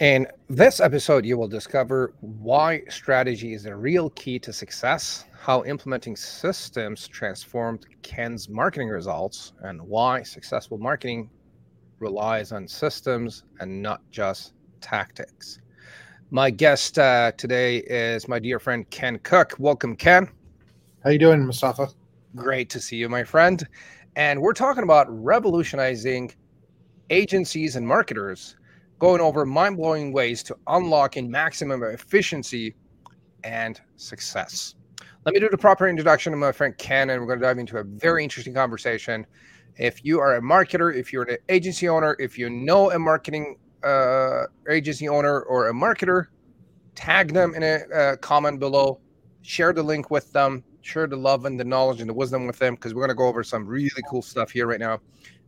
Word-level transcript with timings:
In 0.00 0.26
this 0.48 0.80
episode, 0.80 1.26
you 1.26 1.36
will 1.36 1.46
discover 1.46 2.14
why 2.20 2.80
strategy 2.88 3.52
is 3.52 3.66
a 3.66 3.76
real 3.76 4.08
key 4.08 4.38
to 4.38 4.50
success, 4.50 5.26
how 5.38 5.62
implementing 5.64 6.16
systems 6.16 7.06
transformed 7.06 7.84
Ken's 8.00 8.48
marketing 8.48 8.88
results, 8.88 9.52
and 9.60 9.78
why 9.78 10.22
successful 10.22 10.78
marketing 10.78 11.28
relies 11.98 12.50
on 12.50 12.66
systems 12.66 13.44
and 13.60 13.82
not 13.82 14.00
just 14.10 14.54
tactics. 14.80 15.60
My 16.30 16.48
guest 16.48 16.98
uh, 16.98 17.32
today 17.36 17.80
is 17.80 18.26
my 18.26 18.38
dear 18.38 18.58
friend 18.58 18.88
Ken 18.88 19.18
Cook. 19.18 19.54
Welcome, 19.58 19.96
Ken. 19.96 20.24
How 21.04 21.10
are 21.10 21.12
you 21.12 21.18
doing, 21.18 21.40
Mostafa? 21.40 21.92
Great 22.34 22.70
to 22.70 22.80
see 22.80 22.96
you, 22.96 23.10
my 23.10 23.22
friend. 23.22 23.68
And 24.16 24.40
we're 24.40 24.54
talking 24.54 24.82
about 24.82 25.08
revolutionizing 25.10 26.32
agencies 27.10 27.76
and 27.76 27.86
marketers 27.86 28.56
going 29.00 29.20
over 29.20 29.44
mind 29.46 29.78
blowing 29.78 30.12
ways 30.12 30.42
to 30.44 30.56
unlocking 30.68 31.28
maximum 31.28 31.82
efficiency 31.82 32.74
and 33.42 33.80
success. 33.96 34.74
Let 35.24 35.34
me 35.34 35.40
do 35.40 35.48
the 35.50 35.58
proper 35.58 35.88
introduction 35.88 36.32
to 36.32 36.36
my 36.36 36.52
friend 36.52 36.76
Ken, 36.76 37.10
and 37.10 37.20
we're 37.20 37.26
going 37.26 37.40
to 37.40 37.44
dive 37.44 37.58
into 37.58 37.78
a 37.78 37.84
very 37.84 38.22
interesting 38.22 38.54
conversation. 38.54 39.26
If 39.76 40.04
you 40.04 40.20
are 40.20 40.36
a 40.36 40.40
marketer, 40.40 40.94
if 40.94 41.12
you're 41.12 41.22
an 41.22 41.38
agency 41.48 41.88
owner, 41.88 42.14
if 42.18 42.38
you 42.38 42.50
know 42.50 42.90
a 42.90 42.98
marketing 42.98 43.56
uh, 43.82 44.44
agency 44.68 45.08
owner 45.08 45.40
or 45.42 45.68
a 45.68 45.72
marketer, 45.72 46.26
tag 46.94 47.32
them 47.32 47.54
in 47.54 47.62
a 47.62 47.76
uh, 47.94 48.16
comment 48.16 48.60
below, 48.60 49.00
share 49.40 49.72
the 49.72 49.82
link 49.82 50.10
with 50.10 50.30
them, 50.32 50.62
share 50.82 51.06
the 51.06 51.16
love 51.16 51.46
and 51.46 51.58
the 51.58 51.64
knowledge 51.64 52.02
and 52.02 52.10
the 52.10 52.14
wisdom 52.14 52.46
with 52.46 52.58
them 52.58 52.74
because 52.74 52.92
we're 52.92 53.00
going 53.00 53.08
to 53.08 53.14
go 53.14 53.26
over 53.26 53.42
some 53.42 53.66
really 53.66 54.02
cool 54.10 54.20
stuff 54.20 54.50
here 54.50 54.66
right 54.66 54.80
now. 54.80 55.00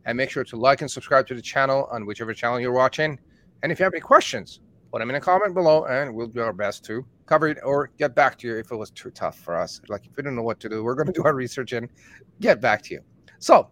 And 0.07 0.17
make 0.17 0.31
sure 0.31 0.43
to 0.43 0.57
like 0.57 0.81
and 0.81 0.91
subscribe 0.91 1.27
to 1.29 1.35
the 1.35 1.43
channel 1.43 1.87
on 1.93 2.07
whichever 2.07 2.33
channel 2.33 2.59
you're 2.59 2.73
watching. 2.73 3.19
And 3.63 3.71
if 3.71 3.79
you 3.79 3.85
have 3.85 3.95
any 3.95 4.01
questions, 4.01 4.61
put 4.91 4.99
them 4.99 5.11
in 5.11 5.17
a 5.17 5.21
comment 5.21 5.55
below 5.55 5.85
and 5.85 6.15
we'll 6.15 6.27
do 6.27 6.41
our 6.41 6.53
best 6.53 6.85
to 6.87 7.05
cover 7.27 7.49
it 7.49 7.59
or 7.65 7.91
get 7.99 8.15
back 8.15 8.37
to 8.39 8.49
you 8.49 8.59
if 8.59 8.71
it 8.71 8.77
was 8.77 8.91
too 8.91 9.11
tough 9.11 9.39
for 9.39 9.57
us. 9.57 9.81
Like 9.89 10.07
if 10.07 10.17
we 10.17 10.23
don't 10.23 10.37
know 10.37 10.43
what 10.43 10.61
to 10.61 10.69
do, 10.69 10.83
we're 10.85 10.95
going 10.95 11.07
to 11.13 11.13
do 11.13 11.25
our 11.25 11.35
research 11.35 11.73
and 11.73 11.89
get 12.41 12.61
back 12.61 12.83
to 12.83 12.95
you. 12.95 13.01
So, 13.39 13.71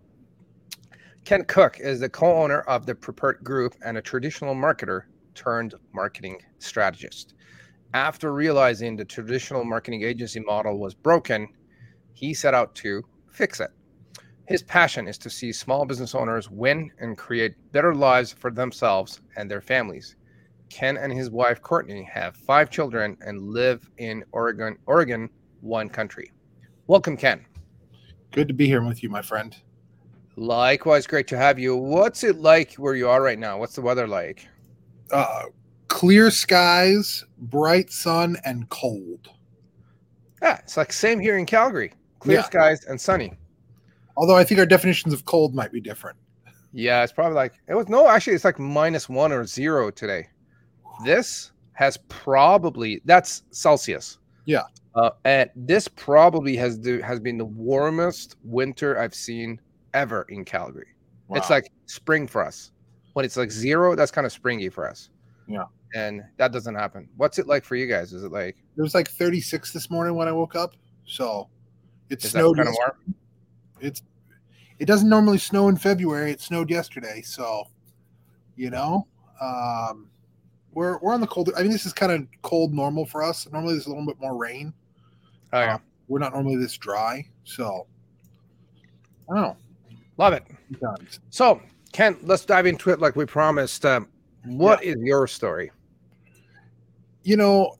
Ken 1.24 1.44
Cook 1.44 1.78
is 1.80 2.00
the 2.00 2.08
co 2.08 2.42
owner 2.42 2.60
of 2.62 2.86
the 2.86 2.94
Prepared 2.94 3.44
Group 3.44 3.74
and 3.84 3.98
a 3.98 4.02
traditional 4.02 4.54
marketer 4.54 5.02
turned 5.34 5.74
marketing 5.92 6.40
strategist. 6.58 7.34
After 7.92 8.32
realizing 8.32 8.96
the 8.96 9.04
traditional 9.04 9.64
marketing 9.64 10.02
agency 10.02 10.40
model 10.40 10.78
was 10.78 10.94
broken, 10.94 11.48
he 12.14 12.32
set 12.32 12.54
out 12.54 12.74
to 12.76 13.02
fix 13.30 13.60
it. 13.60 13.70
His 14.50 14.64
passion 14.64 15.06
is 15.06 15.16
to 15.18 15.30
see 15.30 15.52
small 15.52 15.84
business 15.84 16.12
owners 16.12 16.50
win 16.50 16.90
and 16.98 17.16
create 17.16 17.54
better 17.70 17.94
lives 17.94 18.32
for 18.32 18.50
themselves 18.50 19.20
and 19.36 19.48
their 19.48 19.60
families. 19.60 20.16
Ken 20.70 20.96
and 20.96 21.12
his 21.12 21.30
wife 21.30 21.62
Courtney 21.62 22.02
have 22.12 22.34
five 22.34 22.68
children 22.68 23.16
and 23.24 23.40
live 23.40 23.88
in 23.98 24.24
Oregon, 24.32 24.76
Oregon, 24.86 25.30
wine 25.62 25.88
country. 25.88 26.32
Welcome, 26.88 27.16
Ken. 27.16 27.46
Good 28.32 28.48
to 28.48 28.54
be 28.54 28.66
here 28.66 28.82
with 28.82 29.04
you, 29.04 29.08
my 29.08 29.22
friend. 29.22 29.56
Likewise, 30.34 31.06
great 31.06 31.28
to 31.28 31.38
have 31.38 31.60
you. 31.60 31.76
What's 31.76 32.24
it 32.24 32.40
like 32.40 32.74
where 32.74 32.96
you 32.96 33.08
are 33.08 33.22
right 33.22 33.38
now? 33.38 33.56
What's 33.56 33.76
the 33.76 33.82
weather 33.82 34.08
like? 34.08 34.48
Uh, 35.12 35.44
clear 35.86 36.28
skies, 36.28 37.24
bright 37.38 37.92
sun, 37.92 38.36
and 38.44 38.68
cold. 38.68 39.30
Yeah, 40.42 40.58
it's 40.58 40.76
like 40.76 40.92
same 40.92 41.20
here 41.20 41.38
in 41.38 41.46
Calgary. 41.46 41.92
Clear 42.18 42.38
yeah. 42.38 42.44
skies 42.44 42.84
and 42.86 43.00
sunny. 43.00 43.34
Although 44.20 44.36
I 44.36 44.44
think 44.44 44.60
our 44.60 44.66
definitions 44.66 45.14
of 45.14 45.24
cold 45.24 45.54
might 45.54 45.72
be 45.72 45.80
different. 45.80 46.18
Yeah, 46.74 47.02
it's 47.02 47.10
probably 47.10 47.36
like 47.36 47.54
it 47.68 47.74
was 47.74 47.88
no, 47.88 48.06
actually, 48.06 48.34
it's 48.34 48.44
like 48.44 48.58
minus 48.58 49.08
one 49.08 49.32
or 49.32 49.46
zero 49.46 49.90
today. 49.90 50.28
This 51.06 51.52
has 51.72 51.96
probably 52.08 53.00
that's 53.06 53.44
Celsius. 53.50 54.18
Yeah. 54.44 54.64
Uh, 54.94 55.12
and 55.24 55.48
this 55.56 55.88
probably 55.88 56.54
has 56.56 56.78
the, 56.78 57.00
has 57.00 57.18
been 57.18 57.38
the 57.38 57.46
warmest 57.46 58.36
winter 58.44 59.00
I've 59.00 59.14
seen 59.14 59.58
ever 59.94 60.26
in 60.28 60.44
Calgary. 60.44 60.88
Wow. 61.28 61.38
It's 61.38 61.48
like 61.48 61.72
spring 61.86 62.26
for 62.26 62.44
us. 62.44 62.72
When 63.14 63.24
it's 63.24 63.38
like 63.38 63.50
zero, 63.50 63.96
that's 63.96 64.10
kind 64.10 64.26
of 64.26 64.32
springy 64.32 64.68
for 64.68 64.86
us. 64.86 65.08
Yeah. 65.48 65.64
And 65.94 66.20
that 66.36 66.52
doesn't 66.52 66.74
happen. 66.74 67.08
What's 67.16 67.38
it 67.38 67.46
like 67.46 67.64
for 67.64 67.74
you 67.74 67.86
guys? 67.86 68.12
Is 68.12 68.22
it 68.22 68.32
like 68.32 68.58
it 68.76 68.82
was 68.82 68.94
like 68.94 69.08
36 69.08 69.72
this 69.72 69.88
morning 69.90 70.14
when 70.14 70.28
I 70.28 70.32
woke 70.32 70.56
up. 70.56 70.74
So 71.06 71.48
it 72.10 72.20
snowed. 72.20 72.58
Kind 72.58 72.68
of 72.68 72.74
warm? 72.76 73.14
it's 73.80 74.02
it 74.80 74.86
doesn't 74.86 75.10
normally 75.10 75.38
snow 75.38 75.68
in 75.68 75.76
February. 75.76 76.32
It 76.32 76.40
snowed 76.40 76.70
yesterday, 76.70 77.20
so 77.22 77.64
you 78.56 78.70
know, 78.70 79.06
um, 79.40 80.08
we're 80.72 80.98
we're 80.98 81.12
on 81.12 81.20
the 81.20 81.26
cold. 81.26 81.50
I 81.56 81.62
mean, 81.62 81.70
this 81.70 81.84
is 81.84 81.92
kind 81.92 82.10
of 82.10 82.26
cold 82.42 82.72
normal 82.72 83.04
for 83.04 83.22
us. 83.22 83.46
Normally, 83.52 83.74
there's 83.74 83.86
a 83.86 83.90
little 83.90 84.06
bit 84.06 84.18
more 84.18 84.36
rain. 84.36 84.72
Oh 85.52 85.60
yeah, 85.60 85.74
uh, 85.74 85.78
we're 86.08 86.18
not 86.18 86.32
normally 86.32 86.56
this 86.56 86.76
dry, 86.78 87.28
so 87.44 87.86
I 89.30 89.34
don't 89.34 89.42
know. 89.42 89.56
Love 90.16 90.32
it. 90.32 90.44
So, 91.28 91.60
Ken, 91.92 92.16
let's 92.22 92.46
dive 92.46 92.66
into 92.66 92.90
it 92.90 93.00
like 93.00 93.16
we 93.16 93.26
promised. 93.26 93.84
Um, 93.84 94.08
what 94.44 94.84
yeah. 94.84 94.92
is 94.92 94.96
your 95.02 95.26
story? 95.26 95.70
You 97.22 97.36
know, 97.36 97.76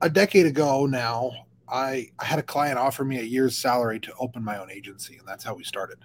a 0.00 0.08
decade 0.08 0.46
ago 0.46 0.86
now, 0.86 1.32
I, 1.70 2.08
I 2.18 2.24
had 2.24 2.38
a 2.38 2.42
client 2.42 2.78
offer 2.78 3.04
me 3.04 3.18
a 3.18 3.22
year's 3.22 3.56
salary 3.56 4.00
to 4.00 4.12
open 4.18 4.42
my 4.42 4.58
own 4.58 4.70
agency, 4.70 5.16
and 5.18 5.26
that's 5.26 5.44
how 5.44 5.54
we 5.54 5.64
started. 5.64 5.98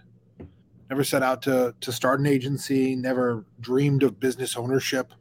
Never 0.90 1.04
set 1.04 1.24
out 1.24 1.42
to 1.44 1.74
to 1.82 1.92
start 1.92 2.20
an 2.20 2.28
agency. 2.28 2.96
Never 2.96 3.46
dreamed 3.60 4.04
of 4.04 4.20
business 4.20 4.56
ownership. 4.56 5.12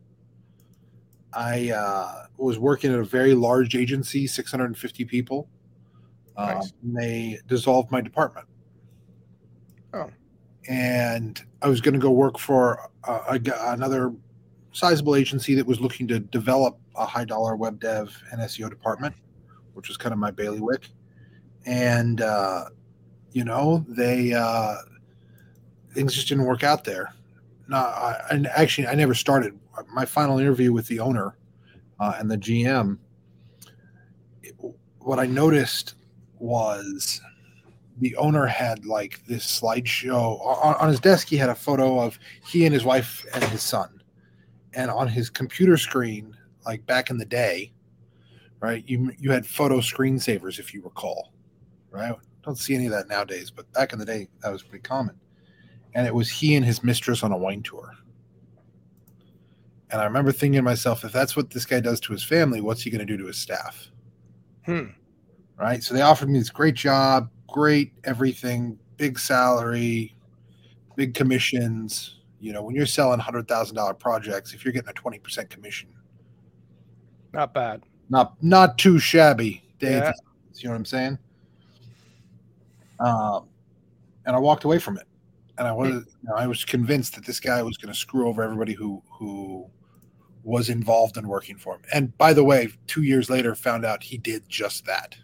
I 1.33 1.71
uh, 1.71 2.27
was 2.37 2.59
working 2.59 2.93
at 2.93 2.99
a 2.99 3.05
very 3.05 3.35
large 3.35 3.75
agency, 3.75 4.27
650 4.27 5.05
people. 5.07 5.49
Um, 6.37 6.49
nice. 6.49 6.73
and 6.83 6.97
they 6.97 7.39
dissolved 7.47 7.91
my 7.91 8.01
department. 8.01 8.47
Oh. 9.95 10.11
And 10.69 11.41
I 11.63 11.69
was 11.69 11.81
going 11.81 11.95
to 11.95 12.01
go 12.01 12.11
work 12.11 12.39
for 12.39 12.91
a, 13.05 13.13
a, 13.13 13.73
another 13.73 14.13
sizable 14.73 15.15
agency 15.15 15.55
that 15.55 15.67
was 15.67 15.81
looking 15.81 16.09
to 16.09 16.19
develop 16.19 16.79
a 16.97 17.07
high 17.07 17.25
dollar 17.25 17.57
web 17.57 17.81
dev 17.81 18.17
and 18.33 18.41
SEO 18.43 18.69
department 18.69 19.15
which 19.75 19.89
was 19.89 19.97
kind 19.97 20.13
of 20.13 20.19
my 20.19 20.31
bailiwick. 20.31 20.89
And, 21.67 22.21
uh, 22.21 22.67
you 23.33 23.45
know, 23.45 23.85
they, 23.89 24.33
uh, 24.33 24.77
things 25.93 26.15
just 26.15 26.29
didn't 26.29 26.45
work 26.45 26.63
out 26.63 26.85
there. 26.85 27.15
No, 27.69 27.77
I, 27.77 28.21
and 28.31 28.47
actually, 28.49 28.87
I 28.87 28.95
never 28.95 29.15
started. 29.15 29.59
My 29.93 30.05
final 30.05 30.39
interview 30.39 30.73
with 30.73 30.87
the 30.87 31.01
owner 31.01 31.37
uh, 31.99 32.15
and 32.19 32.31
the 32.31 32.37
GM, 32.37 32.99
it, 34.43 34.55
what 34.99 35.19
I 35.19 35.27
noticed 35.27 35.95
was 36.39 37.21
the 37.99 38.15
owner 38.17 38.47
had 38.47 38.85
like 38.85 39.25
this 39.27 39.61
slideshow 39.61 40.41
on, 40.45 40.75
on, 40.75 40.89
his 40.89 41.01
desk. 41.01 41.29
He 41.29 41.37
had 41.37 41.49
a 41.49 41.55
photo 41.55 42.01
of 42.01 42.19
he 42.47 42.67
and 42.67 42.75
his 42.75 42.85
wife 42.85 43.25
and 43.35 43.43
his 43.45 43.63
son, 43.63 44.03
and 44.75 44.91
on 44.91 45.09
his 45.09 45.31
computer 45.31 45.77
screen, 45.77 46.37
like 46.67 46.85
back 46.87 47.11
in 47.11 47.19
the 47.19 47.25
day, 47.25 47.73
right? 48.65 48.83
You 48.87 49.13
you 49.19 49.31
had 49.31 49.47
photo 49.47 49.81
screensavers, 49.81 50.59
if 50.59 50.73
you 50.73 50.81
recall, 50.83 51.35
right? 51.91 52.15
Don't 52.43 52.57
see 52.57 52.75
any 52.75 52.87
of 52.87 52.93
that 52.93 53.09
nowadays, 53.09 53.51
but 53.51 53.71
back 53.73 53.93
in 53.93 53.99
the 53.99 54.07
day, 54.07 54.27
that 54.43 54.51
was 54.51 54.63
pretty 54.63 54.83
common. 54.83 55.21
And 55.95 56.07
it 56.07 56.15
was 56.15 56.31
he 56.31 56.57
and 56.57 56.65
his 56.65 56.83
mistress 56.83 57.23
on 57.23 57.31
a 57.31 57.37
wine 57.37 57.63
tour. 57.63 57.93
And 59.91 60.01
I 60.01 60.05
remember 60.05 60.33
thinking 60.33 60.59
to 60.59 60.63
myself, 60.63 61.05
if 61.05 61.13
that's 61.13 61.37
what 61.37 61.51
this 61.51 61.67
guy 61.67 61.81
does 61.81 62.01
to 62.01 62.13
his 62.13 62.25
family, 62.25 62.63
what's 62.63 62.81
he 62.81 62.91
going 62.91 63.07
to 63.07 63.07
do 63.07 63.19
to 63.19 63.27
his 63.27 63.37
staff? 63.37 63.91
Hmm. 64.65 64.87
Right. 65.59 65.83
So 65.83 65.93
they 65.93 66.01
offered 66.01 66.31
me 66.31 66.39
this 66.39 66.49
great 66.49 66.75
job, 66.75 67.29
great 67.47 67.93
everything, 68.05 68.79
big 68.97 69.19
salary, 69.19 70.17
big 70.97 71.13
commissions. 71.13 72.21
You 72.41 72.55
know, 72.55 72.63
when 72.63 72.75
you're 72.75 72.87
selling 72.87 73.21
hundred 73.21 73.47
thousand 73.47 73.77
dollar 73.77 73.95
projects, 73.95 74.55
if 74.55 74.65
you're 74.65 74.73
getting 74.73 74.89
a 74.89 74.95
twenty 74.95 75.19
percent 75.19 75.51
commission, 75.51 75.91
not 77.35 77.53
bad 77.53 77.83
not 78.15 78.43
not 78.43 78.79
too 78.79 78.99
shabby, 78.99 79.63
Dave. 79.81 80.03
Yeah. 80.03 80.13
You 80.55 80.69
know 80.69 80.71
what 80.71 80.77
I'm 80.77 80.85
saying? 80.85 81.19
Um, 83.01 83.49
and 84.25 84.37
I 84.37 84.39
walked 84.39 84.63
away 84.65 84.79
from 84.79 84.97
it, 84.97 85.07
and 85.59 85.67
I 85.67 85.73
was 85.73 85.91
you 85.91 86.05
know, 86.23 86.35
I 86.37 86.47
was 86.47 86.65
convinced 86.65 87.17
that 87.17 87.27
this 87.27 87.41
guy 87.41 87.61
was 87.63 87.77
going 87.77 87.93
to 87.93 87.99
screw 87.99 88.29
over 88.29 88.43
everybody 88.43 88.73
who 88.73 89.03
who 89.11 89.67
was 90.45 90.69
involved 90.69 91.17
in 91.17 91.27
working 91.27 91.57
for 91.57 91.75
him. 91.75 91.83
And 91.93 92.17
by 92.17 92.33
the 92.33 92.45
way, 92.45 92.69
two 92.87 93.03
years 93.03 93.29
later, 93.31 93.55
found 93.55 93.85
out 93.85 94.03
he 94.03 94.17
did 94.17 94.49
just 94.49 94.87
that. 94.87 95.17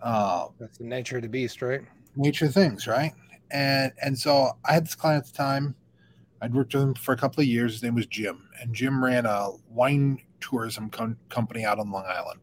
Uh, 0.00 0.46
That's 0.58 0.78
the 0.78 0.84
nature 0.84 1.16
of 1.16 1.22
the 1.22 1.28
beast, 1.28 1.60
right? 1.60 1.82
Nature 2.16 2.46
of 2.46 2.54
things, 2.54 2.86
right? 2.86 3.12
And 3.50 3.92
and 4.02 4.18
so 4.18 4.52
I 4.64 4.72
had 4.72 4.86
this 4.86 4.94
client 4.94 5.26
at 5.26 5.30
the 5.30 5.36
time. 5.36 5.74
I'd 6.40 6.54
worked 6.54 6.74
with 6.74 6.82
him 6.82 6.94
for 6.94 7.12
a 7.12 7.16
couple 7.16 7.40
of 7.40 7.46
years. 7.46 7.72
His 7.72 7.82
name 7.82 7.94
was 7.96 8.06
Jim, 8.06 8.48
and 8.60 8.74
Jim 8.74 9.04
ran 9.04 9.26
a 9.26 9.50
wine 9.68 10.20
tourism 10.48 10.90
com- 10.90 11.16
company 11.28 11.64
out 11.64 11.78
on 11.78 11.90
Long 11.90 12.04
Island. 12.06 12.40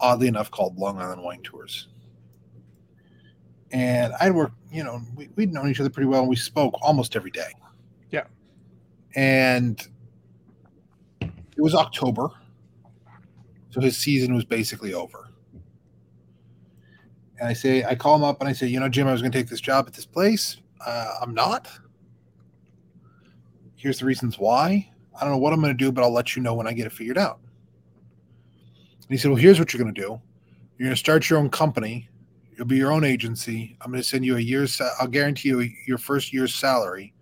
Oddly 0.00 0.28
enough, 0.28 0.50
called 0.50 0.76
Long 0.76 0.98
Island 0.98 1.22
Wine 1.22 1.42
Tours. 1.42 1.88
And 3.72 4.12
I'd 4.20 4.32
worked, 4.32 4.56
you 4.70 4.84
know, 4.84 5.00
we, 5.14 5.28
we'd 5.36 5.52
known 5.52 5.68
each 5.68 5.80
other 5.80 5.90
pretty 5.90 6.06
well. 6.06 6.20
And 6.20 6.28
we 6.28 6.36
spoke 6.36 6.74
almost 6.82 7.16
every 7.16 7.30
day. 7.30 7.50
Yeah. 8.10 8.24
And 9.14 9.86
it 11.20 11.62
was 11.62 11.74
October, 11.74 12.28
so 13.70 13.80
his 13.80 13.96
season 13.96 14.34
was 14.34 14.44
basically 14.44 14.92
over. 14.92 15.30
And 17.38 17.48
I 17.48 17.52
say, 17.52 17.84
I 17.84 17.94
call 17.94 18.16
him 18.16 18.24
up 18.24 18.40
and 18.40 18.48
I 18.48 18.52
say, 18.52 18.66
you 18.66 18.80
know, 18.80 18.88
Jim, 18.88 19.06
I 19.06 19.12
was 19.12 19.20
going 19.22 19.32
to 19.32 19.38
take 19.38 19.48
this 19.48 19.60
job 19.60 19.86
at 19.86 19.94
this 19.94 20.06
place. 20.06 20.58
Uh, 20.84 21.14
I'm 21.22 21.34
not. 21.34 21.68
Here's 23.74 23.98
the 23.98 24.04
reasons 24.04 24.38
why. 24.38 24.90
I 25.16 25.24
don't 25.24 25.30
know 25.30 25.38
what 25.38 25.52
I'm 25.52 25.60
going 25.60 25.76
to 25.76 25.84
do, 25.84 25.90
but 25.90 26.02
I'll 26.02 26.12
let 26.12 26.36
you 26.36 26.42
know 26.42 26.54
when 26.54 26.66
I 26.66 26.72
get 26.72 26.86
it 26.86 26.92
figured 26.92 27.18
out. 27.18 27.38
And 29.08 29.10
he 29.10 29.16
said, 29.16 29.30
well, 29.30 29.40
here's 29.40 29.58
what 29.58 29.72
you're 29.72 29.82
going 29.82 29.94
to 29.94 30.00
do. 30.00 30.20
You're 30.78 30.86
going 30.86 30.90
to 30.90 30.96
start 30.96 31.30
your 31.30 31.38
own 31.38 31.48
company. 31.48 32.08
You'll 32.56 32.66
be 32.66 32.76
your 32.76 32.92
own 32.92 33.04
agency. 33.04 33.76
I'm 33.80 33.90
going 33.90 34.02
to 34.02 34.08
send 34.08 34.24
you 34.24 34.36
a 34.36 34.40
year's. 34.40 34.80
I'll 35.00 35.06
guarantee 35.06 35.50
you 35.50 35.70
your 35.86 35.98
first 35.98 36.32
year's 36.32 36.54
salary. 36.54 37.14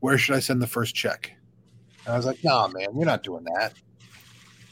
Where 0.00 0.18
should 0.18 0.36
I 0.36 0.40
send 0.40 0.60
the 0.60 0.66
first 0.66 0.94
check? 0.94 1.32
And 2.04 2.14
I 2.14 2.16
was 2.16 2.26
like, 2.26 2.42
Nah, 2.44 2.68
man, 2.68 2.88
you're 2.94 3.06
not 3.06 3.22
doing 3.22 3.44
that. 3.54 3.72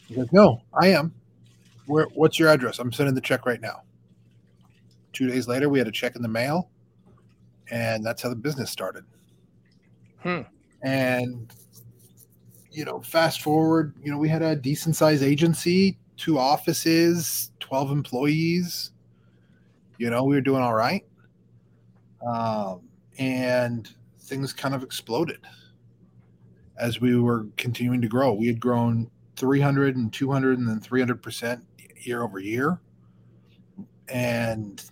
He 0.06 0.14
goes, 0.14 0.28
No, 0.32 0.62
I 0.80 0.88
am. 0.88 1.14
Where? 1.86 2.06
What's 2.14 2.38
your 2.38 2.48
address? 2.48 2.78
I'm 2.78 2.92
sending 2.92 3.14
the 3.14 3.20
check 3.20 3.46
right 3.46 3.60
now. 3.60 3.82
Two 5.12 5.28
days 5.28 5.48
later, 5.48 5.68
we 5.68 5.78
had 5.78 5.88
a 5.88 5.92
check 5.92 6.16
in 6.16 6.22
the 6.22 6.28
mail, 6.28 6.70
and 7.70 8.04
that's 8.04 8.22
how 8.22 8.28
the 8.28 8.36
business 8.36 8.70
started. 8.70 9.04
Hmm. 10.22 10.42
And 10.82 11.52
you 12.74 12.84
know, 12.84 13.00
fast 13.00 13.40
forward, 13.40 13.94
you 14.02 14.10
know, 14.10 14.18
we 14.18 14.28
had 14.28 14.42
a 14.42 14.56
decent 14.56 14.96
sized 14.96 15.22
agency, 15.22 15.96
two 16.16 16.38
offices, 16.38 17.52
12 17.60 17.92
employees. 17.92 18.90
You 19.98 20.10
know, 20.10 20.24
we 20.24 20.34
were 20.34 20.40
doing 20.40 20.60
all 20.60 20.74
right. 20.74 21.04
Um, 22.26 22.80
and 23.18 23.88
things 24.18 24.52
kind 24.52 24.74
of 24.74 24.82
exploded 24.82 25.38
as 26.76 27.00
we 27.00 27.16
were 27.16 27.46
continuing 27.56 28.02
to 28.02 28.08
grow. 28.08 28.32
We 28.32 28.48
had 28.48 28.58
grown 28.58 29.08
300 29.36 29.96
and 29.96 30.12
200 30.12 30.58
and 30.58 30.68
then 30.68 30.80
300% 30.80 31.62
year 32.00 32.22
over 32.22 32.40
year. 32.40 32.80
And 34.08 34.82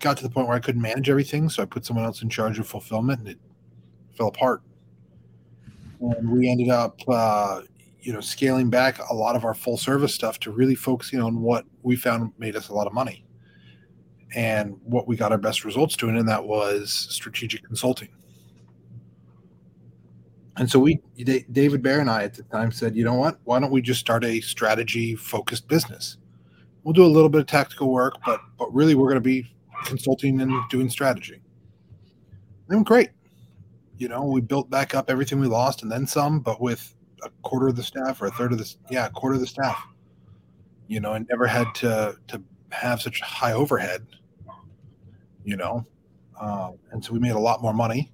got 0.00 0.18
to 0.18 0.22
the 0.22 0.30
point 0.30 0.48
where 0.48 0.56
I 0.56 0.60
couldn't 0.60 0.82
manage 0.82 1.08
everything. 1.08 1.48
So 1.48 1.62
I 1.62 1.66
put 1.66 1.86
someone 1.86 2.04
else 2.04 2.22
in 2.22 2.28
charge 2.28 2.58
of 2.58 2.68
fulfillment 2.68 3.20
and 3.20 3.28
it 3.28 3.38
fell 4.16 4.28
apart. 4.28 4.60
And 6.00 6.30
we 6.30 6.48
ended 6.48 6.68
up, 6.68 7.00
uh, 7.08 7.62
you 8.00 8.12
know, 8.12 8.20
scaling 8.20 8.70
back 8.70 8.98
a 9.10 9.14
lot 9.14 9.36
of 9.36 9.44
our 9.44 9.54
full 9.54 9.76
service 9.76 10.14
stuff 10.14 10.38
to 10.40 10.50
really 10.50 10.74
focusing 10.74 11.20
on 11.20 11.40
what 11.40 11.64
we 11.82 11.96
found 11.96 12.32
made 12.38 12.56
us 12.56 12.68
a 12.68 12.74
lot 12.74 12.86
of 12.86 12.92
money 12.92 13.24
and 14.34 14.76
what 14.84 15.08
we 15.08 15.16
got 15.16 15.32
our 15.32 15.38
best 15.38 15.64
results 15.64 15.96
doing. 15.96 16.16
And 16.16 16.28
that 16.28 16.44
was 16.44 17.08
strategic 17.10 17.64
consulting. 17.64 18.08
And 20.58 20.70
so 20.70 20.78
we, 20.78 21.00
David 21.16 21.82
Bear 21.82 22.00
and 22.00 22.08
I 22.08 22.24
at 22.24 22.34
the 22.34 22.42
time 22.44 22.72
said, 22.72 22.96
you 22.96 23.04
know 23.04 23.14
what? 23.14 23.38
Why 23.44 23.60
don't 23.60 23.70
we 23.70 23.82
just 23.82 24.00
start 24.00 24.24
a 24.24 24.40
strategy 24.40 25.14
focused 25.14 25.68
business? 25.68 26.16
We'll 26.82 26.94
do 26.94 27.04
a 27.04 27.08
little 27.08 27.28
bit 27.28 27.40
of 27.40 27.46
tactical 27.46 27.90
work, 27.90 28.14
but 28.24 28.40
but 28.58 28.72
really 28.72 28.94
we're 28.94 29.08
going 29.08 29.16
to 29.16 29.20
be 29.20 29.52
consulting 29.84 30.40
and 30.40 30.52
doing 30.70 30.88
strategy. 30.88 31.40
And 32.68 32.86
great. 32.86 33.10
You 33.98 34.08
know, 34.08 34.24
we 34.24 34.40
built 34.40 34.68
back 34.70 34.94
up 34.94 35.10
everything 35.10 35.40
we 35.40 35.46
lost 35.46 35.82
and 35.82 35.90
then 35.90 36.06
some, 36.06 36.40
but 36.40 36.60
with 36.60 36.94
a 37.22 37.30
quarter 37.42 37.68
of 37.68 37.76
the 37.76 37.82
staff 37.82 38.20
or 38.20 38.26
a 38.26 38.30
third 38.30 38.52
of 38.52 38.58
the 38.58 38.74
yeah, 38.90 39.06
a 39.06 39.10
quarter 39.10 39.34
of 39.34 39.40
the 39.40 39.46
staff. 39.46 39.82
You 40.88 41.00
know, 41.00 41.14
and 41.14 41.26
never 41.28 41.46
had 41.46 41.74
to 41.76 42.16
to 42.28 42.42
have 42.70 43.00
such 43.00 43.20
high 43.20 43.52
overhead. 43.52 44.06
You 45.44 45.56
know, 45.56 45.86
uh, 46.40 46.72
and 46.90 47.04
so 47.04 47.12
we 47.12 47.18
made 47.18 47.32
a 47.32 47.38
lot 47.38 47.62
more 47.62 47.72
money, 47.72 48.12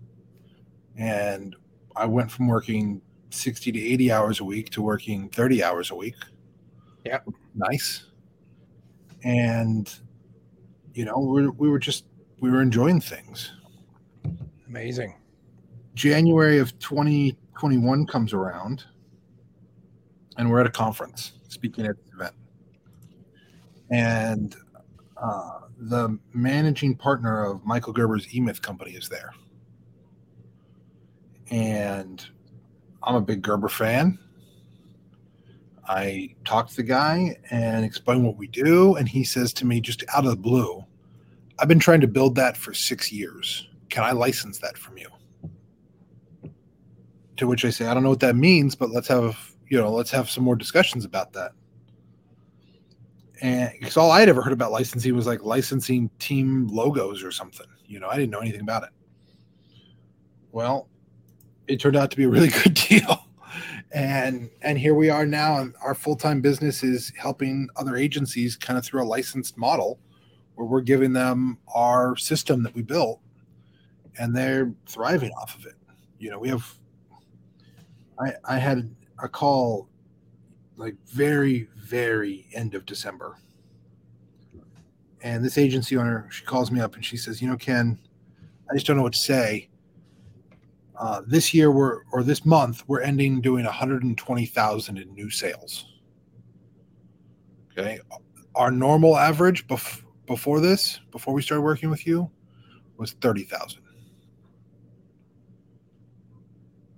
and 0.96 1.56
I 1.96 2.06
went 2.06 2.30
from 2.30 2.46
working 2.46 3.00
60 3.30 3.72
to 3.72 3.80
80 3.80 4.12
hours 4.12 4.40
a 4.40 4.44
week 4.44 4.70
to 4.70 4.82
working 4.82 5.28
30 5.30 5.62
hours 5.62 5.90
a 5.90 5.94
week. 5.94 6.16
Yeah. 7.04 7.18
Nice. 7.54 8.04
And, 9.24 9.92
you 10.94 11.04
know, 11.04 11.18
we, 11.18 11.48
we 11.48 11.68
were 11.68 11.78
just, 11.78 12.04
we 12.40 12.50
were 12.50 12.60
enjoying 12.60 13.00
things. 13.00 13.52
Amazing. 14.68 15.14
January 15.94 16.58
of 16.58 16.78
2021 16.78 18.06
comes 18.06 18.32
around 18.32 18.84
and 20.36 20.50
we're 20.50 20.60
at 20.60 20.66
a 20.66 20.70
conference 20.70 21.32
speaking 21.48 21.86
at 21.86 21.96
this 21.96 22.14
event. 22.14 22.34
And 23.90 24.56
uh, 25.16 25.60
the 25.78 26.18
managing 26.32 26.96
partner 26.96 27.44
of 27.44 27.64
Michael 27.64 27.92
Gerber's 27.92 28.34
E 28.34 28.40
Myth 28.40 28.62
company 28.62 28.92
is 28.92 29.08
there 29.08 29.32
and 31.52 32.26
I'm 33.02 33.14
a 33.14 33.20
big 33.20 33.42
Gerber 33.42 33.68
fan. 33.68 34.18
I 35.86 36.34
talk 36.44 36.68
to 36.70 36.76
the 36.76 36.82
guy 36.82 37.36
and 37.50 37.84
explain 37.84 38.24
what 38.24 38.36
we 38.36 38.46
do, 38.46 38.96
and 38.96 39.08
he 39.08 39.22
says 39.22 39.52
to 39.54 39.66
me, 39.66 39.80
just 39.80 40.04
out 40.14 40.24
of 40.24 40.30
the 40.30 40.36
blue, 40.36 40.82
I've 41.58 41.68
been 41.68 41.78
trying 41.78 42.00
to 42.00 42.06
build 42.06 42.34
that 42.36 42.56
for 42.56 42.72
six 42.72 43.12
years. 43.12 43.68
Can 43.90 44.02
I 44.02 44.12
license 44.12 44.58
that 44.58 44.78
from 44.78 44.96
you? 44.96 45.08
To 47.42 47.48
which 47.48 47.64
I 47.64 47.70
say, 47.70 47.86
I 47.86 47.94
don't 47.94 48.04
know 48.04 48.08
what 48.08 48.20
that 48.20 48.36
means, 48.36 48.76
but 48.76 48.90
let's 48.90 49.08
have 49.08 49.36
you 49.68 49.76
know, 49.76 49.90
let's 49.90 50.12
have 50.12 50.30
some 50.30 50.44
more 50.44 50.54
discussions 50.54 51.04
about 51.04 51.32
that. 51.32 51.50
And 53.40 53.72
because 53.80 53.96
all 53.96 54.12
I 54.12 54.20
had 54.20 54.28
ever 54.28 54.42
heard 54.42 54.52
about 54.52 54.70
licensing 54.70 55.12
was 55.16 55.26
like 55.26 55.42
licensing 55.42 56.08
team 56.20 56.68
logos 56.68 57.24
or 57.24 57.32
something. 57.32 57.66
You 57.84 57.98
know, 57.98 58.08
I 58.08 58.14
didn't 58.14 58.30
know 58.30 58.38
anything 58.38 58.60
about 58.60 58.84
it. 58.84 58.90
Well, 60.52 60.88
it 61.66 61.80
turned 61.80 61.96
out 61.96 62.12
to 62.12 62.16
be 62.16 62.22
a 62.22 62.28
really 62.28 62.48
good 62.62 62.74
deal. 62.74 63.26
And 63.90 64.48
and 64.62 64.78
here 64.78 64.94
we 64.94 65.10
are 65.10 65.26
now, 65.26 65.58
and 65.58 65.74
our 65.82 65.96
full 65.96 66.14
time 66.14 66.42
business 66.42 66.84
is 66.84 67.12
helping 67.18 67.68
other 67.74 67.96
agencies 67.96 68.56
kind 68.56 68.78
of 68.78 68.84
through 68.84 69.02
a 69.02 69.04
licensed 69.04 69.58
model, 69.58 69.98
where 70.54 70.68
we're 70.68 70.80
giving 70.80 71.12
them 71.12 71.58
our 71.74 72.16
system 72.16 72.62
that 72.62 72.72
we 72.76 72.82
built, 72.82 73.20
and 74.16 74.32
they're 74.32 74.72
thriving 74.86 75.32
off 75.32 75.58
of 75.58 75.66
it. 75.66 75.74
You 76.20 76.30
know, 76.30 76.38
we 76.38 76.48
have. 76.48 76.78
I 78.22 78.32
I 78.44 78.58
had 78.58 78.94
a 79.22 79.28
call, 79.28 79.88
like 80.76 80.96
very 81.06 81.68
very 81.76 82.46
end 82.54 82.74
of 82.74 82.86
December, 82.86 83.36
and 85.22 85.44
this 85.44 85.58
agency 85.58 85.96
owner 85.96 86.28
she 86.30 86.44
calls 86.44 86.70
me 86.70 86.80
up 86.80 86.94
and 86.94 87.04
she 87.04 87.16
says, 87.16 87.42
you 87.42 87.48
know, 87.48 87.56
Ken, 87.56 87.98
I 88.70 88.74
just 88.74 88.86
don't 88.86 88.96
know 88.96 89.02
what 89.02 89.14
to 89.14 89.18
say 89.18 89.68
uh, 91.02 91.20
this 91.26 91.52
year 91.52 91.72
we're 91.72 92.02
or 92.12 92.22
this 92.22 92.44
month 92.44 92.84
we're 92.86 93.00
ending 93.00 93.40
doing 93.40 93.64
120,000 93.64 94.98
in 94.98 95.14
new 95.14 95.30
sales. 95.30 95.86
Okay, 97.72 97.98
our 98.54 98.70
normal 98.70 99.16
average 99.16 99.66
bef- 99.66 100.02
before 100.26 100.60
this, 100.60 101.00
before 101.10 101.34
we 101.34 101.42
started 101.42 101.62
working 101.62 101.90
with 101.90 102.06
you, 102.06 102.30
was 102.98 103.12
30,000. 103.14 103.81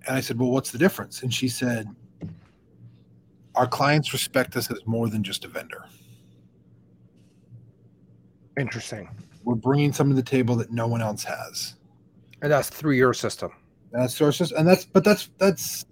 And 0.07 0.17
I 0.17 0.21
said, 0.21 0.39
"Well, 0.39 0.51
what's 0.51 0.71
the 0.71 0.79
difference?" 0.79 1.23
And 1.23 1.33
she 1.33 1.49
said, 1.49 1.89
"Our 3.55 3.67
clients 3.67 4.13
respect 4.13 4.57
us 4.57 4.71
as 4.71 4.87
more 4.87 5.09
than 5.09 5.23
just 5.23 5.45
a 5.45 5.49
vendor." 5.49 5.85
Interesting. 8.59 9.09
We're 9.43 9.55
bringing 9.55 9.93
something 9.93 10.17
to 10.17 10.23
the 10.23 10.29
table 10.29 10.57
that 10.57 10.71
no 10.71 10.87
one 10.87 11.03
else 11.03 11.25
has. 11.25 11.75
And 12.41 12.53
that's 12.53 12.69
through 12.69 12.93
your 12.93 13.15
system 13.15 13.53
uh, 13.95 14.09
sources, 14.09 14.53
and 14.53 14.67
that's 14.67 14.85
but 14.85 15.05
that's 15.05 15.31
that's 15.39 15.87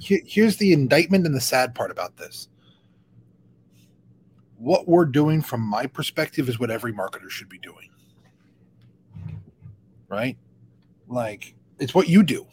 here's 0.00 0.56
the 0.56 0.72
indictment 0.72 1.26
and 1.26 1.34
the 1.34 1.40
sad 1.40 1.74
part 1.74 1.90
about 1.90 2.16
this. 2.16 2.48
What 4.56 4.88
we're 4.88 5.04
doing 5.04 5.42
from 5.42 5.60
my 5.60 5.86
perspective 5.86 6.48
is 6.48 6.58
what 6.58 6.70
every 6.70 6.92
marketer 6.92 7.28
should 7.28 7.48
be 7.48 7.58
doing. 7.58 7.90
Right? 10.08 10.36
Like 11.08 11.54
it's 11.78 11.94
what 11.94 12.08
you 12.08 12.22
do. 12.22 12.46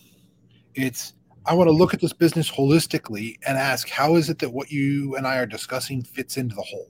It's 0.76 1.14
I 1.46 1.54
want 1.56 1.68
to 1.68 1.74
look 1.74 1.94
at 1.94 2.00
this 2.00 2.14
business 2.14 2.52
holistically 2.52 3.38
and 3.48 3.58
ask 3.58 3.90
how 3.90 4.16
is 4.16 4.30
it 4.30 4.38
that 4.40 4.50
what 4.50 4.72
you 4.72 5.16
and 5.16 5.26
I 5.26 5.38
are 5.38 5.46
discussing 5.46 6.04
fits 6.04 6.38
into 6.38 6.56
the 6.56 6.62
whole? 6.62 6.90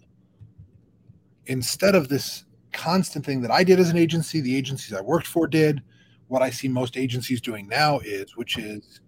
Instead 1.45 1.95
of 1.95 2.09
this 2.09 2.45
constant 2.73 3.25
thing 3.25 3.41
that 3.41 3.51
I 3.51 3.63
did 3.63 3.79
as 3.79 3.89
an 3.89 3.97
agency, 3.97 4.41
the 4.41 4.55
agencies 4.55 4.93
I 4.93 5.01
worked 5.01 5.27
for 5.27 5.47
did, 5.47 5.81
what 6.27 6.41
I 6.41 6.50
see 6.50 6.67
most 6.67 6.97
agencies 6.97 7.41
doing 7.41 7.67
now 7.67 8.00
is, 8.00 8.35
which 8.35 8.57
is 8.57 9.01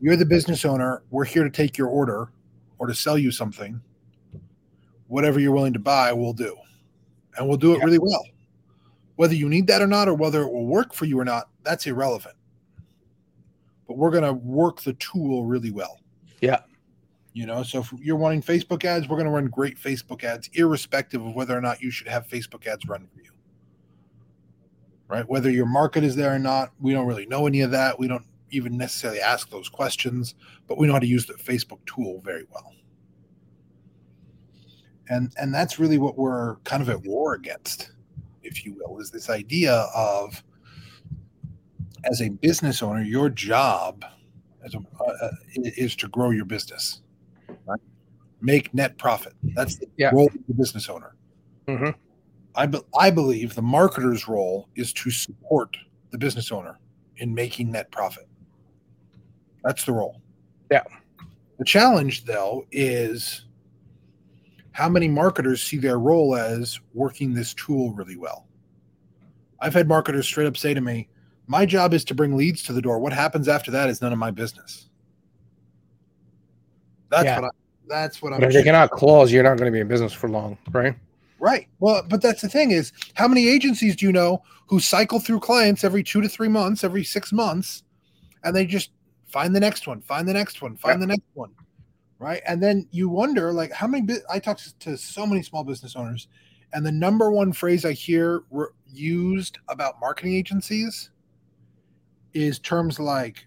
you're 0.00 0.16
the 0.16 0.26
business 0.26 0.64
owner, 0.64 1.02
we're 1.10 1.24
here 1.24 1.44
to 1.44 1.50
take 1.50 1.76
your 1.76 1.88
order 1.88 2.30
or 2.78 2.86
to 2.86 2.94
sell 2.94 3.18
you 3.18 3.30
something. 3.30 3.80
Whatever 5.08 5.40
you're 5.40 5.52
willing 5.52 5.72
to 5.72 5.78
buy, 5.78 6.12
we'll 6.12 6.32
do. 6.32 6.56
And 7.36 7.48
we'll 7.48 7.56
do 7.56 7.74
it 7.74 7.82
really 7.82 7.98
well. 7.98 8.24
Whether 9.16 9.34
you 9.34 9.48
need 9.48 9.66
that 9.68 9.82
or 9.82 9.86
not, 9.86 10.08
or 10.08 10.14
whether 10.14 10.42
it 10.42 10.52
will 10.52 10.66
work 10.66 10.92
for 10.94 11.04
you 11.04 11.18
or 11.18 11.24
not, 11.24 11.48
that's 11.64 11.86
irrelevant. 11.86 12.36
We're 13.98 14.10
going 14.10 14.24
to 14.24 14.32
work 14.32 14.82
the 14.82 14.94
tool 14.94 15.44
really 15.44 15.70
well. 15.70 15.98
Yeah. 16.40 16.60
You 17.34 17.46
know, 17.46 17.62
so 17.62 17.80
if 17.80 17.92
you're 18.00 18.16
wanting 18.16 18.42
Facebook 18.42 18.84
ads, 18.84 19.08
we're 19.08 19.16
going 19.16 19.26
to 19.26 19.32
run 19.32 19.46
great 19.46 19.78
Facebook 19.78 20.24
ads, 20.24 20.48
irrespective 20.54 21.24
of 21.24 21.34
whether 21.34 21.56
or 21.56 21.60
not 21.60 21.82
you 21.82 21.90
should 21.90 22.08
have 22.08 22.26
Facebook 22.26 22.66
ads 22.66 22.86
run 22.86 23.06
for 23.06 23.20
you 23.20 23.28
right? 25.08 25.28
Whether 25.28 25.50
your 25.50 25.66
market 25.66 26.04
is 26.04 26.14
there 26.14 26.34
or 26.34 26.38
not, 26.38 26.72
we 26.80 26.92
don't 26.92 27.06
really 27.06 27.26
know 27.26 27.46
any 27.46 27.62
of 27.62 27.70
that. 27.72 27.98
We 27.98 28.06
don't 28.06 28.24
even 28.50 28.76
necessarily 28.76 29.20
ask 29.20 29.50
those 29.50 29.68
questions, 29.68 30.34
but 30.66 30.78
we 30.78 30.86
know 30.86 30.92
how 30.92 30.98
to 30.98 31.06
use 31.06 31.26
the 31.26 31.34
Facebook 31.34 31.84
tool 31.86 32.20
very 32.24 32.44
well. 32.52 32.72
And 35.10 35.32
and 35.38 35.52
that's 35.52 35.78
really 35.78 35.96
what 35.96 36.18
we're 36.18 36.56
kind 36.64 36.82
of 36.82 36.90
at 36.90 37.02
war 37.02 37.34
against, 37.34 37.92
if 38.42 38.64
you 38.64 38.74
will, 38.74 39.00
is 39.00 39.10
this 39.10 39.30
idea 39.30 39.72
of 39.94 40.42
as 42.04 42.20
a 42.20 42.28
business 42.28 42.82
owner, 42.82 43.02
your 43.02 43.28
job 43.28 44.04
as 44.64 44.74
a, 44.74 44.78
uh, 44.78 45.26
uh 45.26 45.30
is 45.54 45.96
to 45.96 46.08
grow 46.08 46.30
your 46.30 46.44
business, 46.44 47.02
right? 47.66 47.80
make 48.40 48.72
net 48.74 48.98
profit. 48.98 49.34
That's 49.42 49.76
the 49.76 49.86
yeah. 49.96 50.10
role 50.12 50.26
of 50.26 50.46
the 50.46 50.54
business 50.54 50.88
owner. 50.88 51.14
Mm-hmm. 51.66 51.90
I, 52.54 52.66
be, 52.66 52.80
I 52.98 53.10
believe 53.10 53.54
the 53.54 53.62
marketer's 53.62 54.28
role 54.28 54.68
is 54.74 54.92
to 54.94 55.10
support 55.10 55.76
the 56.10 56.18
business 56.18 56.50
owner 56.50 56.78
in 57.18 57.34
making 57.34 57.72
net 57.72 57.90
profit. 57.90 58.28
That's 59.64 59.84
the 59.84 59.92
role. 59.92 60.20
Yeah. 60.70 60.84
The 61.58 61.64
challenge, 61.64 62.24
though, 62.24 62.66
is 62.70 63.46
how 64.72 64.88
many 64.88 65.08
marketers 65.08 65.62
see 65.62 65.76
their 65.76 65.98
role 65.98 66.36
as 66.36 66.78
working 66.94 67.34
this 67.34 67.52
tool 67.54 67.92
really 67.92 68.16
well. 68.16 68.46
I've 69.60 69.74
had 69.74 69.88
marketers 69.88 70.26
straight 70.26 70.46
up 70.46 70.56
say 70.56 70.72
to 70.72 70.80
me, 70.80 71.08
My 71.48 71.64
job 71.64 71.94
is 71.94 72.04
to 72.04 72.14
bring 72.14 72.36
leads 72.36 72.62
to 72.64 72.74
the 72.74 72.82
door. 72.82 72.98
What 72.98 73.12
happens 73.12 73.48
after 73.48 73.70
that 73.70 73.88
is 73.88 74.02
none 74.02 74.12
of 74.12 74.18
my 74.18 74.30
business. 74.30 74.90
That's 77.10 77.24
yeah. 77.24 77.40
what 77.40 77.44
I, 77.46 77.50
that's 77.88 78.22
what 78.22 78.34
I'm. 78.34 78.40
But 78.40 78.48
if 78.48 78.54
they 78.54 78.62
cannot 78.62 78.90
close, 78.90 79.32
you're 79.32 79.42
not 79.42 79.56
going 79.56 79.72
to 79.72 79.74
be 79.74 79.80
in 79.80 79.88
business 79.88 80.12
for 80.12 80.28
long, 80.28 80.58
right? 80.70 80.94
Right. 81.40 81.66
Well, 81.80 82.04
but 82.06 82.20
that's 82.20 82.42
the 82.42 82.48
thing 82.48 82.70
is, 82.70 82.92
how 83.14 83.26
many 83.26 83.48
agencies 83.48 83.96
do 83.96 84.04
you 84.04 84.12
know 84.12 84.42
who 84.66 84.78
cycle 84.78 85.20
through 85.20 85.40
clients 85.40 85.84
every 85.84 86.02
two 86.02 86.20
to 86.20 86.28
three 86.28 86.48
months, 86.48 86.84
every 86.84 87.02
six 87.02 87.32
months, 87.32 87.82
and 88.44 88.54
they 88.54 88.66
just 88.66 88.90
find 89.26 89.56
the 89.56 89.60
next 89.60 89.86
one, 89.86 90.02
find 90.02 90.28
the 90.28 90.34
next 90.34 90.60
one, 90.60 90.76
find 90.76 91.00
the 91.00 91.06
next 91.06 91.24
one, 91.32 91.52
right? 92.18 92.42
And 92.46 92.62
then 92.62 92.86
you 92.90 93.08
wonder, 93.08 93.54
like, 93.54 93.72
how 93.72 93.86
many? 93.86 94.06
I 94.28 94.38
talk 94.38 94.58
to 94.80 94.98
so 94.98 95.26
many 95.26 95.42
small 95.42 95.64
business 95.64 95.96
owners, 95.96 96.28
and 96.74 96.84
the 96.84 96.92
number 96.92 97.30
one 97.30 97.54
phrase 97.54 97.86
I 97.86 97.92
hear 97.92 98.42
re- 98.50 98.66
used 98.92 99.58
about 99.68 99.98
marketing 99.98 100.34
agencies 100.34 101.08
is 102.38 102.58
terms 102.58 102.98
like 102.98 103.46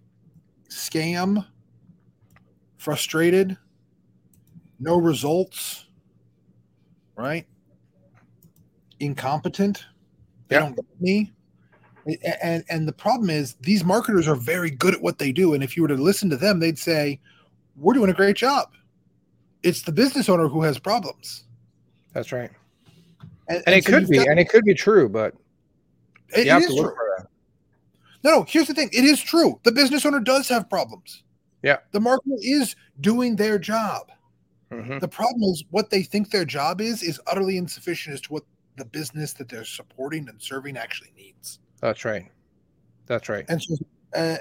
scam, 0.69 1.45
frustrated, 2.77 3.57
no 4.79 4.97
results, 4.97 5.85
right? 7.15 7.45
incompetent. 9.01 9.85
They 10.47 10.57
don't 10.57 10.75
get 10.75 10.85
me. 10.99 11.31
And 12.41 12.63
and 12.69 12.87
the 12.87 12.93
problem 12.93 13.29
is 13.29 13.55
these 13.61 13.83
marketers 13.83 14.27
are 14.27 14.35
very 14.35 14.71
good 14.71 14.95
at 14.95 15.01
what 15.01 15.19
they 15.19 15.31
do. 15.31 15.53
And 15.53 15.63
if 15.63 15.75
you 15.75 15.83
were 15.83 15.87
to 15.89 15.95
listen 15.95 16.29
to 16.29 16.37
them, 16.37 16.59
they'd 16.59 16.79
say, 16.79 17.19
We're 17.75 17.93
doing 17.93 18.09
a 18.09 18.13
great 18.13 18.35
job. 18.35 18.69
It's 19.63 19.83
the 19.83 19.91
business 19.91 20.27
owner 20.29 20.47
who 20.47 20.63
has 20.63 20.79
problems. 20.79 21.43
That's 22.13 22.31
right. 22.31 22.49
And, 23.47 23.57
and, 23.57 23.63
and 23.67 23.75
it 23.75 23.83
so 23.83 23.91
could 23.91 24.09
be, 24.09 24.17
got, 24.17 24.27
and 24.29 24.39
it 24.39 24.49
could 24.49 24.63
be 24.63 24.73
true, 24.73 25.07
but 25.07 25.35
it, 26.29 26.45
to 26.45 26.73
look 26.73 26.95
true. 26.95 27.10
No, 28.23 28.31
no, 28.31 28.45
here's 28.47 28.67
the 28.67 28.73
thing. 28.73 28.89
It 28.91 29.03
is 29.03 29.21
true. 29.21 29.59
The 29.63 29.71
business 29.71 30.05
owner 30.05 30.19
does 30.19 30.47
have 30.49 30.69
problems. 30.69 31.23
Yeah. 31.63 31.77
The 31.91 31.99
marketer 31.99 32.37
is 32.41 32.75
doing 32.99 33.35
their 33.35 33.57
job. 33.59 34.11
Mm-hmm. 34.71 34.99
The 34.99 35.07
problem 35.07 35.43
is 35.43 35.63
what 35.71 35.89
they 35.89 36.03
think 36.03 36.31
their 36.31 36.45
job 36.45 36.81
is 36.81 37.03
is 37.03 37.19
utterly 37.27 37.57
insufficient 37.57 38.13
as 38.13 38.21
to 38.21 38.33
what 38.33 38.43
the 38.77 38.85
business 38.85 39.33
that 39.33 39.49
they're 39.49 39.65
supporting 39.65 40.29
and 40.29 40.41
serving 40.41 40.77
actually 40.77 41.11
needs. 41.17 41.59
That's 41.81 42.05
right. 42.05 42.25
That's 43.05 43.27
right. 43.27 43.45
And 43.49 43.61
so 43.61 43.75
uh, 44.15 44.37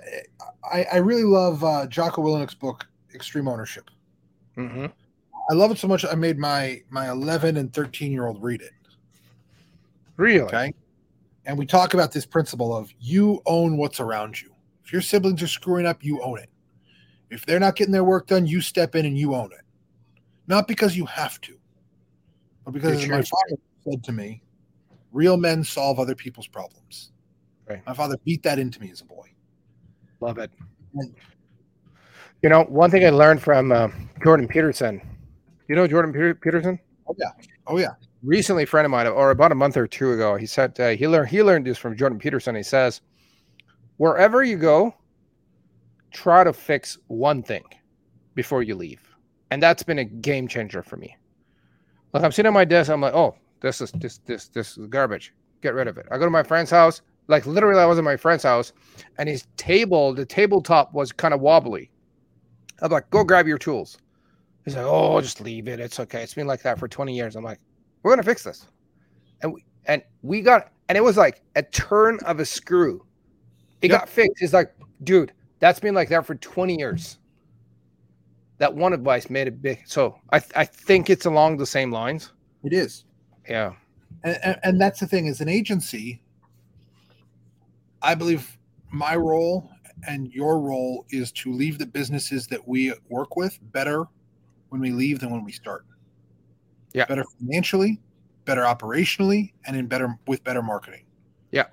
I, 0.71 0.85
I 0.93 0.97
really 0.99 1.25
love 1.25 1.65
uh, 1.65 1.87
Jocko 1.87 2.23
Willink's 2.23 2.55
book, 2.55 2.87
Extreme 3.15 3.49
Ownership. 3.49 3.91
Mm-hmm. 4.57 4.87
I 5.51 5.55
love 5.55 5.73
it 5.73 5.79
so 5.79 5.89
much. 5.89 6.05
I 6.05 6.15
made 6.15 6.39
my 6.39 6.83
my 6.91 7.11
11 7.11 7.57
and 7.57 7.73
13 7.73 8.13
year 8.13 8.27
old 8.27 8.43
read 8.43 8.61
it. 8.61 8.71
Really? 10.17 10.43
Okay. 10.43 10.75
And 11.51 11.59
we 11.59 11.67
talk 11.67 11.95
about 11.95 12.13
this 12.13 12.25
principle 12.25 12.77
of 12.77 12.93
you 13.01 13.43
own 13.45 13.77
what's 13.77 13.99
around 13.99 14.41
you. 14.41 14.55
If 14.85 14.93
your 14.93 15.03
siblings 15.03 15.43
are 15.43 15.49
screwing 15.49 15.85
up, 15.85 16.05
you 16.05 16.23
own 16.23 16.39
it. 16.39 16.49
If 17.29 17.45
they're 17.45 17.59
not 17.59 17.75
getting 17.75 17.91
their 17.91 18.05
work 18.05 18.29
done, 18.29 18.47
you 18.47 18.61
step 18.61 18.95
in 18.95 19.05
and 19.05 19.19
you 19.19 19.35
own 19.35 19.51
it. 19.51 19.63
Not 20.47 20.69
because 20.69 20.97
you 20.97 21.07
have 21.07 21.41
to, 21.41 21.59
but 22.65 22.71
because 22.71 23.05
my 23.09 23.23
father 23.23 23.57
said 23.85 24.05
to 24.05 24.13
me, 24.13 24.43
real 25.11 25.37
men 25.37 25.65
solve 25.65 25.99
other 25.99 26.15
people's 26.15 26.47
problems. 26.47 27.11
Right. 27.69 27.85
My 27.85 27.95
father 27.95 28.17
beat 28.25 28.45
that 28.45 28.61
into 28.61 28.81
me 28.81 28.93
as 28.93 29.01
a 29.01 29.05
boy. 29.07 29.29
Love 30.21 30.39
it. 30.39 30.53
And, 30.95 31.13
you 32.45 32.49
know, 32.49 32.63
one 32.63 32.93
thing 32.93 33.05
I 33.05 33.11
learned 33.11 33.43
from 33.43 33.73
uh, 33.73 33.89
Jordan 34.23 34.47
Peterson. 34.47 35.03
You 35.67 35.75
know 35.75 35.89
Jordan 35.89 36.13
Peterson? 36.41 36.79
Oh 37.09 37.17
yeah. 37.19 37.31
Oh 37.67 37.77
yeah. 37.77 37.95
Recently, 38.23 38.67
friend 38.67 38.85
of 38.85 38.91
mine, 38.91 39.07
or 39.07 39.31
about 39.31 39.53
a 39.53 39.55
month 39.55 39.77
or 39.77 39.87
two 39.87 40.13
ago, 40.13 40.37
he 40.37 40.47
said 40.47 40.79
uh, 40.79 40.91
he 40.91 41.09
learned 41.09 41.29
he 41.29 41.43
learned 41.43 41.67
this 41.67 41.79
from 41.79 41.97
Jordan 41.97 42.19
Peterson. 42.19 42.55
He 42.55 42.63
says, 42.63 43.01
wherever 43.97 44.43
you 44.43 44.57
go, 44.57 44.95
try 46.13 46.45
to 46.45 46.53
fix 46.53 46.99
one 47.07 47.43
thing 47.43 47.65
before 48.35 48.63
you 48.63 48.75
leave, 48.75 49.01
and 49.51 49.63
that's 49.63 49.83
been 49.83 50.01
a 50.01 50.05
game 50.05 50.49
changer 50.49 50.83
for 50.83 50.97
me. 50.99 51.17
Like 52.13 52.23
I'm 52.23 52.33
sitting 52.33 52.49
at 52.49 52.55
my 52.55 52.65
desk, 52.65 52.91
I'm 52.91 53.01
like, 53.01 53.15
oh, 53.15 53.37
this 53.61 53.81
is 53.81 53.91
this 53.93 54.19
this 54.27 54.49
this 54.49 54.77
is 54.77 54.87
garbage. 54.89 55.33
Get 55.63 55.75
rid 55.75 55.89
of 55.89 55.97
it. 55.97 56.07
I 56.11 56.19
go 56.19 56.25
to 56.25 56.31
my 56.31 56.43
friend's 56.43 56.71
house. 56.71 57.01
Like 57.29 57.47
literally, 57.47 57.81
I 57.81 57.87
was 57.87 57.99
at 57.99 58.05
my 58.05 58.17
friend's 58.17 58.43
house, 58.43 58.73
and 59.19 59.29
his 59.29 59.47
table, 59.57 60.13
the 60.13 60.27
tabletop 60.27 60.93
was 60.93 61.13
kind 61.13 61.33
of 61.33 61.41
wobbly. 61.41 61.91
I'm 62.83 62.91
like, 62.91 63.09
go 63.11 63.25
grab 63.25 63.47
your 63.47 63.59
tools. 63.59 63.99
He's 64.65 64.77
like, 64.77 64.87
oh, 64.87 65.21
just 65.21 65.41
leave 65.41 65.69
it. 65.69 65.81
It's 65.81 66.01
okay. 66.01 66.23
It's 66.23 66.35
been 66.35 66.47
like 66.47 66.63
that 66.63 66.79
for 66.79 66.89
20 66.89 67.15
years. 67.15 67.37
I'm 67.37 67.45
like, 67.45 67.61
we're 68.03 68.13
gonna 68.13 68.23
fix 68.23 68.43
this, 68.45 68.67
and 69.43 69.53
we 69.53 69.65
and 69.87 70.03
we 70.23 70.41
got 70.41 70.73
and 70.89 70.97
it 70.97 71.03
was 71.03 71.17
like 71.17 71.43
a 71.57 71.63
turn 71.63 72.19
of 72.27 72.41
a 72.41 72.45
screw. 72.45 73.05
It 73.83 73.91
yep. 73.91 74.01
got 74.01 74.09
fixed. 74.09 74.43
It's 74.43 74.53
like, 74.53 74.75
dude, 75.05 75.33
that's 75.59 75.81
been 75.81 75.95
like 75.95 76.09
that 76.11 76.27
for 76.27 76.35
20 76.35 76.77
years. 76.77 77.19
That 78.59 78.75
one 78.75 78.93
advice 78.93 79.31
made 79.31 79.47
it 79.47 79.63
big. 79.63 79.83
So 79.87 80.19
I 80.33 80.43
I 80.57 80.65
think 80.65 81.09
it's 81.09 81.27
along 81.27 81.57
the 81.57 81.67
same 81.67 81.91
lines. 81.91 82.33
It 82.63 82.73
is. 82.73 83.05
Yeah. 83.49 83.73
And, 84.25 84.39
and, 84.43 84.57
and 84.65 84.81
that's 84.81 85.01
the 85.01 85.07
thing 85.07 85.29
as 85.29 85.41
an 85.41 85.49
agency, 85.49 86.21
I 88.03 88.15
believe 88.15 88.59
my 88.91 89.17
role 89.17 89.71
and 90.07 90.33
your 90.33 90.61
role 90.61 91.07
is 91.11 91.31
to 91.33 91.53
leave 91.53 91.79
the 91.79 91.87
businesses 91.87 92.47
that 92.49 92.67
we 92.67 92.93
work 93.09 93.37
with 93.37 93.59
better 93.73 94.07
when 94.71 94.81
we 94.81 94.91
leave 94.91 95.21
than 95.21 95.31
when 95.31 95.45
we 95.45 95.53
start. 95.53 95.85
Yeah. 96.93 97.07
Better 97.07 97.25
financially, 97.39 98.01
better 98.45 98.63
operationally, 98.63 99.53
and 99.67 99.77
in 99.77 99.87
better 99.87 100.19
with 100.27 100.43
better 100.45 100.63
marketing. 100.63 101.05
Yeah. 101.53 101.67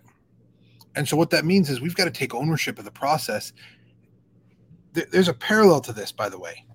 And 0.96 1.08
so 1.08 1.18
what 1.18 1.30
that 1.32 1.46
means 1.46 1.70
is 1.70 1.82
we've 1.82 1.96
got 1.96 2.06
to 2.06 2.12
take 2.12 2.34
ownership 2.34 2.80
of 2.80 2.86
the 2.86 2.92
process. 2.92 3.54
There's 4.94 5.28
a 5.28 5.34
parallel 5.34 5.82
to 5.82 5.94
this, 5.94 6.12
by 6.12 6.30
the 6.30 6.40
way. 6.40 6.66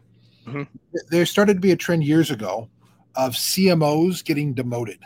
Mm-hmm. 0.46 0.62
There 1.08 1.26
started 1.26 1.54
to 1.54 1.60
be 1.60 1.72
a 1.72 1.76
trend 1.76 2.04
years 2.04 2.30
ago 2.30 2.68
of 3.16 3.34
CMOs 3.34 4.24
getting 4.24 4.54
demoted 4.54 4.98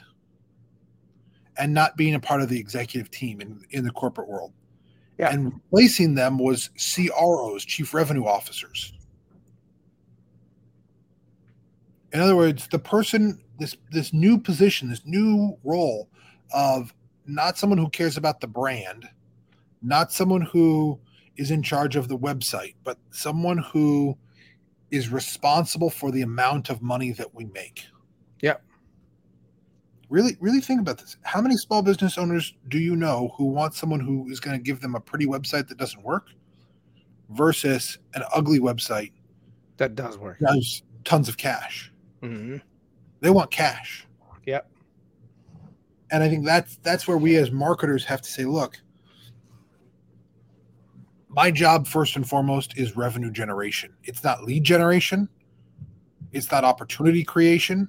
and 1.59 1.73
not 1.73 1.97
being 1.97 2.15
a 2.15 2.21
part 2.21 2.43
of 2.43 2.49
the 2.49 2.59
executive 2.59 3.11
team 3.11 3.41
in, 3.41 3.61
in 3.71 3.85
the 3.85 3.91
corporate 3.91 4.29
world. 4.29 4.53
Yeah. 5.19 5.31
And 5.31 5.55
replacing 5.55 6.15
them 6.15 6.39
was 6.39 6.71
CROs, 6.77 7.65
chief 7.65 7.95
revenue 7.95 8.27
officers. 8.27 8.93
In 12.17 12.23
other 12.23 12.35
words, 12.35 12.67
the 12.69 12.79
person, 12.79 13.39
this 13.59 13.77
this 13.93 14.15
new 14.15 14.39
position, 14.39 14.89
this 14.89 15.03
new 15.05 15.55
role 15.63 16.09
of 16.51 16.95
not 17.27 17.59
someone 17.59 17.77
who 17.77 17.91
cares 17.91 18.17
about 18.17 18.41
the 18.41 18.47
brand, 18.47 19.07
not 19.83 20.11
someone 20.13 20.41
who 20.41 20.99
is 21.37 21.51
in 21.51 21.63
charge 21.63 21.95
of 21.95 22.09
the 22.09 22.17
website, 22.17 22.75
but 22.85 22.97
someone 23.11 23.59
who 23.59 24.17
is 24.91 25.11
responsible 25.11 25.91
for 25.91 26.11
the 26.11 26.23
amount 26.23 26.71
of 26.71 26.81
money 26.81 27.13
that 27.13 27.35
we 27.35 27.45
make. 27.45 27.85
Yeah. 28.41 28.57
Really, 30.09 30.39
really 30.41 30.61
think 30.61 30.81
about 30.81 30.97
this. 30.97 31.19
How 31.21 31.43
many 31.43 31.59
small 31.59 31.83
business 31.83 32.17
owners 32.17 32.55
do 32.69 32.79
you 32.79 32.97
know 32.97 33.35
who 33.37 33.45
want 33.45 33.75
someone 33.75 34.01
who 34.01 34.27
is 34.31 34.41
going 34.41 34.57
to 34.57 34.63
give 34.63 34.81
them 34.81 34.95
a 34.95 35.01
pretty 35.01 35.27
website 35.27 35.69
that 35.69 35.77
doesn't 35.77 36.03
work 36.03 36.29
versus 37.29 37.99
an 38.15 38.23
ugly 38.35 38.59
website 38.59 39.13
that 39.77 39.95
does 39.95 40.17
work? 40.17 40.39
Has 40.49 40.83
tons 41.05 41.29
of 41.29 41.37
cash. 41.37 41.93
Mm-hmm. 42.23 42.57
They 43.21 43.31
want 43.31 43.51
cash. 43.51 44.07
Yep. 44.47 44.71
And 46.11 46.23
I 46.23 46.29
think 46.29 46.45
that's 46.45 46.77
that's 46.83 47.09
where 47.09 47.17
we 47.19 47.37
as 47.37 47.51
marketers 47.51 48.05
have 48.05 48.23
to 48.23 48.31
say, 48.31 48.45
look, 48.45 48.81
my 51.29 51.51
job 51.51 51.87
first 51.87 52.17
and 52.17 52.29
foremost 52.29 52.79
is 52.79 52.97
revenue 52.97 53.31
generation. 53.31 53.93
It's 54.05 54.23
not 54.23 54.45
lead 54.45 54.65
generation. 54.65 55.29
It's 56.33 56.51
not 56.51 56.65
opportunity 56.65 57.25
creation. 57.25 57.89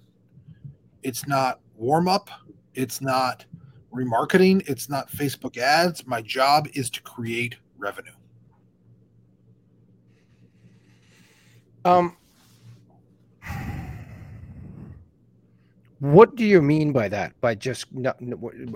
It's 1.03 1.27
not 1.27 1.59
warm 1.75 2.07
up. 2.07 2.29
It's 2.73 3.01
not 3.01 3.45
remarketing. 3.93 4.67
It's 4.67 4.89
not 4.89 5.09
Facebook 5.09 5.57
ads. 5.57 6.05
My 6.05 6.21
job 6.21 6.67
is 6.73 6.89
to 6.91 7.01
create 7.01 7.55
revenue. 7.77 8.11
Um, 11.85 12.17
what 15.99 16.35
do 16.35 16.45
you 16.45 16.61
mean 16.61 16.91
by 16.91 17.09
that? 17.09 17.39
By 17.41 17.55
just 17.55 17.91
not, 17.93 18.17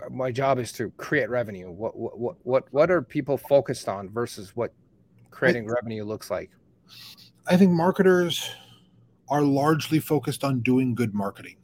my 0.09 0.31
job 0.31 0.57
is 0.57 0.71
to 0.73 0.89
create 0.97 1.29
revenue. 1.29 1.69
What 1.69 1.95
what 1.95 2.35
what 2.43 2.65
what 2.71 2.89
are 2.89 3.01
people 3.01 3.37
focused 3.37 3.87
on 3.87 4.09
versus 4.09 4.55
what 4.55 4.73
creating 5.29 5.69
I, 5.69 5.73
revenue 5.73 6.03
looks 6.03 6.31
like? 6.31 6.49
I 7.47 7.57
think 7.57 7.71
marketers 7.71 8.49
are 9.29 9.43
largely 9.43 9.99
focused 9.99 10.43
on 10.43 10.61
doing 10.61 10.95
good 10.95 11.13
marketing, 11.13 11.57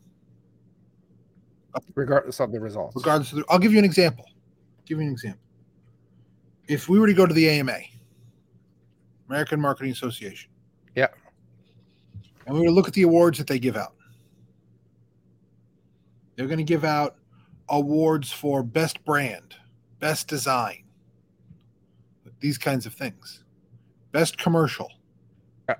regardless 1.95 2.39
of 2.39 2.51
the 2.51 2.59
results. 2.59 2.95
Regardless, 2.95 3.31
of 3.31 3.39
the, 3.39 3.45
I'll 3.49 3.59
give 3.59 3.73
you 3.73 3.79
an 3.79 3.85
example. 3.85 4.25
I'll 4.27 4.85
give 4.85 4.99
you 4.99 5.07
an 5.07 5.11
example. 5.11 5.41
If 6.67 6.87
we 6.87 6.99
were 6.99 7.07
to 7.07 7.13
go 7.13 7.25
to 7.25 7.33
the 7.33 7.49
AMA, 7.49 7.79
American 9.27 9.59
Marketing 9.59 9.91
Association, 9.91 10.51
yeah, 10.95 11.07
and 12.45 12.53
we 12.53 12.61
were 12.61 12.67
to 12.67 12.73
look 12.73 12.87
at 12.87 12.93
the 12.93 13.03
awards 13.03 13.39
that 13.39 13.47
they 13.47 13.57
give 13.57 13.75
out, 13.75 13.95
they're 16.37 16.47
going 16.47 16.59
to 16.59 16.63
give 16.63 16.85
out 16.85 17.17
awards 17.67 18.31
for 18.31 18.63
best 18.63 19.03
brand, 19.03 19.55
best 19.99 20.29
design, 20.29 20.83
these 22.39 22.57
kinds 22.57 22.85
of 22.85 22.93
things, 22.93 23.43
best 24.13 24.37
commercial. 24.37 24.89
Yeah. 25.67 25.75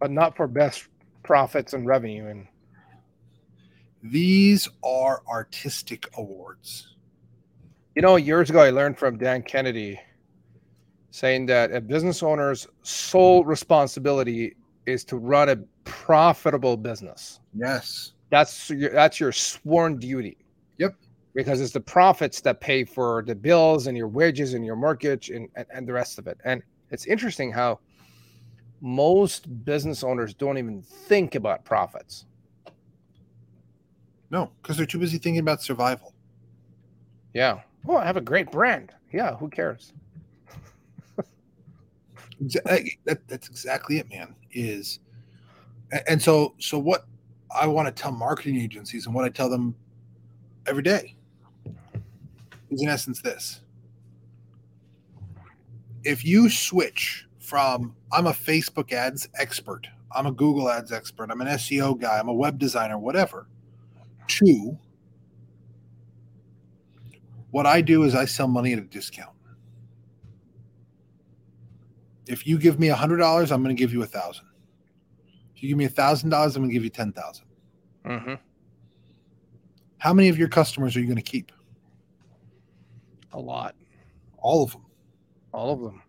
But 0.00 0.10
not 0.10 0.34
for 0.34 0.48
best 0.48 0.88
profits 1.22 1.74
and 1.74 1.86
revenue 1.86 2.26
and 2.26 2.48
these 4.02 4.66
are 4.82 5.22
artistic 5.28 6.08
awards. 6.16 6.96
You 7.94 8.00
know, 8.00 8.16
years 8.16 8.48
ago 8.48 8.60
I 8.60 8.70
learned 8.70 8.98
from 8.98 9.18
Dan 9.18 9.42
Kennedy 9.42 10.00
saying 11.10 11.46
that 11.46 11.70
a 11.72 11.82
business 11.82 12.22
owner's 12.22 12.66
sole 12.82 13.44
responsibility 13.44 14.56
is 14.92 15.04
to 15.04 15.16
run 15.16 15.48
a 15.48 15.56
profitable 15.84 16.76
business. 16.76 17.40
Yes. 17.54 18.12
That's 18.30 18.70
your 18.70 18.90
that's 18.90 19.18
your 19.18 19.32
sworn 19.32 19.98
duty. 19.98 20.36
Yep. 20.78 20.94
Because 21.34 21.60
it's 21.60 21.72
the 21.72 21.80
profits 21.80 22.40
that 22.42 22.60
pay 22.60 22.84
for 22.84 23.24
the 23.26 23.34
bills 23.34 23.86
and 23.86 23.96
your 23.96 24.08
wages 24.08 24.54
and 24.54 24.64
your 24.64 24.76
mortgage 24.76 25.30
and, 25.30 25.48
and, 25.56 25.66
and 25.72 25.86
the 25.86 25.92
rest 25.92 26.18
of 26.18 26.26
it. 26.26 26.38
And 26.44 26.62
it's 26.90 27.06
interesting 27.06 27.52
how 27.52 27.80
most 28.80 29.64
business 29.64 30.02
owners 30.02 30.34
don't 30.34 30.58
even 30.58 30.82
think 30.82 31.34
about 31.34 31.64
profits. 31.64 32.26
No, 34.30 34.50
because 34.62 34.76
they're 34.76 34.86
too 34.86 34.98
busy 34.98 35.18
thinking 35.18 35.40
about 35.40 35.62
survival. 35.62 36.14
Yeah. 37.34 37.60
Oh, 37.88 37.96
I 37.96 38.04
have 38.04 38.16
a 38.16 38.20
great 38.20 38.50
brand. 38.50 38.92
Yeah, 39.12 39.36
who 39.36 39.48
cares? 39.48 39.92
That, 42.40 43.20
that's 43.26 43.48
exactly 43.48 43.98
it, 43.98 44.08
man. 44.10 44.34
Is 44.52 45.00
and 46.08 46.20
so 46.20 46.54
so 46.58 46.78
what 46.78 47.06
I 47.54 47.66
want 47.66 47.94
to 47.94 48.02
tell 48.02 48.12
marketing 48.12 48.60
agencies 48.60 49.06
and 49.06 49.14
what 49.14 49.24
I 49.24 49.28
tell 49.28 49.48
them 49.48 49.74
every 50.66 50.82
day 50.82 51.16
is 52.70 52.82
in 52.82 52.88
essence 52.88 53.20
this. 53.20 53.60
If 56.04 56.24
you 56.24 56.48
switch 56.48 57.26
from 57.38 57.94
I'm 58.12 58.26
a 58.26 58.32
Facebook 58.32 58.92
ads 58.92 59.28
expert, 59.38 59.86
I'm 60.12 60.26
a 60.26 60.32
Google 60.32 60.70
ads 60.70 60.92
expert, 60.92 61.30
I'm 61.30 61.40
an 61.40 61.48
SEO 61.48 62.00
guy, 62.00 62.18
I'm 62.18 62.28
a 62.28 62.34
web 62.34 62.58
designer, 62.58 62.98
whatever, 62.98 63.46
to 64.28 64.78
what 67.50 67.66
I 67.66 67.80
do 67.80 68.04
is 68.04 68.14
I 68.14 68.24
sell 68.24 68.46
money 68.46 68.72
at 68.72 68.78
a 68.78 68.82
discount. 68.82 69.34
If 72.30 72.46
you 72.46 72.58
give 72.58 72.78
me 72.78 72.88
a 72.88 72.94
hundred 72.94 73.16
dollars, 73.16 73.50
I'm 73.50 73.62
going 73.62 73.74
to 73.74 73.78
give 73.78 73.92
you 73.92 74.02
a 74.02 74.06
thousand. 74.06 74.46
If 75.54 75.62
you 75.62 75.68
give 75.68 75.76
me 75.76 75.84
a 75.84 75.90
thousand 75.90 76.30
dollars, 76.30 76.54
I'm 76.54 76.62
going 76.62 76.70
to 76.70 76.74
give 76.74 76.84
you 76.84 76.90
ten 76.90 77.12
thousand. 77.12 77.46
Mm-hmm. 78.06 78.34
How 79.98 80.14
many 80.14 80.28
of 80.28 80.38
your 80.38 80.48
customers 80.48 80.96
are 80.96 81.00
you 81.00 81.06
going 81.06 81.16
to 81.16 81.22
keep? 81.22 81.50
A 83.32 83.38
lot. 83.38 83.74
All 84.38 84.62
of 84.62 84.72
them. 84.72 84.86
All 85.52 85.72
of 85.72 85.80
them. 85.80 86.02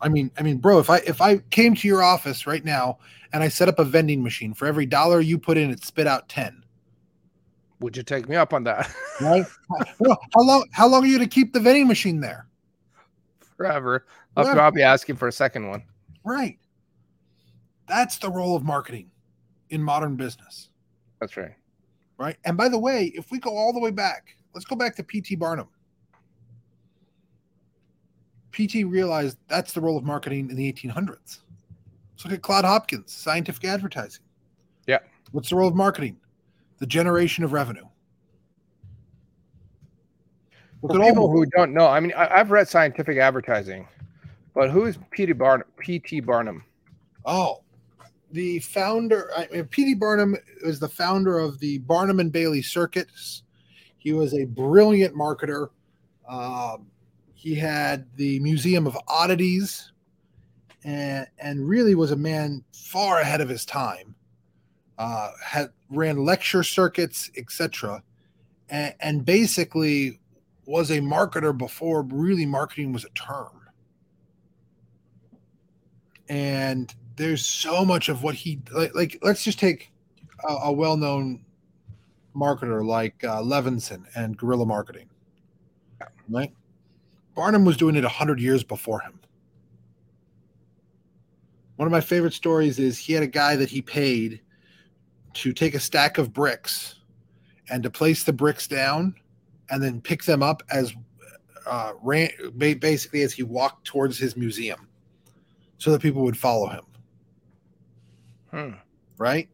I 0.00 0.08
mean, 0.08 0.30
I 0.38 0.42
mean, 0.42 0.58
bro, 0.58 0.78
if 0.78 0.90
I 0.90 0.98
if 0.98 1.20
I 1.20 1.38
came 1.50 1.74
to 1.74 1.88
your 1.88 2.02
office 2.02 2.46
right 2.46 2.64
now 2.64 2.98
and 3.32 3.42
I 3.42 3.48
set 3.48 3.68
up 3.68 3.78
a 3.78 3.84
vending 3.84 4.22
machine 4.22 4.54
for 4.54 4.66
every 4.66 4.86
dollar 4.86 5.20
you 5.20 5.38
put 5.38 5.58
in, 5.58 5.70
it 5.70 5.84
spit 5.84 6.06
out 6.06 6.28
ten. 6.28 6.64
Would 7.80 7.96
you 7.96 8.04
take 8.04 8.28
me 8.28 8.36
up 8.36 8.52
on 8.52 8.64
that? 8.64 8.88
right. 9.20 9.44
Well, 9.98 10.18
how 10.34 10.42
long? 10.42 10.68
How 10.70 10.86
long 10.86 11.02
are 11.02 11.06
you 11.06 11.18
going 11.18 11.28
to 11.28 11.34
keep 11.34 11.52
the 11.52 11.60
vending 11.60 11.88
machine 11.88 12.20
there? 12.20 12.46
Forever. 13.56 14.06
I'll 14.36 14.52
probably 14.52 14.82
asking 14.82 15.16
for 15.16 15.28
a 15.28 15.32
second 15.32 15.68
one. 15.68 15.82
Right. 16.24 16.58
That's 17.88 18.18
the 18.18 18.30
role 18.30 18.56
of 18.56 18.62
marketing 18.62 19.10
in 19.70 19.82
modern 19.82 20.16
business. 20.16 20.70
That's 21.20 21.36
right. 21.36 21.54
Right. 22.18 22.36
And 22.44 22.56
by 22.56 22.68
the 22.68 22.78
way, 22.78 23.12
if 23.14 23.30
we 23.30 23.38
go 23.38 23.56
all 23.56 23.72
the 23.72 23.80
way 23.80 23.90
back, 23.90 24.36
let's 24.54 24.64
go 24.64 24.76
back 24.76 24.96
to 24.96 25.02
P.T. 25.02 25.36
Barnum. 25.36 25.68
PT 28.52 28.84
realized 28.86 29.38
that's 29.48 29.72
the 29.72 29.80
role 29.80 29.96
of 29.96 30.04
marketing 30.04 30.50
in 30.50 30.56
the 30.56 30.72
1800s. 30.72 31.40
Let's 32.22 32.24
look 32.24 32.34
at 32.34 32.42
Claude 32.42 32.64
Hopkins, 32.64 33.12
scientific 33.12 33.64
advertising. 33.64 34.22
Yeah. 34.86 34.98
What's 35.32 35.48
the 35.48 35.56
role 35.56 35.68
of 35.68 35.74
marketing? 35.74 36.18
The 36.78 36.86
generation 36.86 37.44
of 37.44 37.52
revenue. 37.52 37.84
For 40.80 40.98
people 40.98 41.30
who 41.30 41.46
don't 41.46 41.72
know, 41.72 41.86
I 41.86 42.00
mean, 42.00 42.12
I, 42.16 42.38
have 42.38 42.50
read 42.50 42.68
scientific 42.68 43.16
advertising, 43.16 43.86
but 44.54 44.70
who 44.70 44.84
is 44.84 44.98
P.T. 45.10 45.32
Barnum? 45.32 45.66
P.T. 45.78 46.20
Barnum. 46.20 46.64
Oh, 47.24 47.62
the 48.32 48.58
founder. 48.60 49.30
I 49.36 49.48
mean, 49.52 49.64
P.T. 49.66 49.94
Barnum 49.94 50.36
is 50.62 50.78
the 50.78 50.88
founder 50.88 51.38
of 51.38 51.58
the 51.58 51.78
Barnum 51.78 52.20
and 52.20 52.32
Bailey 52.32 52.62
Circus. 52.62 53.42
He 53.98 54.12
was 54.12 54.34
a 54.34 54.44
brilliant 54.44 55.14
marketer. 55.14 55.68
Um, 56.28 56.86
he 57.34 57.54
had 57.54 58.06
the 58.16 58.40
Museum 58.40 58.86
of 58.86 58.96
Oddities, 59.08 59.92
and 60.84 61.26
and 61.38 61.68
really 61.68 61.94
was 61.94 62.10
a 62.10 62.16
man 62.16 62.64
far 62.72 63.20
ahead 63.20 63.40
of 63.40 63.48
his 63.48 63.64
time. 63.64 64.14
Uh, 64.98 65.30
had 65.42 65.70
ran 65.90 66.24
lecture 66.24 66.62
circuits, 66.62 67.30
etc., 67.36 68.02
and, 68.68 68.94
and 69.00 69.24
basically 69.24 70.20
was 70.66 70.90
a 70.90 71.00
marketer 71.00 71.56
before 71.56 72.02
really 72.02 72.46
marketing 72.46 72.92
was 72.92 73.04
a 73.04 73.10
term. 73.10 73.61
And 76.28 76.94
there's 77.16 77.46
so 77.46 77.84
much 77.84 78.08
of 78.08 78.22
what 78.22 78.34
he 78.34 78.60
like. 78.72 78.94
like 78.94 79.18
let's 79.22 79.44
just 79.44 79.58
take 79.58 79.92
a, 80.48 80.52
a 80.52 80.72
well-known 80.72 81.44
marketer 82.34 82.84
like 82.84 83.22
uh, 83.24 83.40
Levinson 83.40 84.04
and 84.14 84.36
Guerrilla 84.36 84.66
Marketing, 84.66 85.08
right? 86.28 86.52
Barnum 87.34 87.64
was 87.64 87.76
doing 87.76 87.96
it 87.96 88.04
100 88.04 88.40
years 88.40 88.62
before 88.62 89.00
him. 89.00 89.18
One 91.76 91.86
of 91.86 91.92
my 91.92 92.00
favorite 92.00 92.34
stories 92.34 92.78
is 92.78 92.98
he 92.98 93.12
had 93.12 93.22
a 93.22 93.28
guy 93.28 93.56
that 93.56 93.70
he 93.70 93.82
paid 93.82 94.40
to 95.34 95.52
take 95.52 95.74
a 95.74 95.80
stack 95.80 96.18
of 96.18 96.32
bricks 96.32 96.96
and 97.70 97.82
to 97.82 97.90
place 97.90 98.24
the 98.24 98.32
bricks 98.32 98.66
down 98.66 99.14
and 99.70 99.82
then 99.82 100.00
pick 100.00 100.24
them 100.24 100.42
up 100.42 100.62
as 100.70 100.94
uh, 101.66 101.92
ran, 102.02 102.30
basically 102.56 103.22
as 103.22 103.32
he 103.32 103.42
walked 103.42 103.86
towards 103.86 104.18
his 104.18 104.36
museum 104.36 104.88
so 105.82 105.90
that 105.90 106.00
people 106.00 106.22
would 106.22 106.38
follow 106.38 106.68
him. 106.68 106.84
Hmm. 108.52 108.70
Right? 109.18 109.48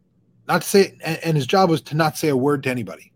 Not 0.46 0.60
to 0.60 0.68
say, 0.68 0.94
and, 1.02 1.18
and 1.24 1.36
his 1.38 1.46
job 1.46 1.70
was 1.70 1.80
to 1.82 1.96
not 1.96 2.18
say 2.18 2.28
a 2.28 2.36
word 2.36 2.62
to 2.64 2.70
anybody, 2.70 3.12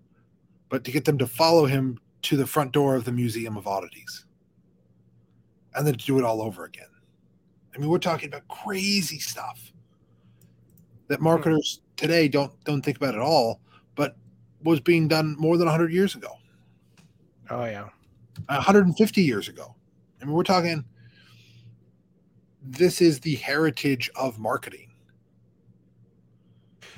but 0.71 0.83
to 0.85 0.91
get 0.91 1.05
them 1.05 1.19
to 1.19 1.27
follow 1.27 1.67
him 1.67 1.99
to 2.23 2.39
the 2.39 2.47
front 2.47 2.73
door 2.73 2.95
of 2.95 3.05
the 3.05 3.13
Museum 3.13 3.59
of 3.59 3.67
Oddities 3.67 4.25
and 5.75 5.87
then 5.87 5.93
to 5.93 6.07
do 6.07 6.19
it 6.19 6.25
all 6.25 6.41
over 6.41 6.65
again. 6.65 6.87
I 7.75 7.79
mean, 7.79 7.91
we're 7.91 7.99
talking 7.99 8.31
about 8.31 8.49
crazy 8.49 9.19
stuff 9.19 9.75
that 11.09 11.19
hmm. 11.19 11.25
marketers 11.25 11.83
today 11.99 12.29
don't 12.29 12.53
don't 12.65 12.81
think 12.81 12.97
about 12.97 13.15
at 13.15 13.21
all, 13.21 13.61
but 13.95 14.17
was 14.65 14.81
being 14.81 15.07
done 15.07 15.37
more 15.39 15.59
than 15.59 15.67
100 15.67 15.93
years 15.93 16.15
ago. 16.15 16.33
Oh 17.51 17.67
yeah. 17.67 17.91
150 18.47 19.23
years 19.23 19.49
ago. 19.49 19.75
I 20.23 20.25
mean, 20.25 20.33
we're 20.33 20.45
talking 20.45 20.83
this 22.65 23.01
is 23.01 23.21
the 23.21 23.37
heritage 23.37 24.11
of 24.17 24.39
marketing. 24.39 24.93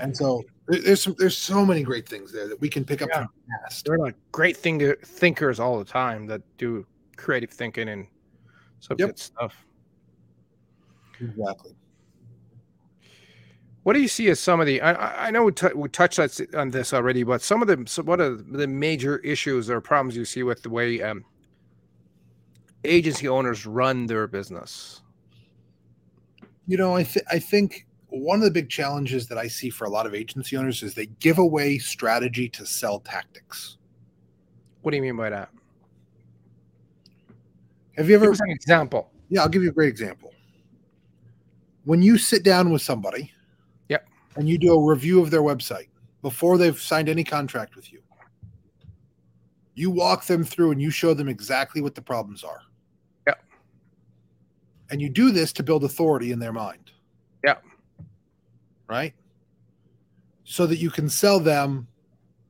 And 0.00 0.16
so 0.16 0.42
there's 0.66 1.02
some, 1.02 1.14
there's 1.18 1.36
so 1.36 1.64
many 1.64 1.82
great 1.82 2.08
things 2.08 2.32
there 2.32 2.48
that 2.48 2.60
we 2.60 2.68
can 2.68 2.84
pick 2.84 3.02
up 3.02 3.08
yeah. 3.10 3.18
from 3.18 3.28
the 3.46 3.52
past. 3.62 3.84
They're 3.84 3.98
like 3.98 4.16
great 4.32 4.56
thing 4.56 4.94
thinkers 5.04 5.60
all 5.60 5.78
the 5.78 5.84
time 5.84 6.26
that 6.26 6.42
do 6.58 6.86
creative 7.16 7.50
thinking 7.50 7.88
and 7.88 8.06
some 8.80 8.96
yep. 8.98 9.10
good 9.10 9.18
stuff. 9.18 9.54
Exactly. 11.20 11.74
What 13.84 13.92
do 13.92 14.00
you 14.00 14.08
see 14.08 14.28
as 14.30 14.40
some 14.40 14.60
of 14.60 14.66
the? 14.66 14.80
I, 14.80 15.28
I 15.28 15.30
know 15.30 15.44
we, 15.44 15.52
t- 15.52 15.74
we 15.74 15.88
touched 15.90 16.18
on 16.54 16.70
this 16.70 16.94
already, 16.94 17.22
but 17.22 17.42
some 17.42 17.60
of 17.60 17.68
the 17.68 18.02
what 18.02 18.18
are 18.20 18.34
the 18.34 18.66
major 18.66 19.18
issues 19.18 19.68
or 19.68 19.80
problems 19.82 20.16
you 20.16 20.24
see 20.24 20.42
with 20.42 20.62
the 20.62 20.70
way 20.70 21.02
um, 21.02 21.24
agency 22.82 23.28
owners 23.28 23.66
run 23.66 24.06
their 24.06 24.26
business? 24.26 25.02
You 26.66 26.76
know, 26.76 26.96
I 26.96 27.02
th- 27.02 27.26
I 27.30 27.38
think 27.38 27.86
one 28.08 28.38
of 28.38 28.44
the 28.44 28.50
big 28.50 28.70
challenges 28.70 29.26
that 29.28 29.38
I 29.38 29.48
see 29.48 29.70
for 29.70 29.84
a 29.84 29.90
lot 29.90 30.06
of 30.06 30.14
agency 30.14 30.56
owners 30.56 30.82
is 30.82 30.94
they 30.94 31.06
give 31.06 31.38
away 31.38 31.78
strategy 31.78 32.48
to 32.50 32.64
sell 32.64 33.00
tactics. 33.00 33.76
What 34.82 34.92
do 34.92 34.96
you 34.96 35.02
mean 35.02 35.16
by 35.16 35.30
that? 35.30 35.50
Have 37.96 38.08
you 38.08 38.14
ever? 38.16 38.30
Give 38.30 38.40
an 38.40 38.50
example. 38.50 39.10
Yeah, 39.28 39.42
I'll 39.42 39.48
give 39.48 39.62
you 39.62 39.70
a 39.70 39.72
great 39.72 39.88
example. 39.88 40.32
When 41.84 42.02
you 42.02 42.16
sit 42.18 42.44
down 42.44 42.70
with 42.72 42.82
somebody, 42.82 43.30
Yep. 43.88 44.06
and 44.36 44.48
you 44.48 44.58
do 44.58 44.72
a 44.72 44.82
review 44.82 45.20
of 45.20 45.30
their 45.30 45.42
website 45.42 45.88
before 46.22 46.56
they've 46.56 46.78
signed 46.80 47.08
any 47.08 47.24
contract 47.24 47.76
with 47.76 47.92
you, 47.92 48.00
you 49.74 49.90
walk 49.90 50.24
them 50.26 50.44
through 50.44 50.70
and 50.70 50.80
you 50.80 50.90
show 50.90 51.12
them 51.14 51.28
exactly 51.28 51.82
what 51.82 51.94
the 51.94 52.00
problems 52.02 52.42
are. 52.42 52.60
And 54.90 55.00
you 55.00 55.08
do 55.08 55.30
this 55.30 55.52
to 55.54 55.62
build 55.62 55.84
authority 55.84 56.30
in 56.32 56.38
their 56.38 56.52
mind. 56.52 56.90
Yeah. 57.44 57.56
Right? 58.88 59.14
So 60.44 60.66
that 60.66 60.76
you 60.76 60.90
can 60.90 61.08
sell 61.08 61.40
them 61.40 61.86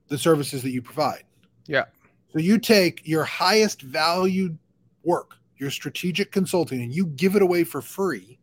the 0.09 0.19
services 0.19 0.63
that 0.63 0.71
you 0.71 0.83
provide. 0.83 1.25
Yeah. 1.67 1.85
So 2.33 2.41
you 2.41 2.59
take 2.59 3.07
your 3.07 3.25
highest 3.25 3.83
valued 3.83 4.59
work, 5.05 5.35
your 5.59 5.71
strategic 5.71 6.33
consulting, 6.33 6.83
and 6.83 6.93
you 6.93 7.07
give 7.07 7.37
it 7.37 7.43
away 7.43 7.65
for 7.65 7.81
free, 7.81 8.39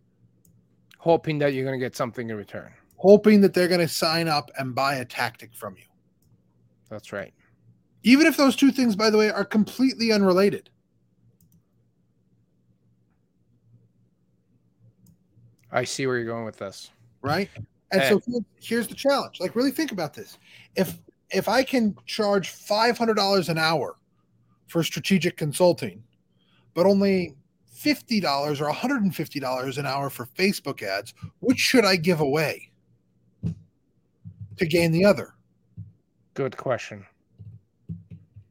Hoping 0.97 1.39
that 1.39 1.53
you're 1.53 1.65
going 1.65 1.79
to 1.79 1.83
get 1.83 1.95
something 1.95 2.29
in 2.29 2.35
return. 2.37 2.71
hoping 2.97 3.41
that 3.41 3.53
they're 3.55 3.67
going 3.67 3.81
to 3.81 3.87
sign 3.87 4.27
up 4.27 4.51
and 4.59 4.75
buy 4.75 4.95
a 4.95 5.05
tactic 5.05 5.51
from 5.55 5.75
you. 5.75 5.83
That's 6.89 7.11
right. 7.11 7.33
Even 8.03 8.27
if 8.27 8.37
those 8.37 8.55
two 8.55 8.71
things, 8.71 8.95
by 8.95 9.09
the 9.09 9.17
way, 9.17 9.31
are 9.31 9.43
completely 9.43 10.11
unrelated. 10.11 10.69
I 15.71 15.83
see 15.83 16.05
where 16.07 16.17
you're 16.17 16.25
going 16.25 16.45
with 16.45 16.57
this. 16.57 16.91
right? 17.21 17.49
And 17.91 18.01
so 18.09 18.41
here's 18.61 18.87
the 18.87 18.95
challenge. 18.95 19.39
Like, 19.39 19.55
really 19.55 19.71
think 19.71 19.91
about 19.91 20.13
this. 20.13 20.37
If 20.75 20.97
if 21.29 21.47
I 21.49 21.63
can 21.63 21.95
charge 22.05 22.49
five 22.49 22.97
hundred 22.97 23.15
dollars 23.15 23.49
an 23.49 23.57
hour 23.57 23.97
for 24.67 24.83
strategic 24.83 25.35
consulting, 25.37 26.01
but 26.73 26.85
only 26.85 27.35
fifty 27.69 28.19
dollars 28.21 28.61
or 28.61 28.65
one 28.65 28.75
hundred 28.75 29.03
and 29.03 29.13
fifty 29.15 29.39
dollars 29.39 29.77
an 29.77 29.85
hour 29.85 30.09
for 30.09 30.25
Facebook 30.25 30.81
ads, 30.83 31.13
which 31.39 31.57
should 31.59 31.83
I 31.85 31.95
give 31.97 32.21
away 32.21 32.71
to 34.57 34.65
gain 34.65 34.91
the 34.91 35.03
other? 35.05 35.33
Good 36.33 36.55
question. 36.55 37.05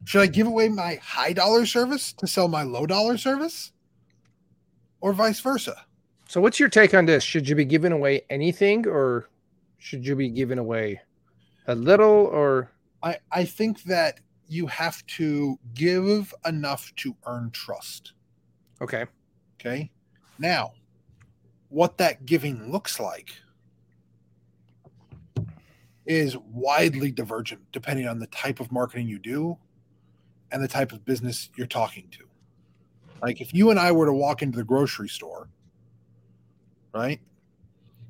Should 0.05 0.21
I 0.21 0.27
give 0.27 0.45
away 0.47 0.69
my 0.69 0.95
high 1.01 1.33
dollar 1.33 1.65
service 1.65 2.13
to 2.13 2.27
sell 2.27 2.47
my 2.47 2.61
low 2.63 2.85
dollar 2.85 3.17
service, 3.17 3.71
or 4.99 5.13
vice 5.13 5.39
versa? 5.39 5.85
So, 6.31 6.39
what's 6.39 6.61
your 6.61 6.69
take 6.69 6.93
on 6.93 7.07
this? 7.07 7.25
Should 7.25 7.49
you 7.49 7.55
be 7.55 7.65
giving 7.65 7.91
away 7.91 8.21
anything, 8.29 8.87
or 8.87 9.27
should 9.79 10.07
you 10.07 10.15
be 10.15 10.29
giving 10.29 10.59
away 10.59 11.01
a 11.67 11.75
little? 11.75 12.07
Or 12.07 12.71
I, 13.03 13.17
I 13.33 13.43
think 13.43 13.83
that 13.83 14.21
you 14.47 14.65
have 14.67 15.05
to 15.07 15.59
give 15.73 16.33
enough 16.45 16.95
to 16.99 17.17
earn 17.25 17.51
trust. 17.51 18.13
okay, 18.79 19.07
Okay. 19.59 19.91
Now, 20.39 20.71
what 21.67 21.97
that 21.97 22.25
giving 22.25 22.71
looks 22.71 22.97
like 22.97 23.31
is 26.05 26.37
widely 26.37 27.11
divergent 27.11 27.59
depending 27.73 28.07
on 28.07 28.19
the 28.19 28.27
type 28.27 28.61
of 28.61 28.71
marketing 28.71 29.09
you 29.09 29.19
do 29.19 29.57
and 30.49 30.63
the 30.63 30.69
type 30.69 30.93
of 30.93 31.03
business 31.03 31.49
you're 31.57 31.67
talking 31.67 32.07
to. 32.11 32.23
Like 33.21 33.41
if 33.41 33.53
you 33.53 33.69
and 33.69 33.77
I 33.77 33.91
were 33.91 34.05
to 34.05 34.13
walk 34.13 34.41
into 34.41 34.59
the 34.59 34.63
grocery 34.63 35.09
store, 35.09 35.49
right? 36.93 37.19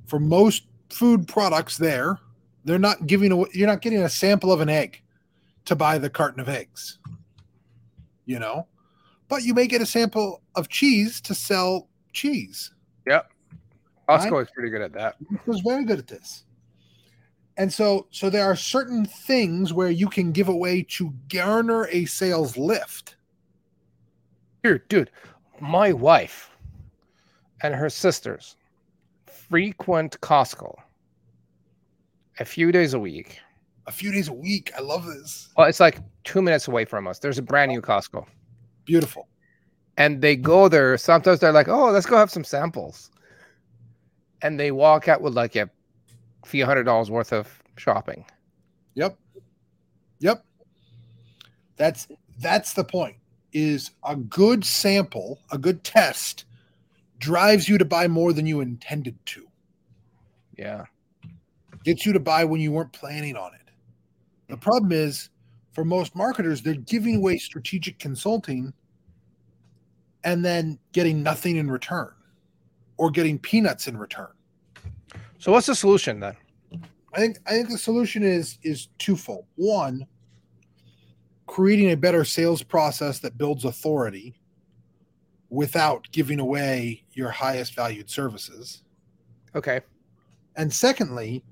For 0.06 0.20
most 0.20 0.64
food 0.90 1.28
products 1.28 1.78
there, 1.78 2.20
they're 2.66 2.80
not 2.80 3.08
giving 3.08 3.32
away 3.32 3.50
you're 3.54 3.68
not 3.68 3.82
getting 3.82 4.02
a 4.02 4.10
sample 4.10 4.52
of 4.52 4.62
an 4.62 4.70
egg 4.70 5.02
to 5.66 5.76
buy 5.76 5.98
the 5.98 6.10
carton 6.10 6.40
of 6.40 6.50
eggs. 6.50 7.00
You 8.26 8.40
know? 8.40 8.68
But 9.28 9.44
you 9.44 9.54
may 9.54 9.68
get 9.68 9.82
a 9.82 9.86
sample 9.86 10.42
of 10.56 10.68
cheese 10.68 11.22
to 11.22 11.34
sell 11.34 11.88
cheese. 12.14 12.74
Yep. 13.08 13.32
Costco 14.10 14.44
is 14.44 14.50
pretty 14.52 14.70
good 14.70 14.82
at 14.82 14.92
that. 14.94 15.16
was 15.46 15.62
very 15.62 15.86
good 15.86 16.00
at 16.00 16.08
this. 16.08 16.44
And 17.58 17.72
so 17.72 18.08
so 18.12 18.30
there 18.30 18.46
are 18.46 18.56
certain 18.56 19.06
things 19.06 19.74
where 19.74 19.90
you 19.90 20.10
can 20.10 20.32
give 20.32 20.50
away 20.50 20.84
to 20.90 21.14
garner 21.30 21.88
a 21.88 22.06
sales 22.06 22.58
lift. 22.58 23.16
Here, 24.64 24.84
dude, 24.90 25.12
my 25.60 25.92
wife 25.94 26.52
and 27.64 27.74
her 27.74 27.90
sisters 27.90 28.56
frequent 29.52 30.20
Costco 30.22 30.74
a 32.40 32.46
few 32.46 32.72
days 32.72 32.94
a 32.94 33.00
week. 33.00 33.38
A 33.86 33.92
few 33.92 34.12
days 34.12 34.30
a 34.30 34.34
week. 34.34 34.72
I 34.78 34.82
love 34.82 35.06
this. 35.06 35.50
Well, 35.58 35.68
it's 35.68 35.80
like 35.82 36.00
two 36.24 36.42
minutes 36.42 36.68
away 36.70 36.86
from 36.86 37.06
us. 37.06 37.20
There's 37.20 37.38
a 37.38 37.42
brand 37.42 37.70
new 37.72 37.82
Costco. 37.82 38.26
Beautiful. 38.86 39.28
and 39.98 40.22
they 40.22 40.36
go 40.38 40.70
there. 40.70 40.98
Sometimes 40.98 41.40
they're 41.42 41.52
like, 41.52 41.68
"Oh, 41.68 41.92
let's 41.92 42.06
go 42.06 42.16
have 42.18 42.32
some 42.32 42.46
samples," 42.46 43.12
and 44.42 44.58
they 44.60 44.72
walk 44.72 45.08
out 45.10 45.22
with 45.22 45.34
like 45.34 45.56
a 45.58 45.70
few 46.46 46.66
hundred 46.66 46.86
dollars 46.86 47.12
worth 47.12 47.34
of 47.34 47.62
shopping. 47.76 48.24
Yep. 48.96 49.18
Yep. 50.20 50.46
That's 51.76 52.08
that's 52.40 52.74
the 52.74 52.86
point. 52.86 53.18
Is 53.52 53.92
a 54.06 54.16
good 54.16 54.64
sample, 54.64 55.40
a 55.52 55.58
good 55.58 55.84
test 55.84 56.46
drives 57.22 57.70
you 57.70 57.78
to 57.78 57.86
buy 57.86 58.08
more 58.08 58.34
than 58.34 58.46
you 58.46 58.60
intended 58.60 59.18
to. 59.28 59.48
Yeah, 60.58 60.86
Gets 61.84 62.06
you 62.06 62.14
to 62.14 62.20
buy 62.20 62.44
when 62.44 62.62
you 62.62 62.72
weren't 62.72 62.92
planning 62.92 63.36
on 63.36 63.54
it. 63.56 63.72
The 64.50 64.58
problem 64.58 64.92
is 64.92 65.30
for 65.74 65.86
most 65.86 66.16
marketers, 66.16 66.62
they're 66.62 66.76
giving 66.76 67.16
away 67.16 67.38
strategic 67.38 67.98
consulting 67.98 68.74
and 70.24 70.46
then 70.46 70.78
getting 70.92 71.24
nothing 71.24 71.56
in 71.56 71.72
return 71.72 72.12
or 72.98 73.10
getting 73.10 73.40
peanuts 73.40 73.88
in 73.88 73.98
return. 73.98 74.32
So 75.40 75.52
what's 75.52 75.68
the 75.68 75.76
solution 75.76 76.20
then? 76.20 76.36
I 77.14 77.18
think 77.18 77.40
I 77.48 77.52
think 77.52 77.70
the 77.70 77.78
solution 77.78 78.24
is 78.24 78.60
is 78.62 78.90
twofold. 79.00 79.46
One, 79.56 80.06
creating 81.48 81.92
a 81.92 81.98
better 81.98 82.24
sales 82.24 82.62
process 82.62 83.20
that 83.20 83.38
builds 83.38 83.66
authority 83.66 84.41
without 85.52 86.08
giving 86.12 86.40
away 86.40 87.04
your 87.12 87.30
highest 87.30 87.76
valued 87.76 88.10
services. 88.10 88.82
Okay, 89.54 89.82
And 90.56 90.74
secondly, 90.74 91.44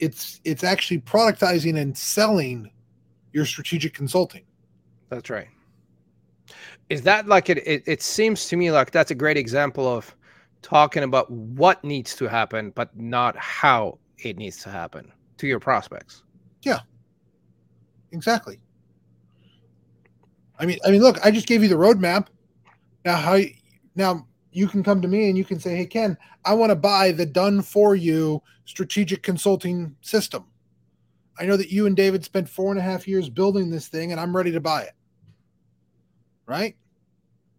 it's 0.00 0.40
it's 0.44 0.64
actually 0.64 1.00
productizing 1.02 1.78
and 1.78 1.96
selling 1.96 2.72
your 3.32 3.44
strategic 3.46 3.94
consulting. 3.94 4.44
that's 5.10 5.30
right. 5.30 5.48
Is 6.90 7.02
that 7.02 7.26
like 7.28 7.48
it, 7.50 7.58
it? 7.66 7.82
It 7.86 8.02
seems 8.02 8.48
to 8.48 8.56
me 8.56 8.70
like 8.72 8.90
that's 8.90 9.10
a 9.10 9.14
great 9.14 9.36
example 9.36 9.86
of 9.86 10.14
talking 10.62 11.02
about 11.02 11.30
what 11.30 11.84
needs 11.84 12.16
to 12.16 12.26
happen, 12.26 12.70
but 12.70 12.96
not 12.98 13.36
how 13.36 13.98
it 14.18 14.36
needs 14.38 14.56
to 14.64 14.70
happen 14.70 15.12
to 15.38 15.46
your 15.46 15.60
prospects. 15.60 16.22
Yeah. 16.62 16.80
Exactly. 18.12 18.58
I 20.58 20.66
mean, 20.66 20.78
I 20.86 20.90
mean, 20.90 21.02
look, 21.02 21.18
I 21.24 21.30
just 21.30 21.46
gave 21.46 21.62
you 21.62 21.68
the 21.68 21.74
roadmap. 21.74 22.28
Now, 23.04 23.16
how 23.16 23.38
now 23.94 24.26
you 24.50 24.68
can 24.68 24.82
come 24.82 25.02
to 25.02 25.08
me 25.08 25.28
and 25.28 25.36
you 25.36 25.44
can 25.44 25.60
say, 25.60 25.76
"Hey, 25.76 25.86
Ken, 25.86 26.16
I 26.44 26.54
want 26.54 26.70
to 26.70 26.76
buy 26.76 27.12
the 27.12 27.26
done 27.26 27.62
for 27.62 27.94
you 27.94 28.42
strategic 28.64 29.22
consulting 29.22 29.96
system. 30.00 30.46
I 31.38 31.46
know 31.46 31.56
that 31.56 31.72
you 31.72 31.86
and 31.86 31.96
David 31.96 32.24
spent 32.24 32.48
four 32.48 32.70
and 32.70 32.78
a 32.78 32.82
half 32.82 33.08
years 33.08 33.28
building 33.28 33.70
this 33.70 33.88
thing, 33.88 34.12
and 34.12 34.20
I'm 34.20 34.36
ready 34.36 34.52
to 34.52 34.60
buy 34.60 34.82
it." 34.82 34.94
Right? 36.46 36.76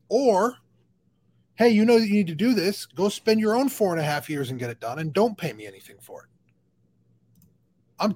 Or, 0.10 0.58
hey, 1.56 1.70
you 1.70 1.86
know 1.86 2.00
that 2.00 2.08
you 2.08 2.14
need 2.14 2.28
to 2.28 2.36
do 2.36 2.54
this. 2.54 2.86
Go 2.86 3.10
spend 3.10 3.40
your 3.40 3.56
own 3.56 3.70
four 3.70 3.92
and 3.92 4.00
a 4.00 4.06
half 4.06 4.30
years 4.30 4.50
and 4.50 4.60
get 4.60 4.70
it 4.70 4.80
done, 4.80 5.00
and 5.00 5.14
don't 5.14 5.38
pay 5.38 5.54
me 5.54 5.66
anything 5.66 5.98
for 6.00 6.24
it. 6.24 6.30
I'm 8.00 8.16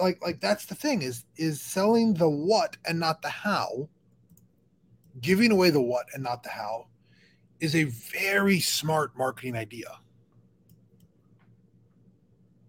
like 0.00 0.20
like 0.22 0.40
that's 0.40 0.66
the 0.66 0.74
thing 0.74 1.02
is 1.02 1.24
is 1.36 1.60
selling 1.60 2.14
the 2.14 2.28
what 2.28 2.76
and 2.84 2.98
not 2.98 3.22
the 3.22 3.28
how. 3.28 3.88
Giving 5.20 5.50
away 5.50 5.70
the 5.70 5.80
what 5.80 6.06
and 6.14 6.22
not 6.22 6.42
the 6.42 6.50
how 6.50 6.86
is 7.58 7.74
a 7.74 7.84
very 7.84 8.60
smart 8.60 9.16
marketing 9.16 9.56
idea. 9.56 9.98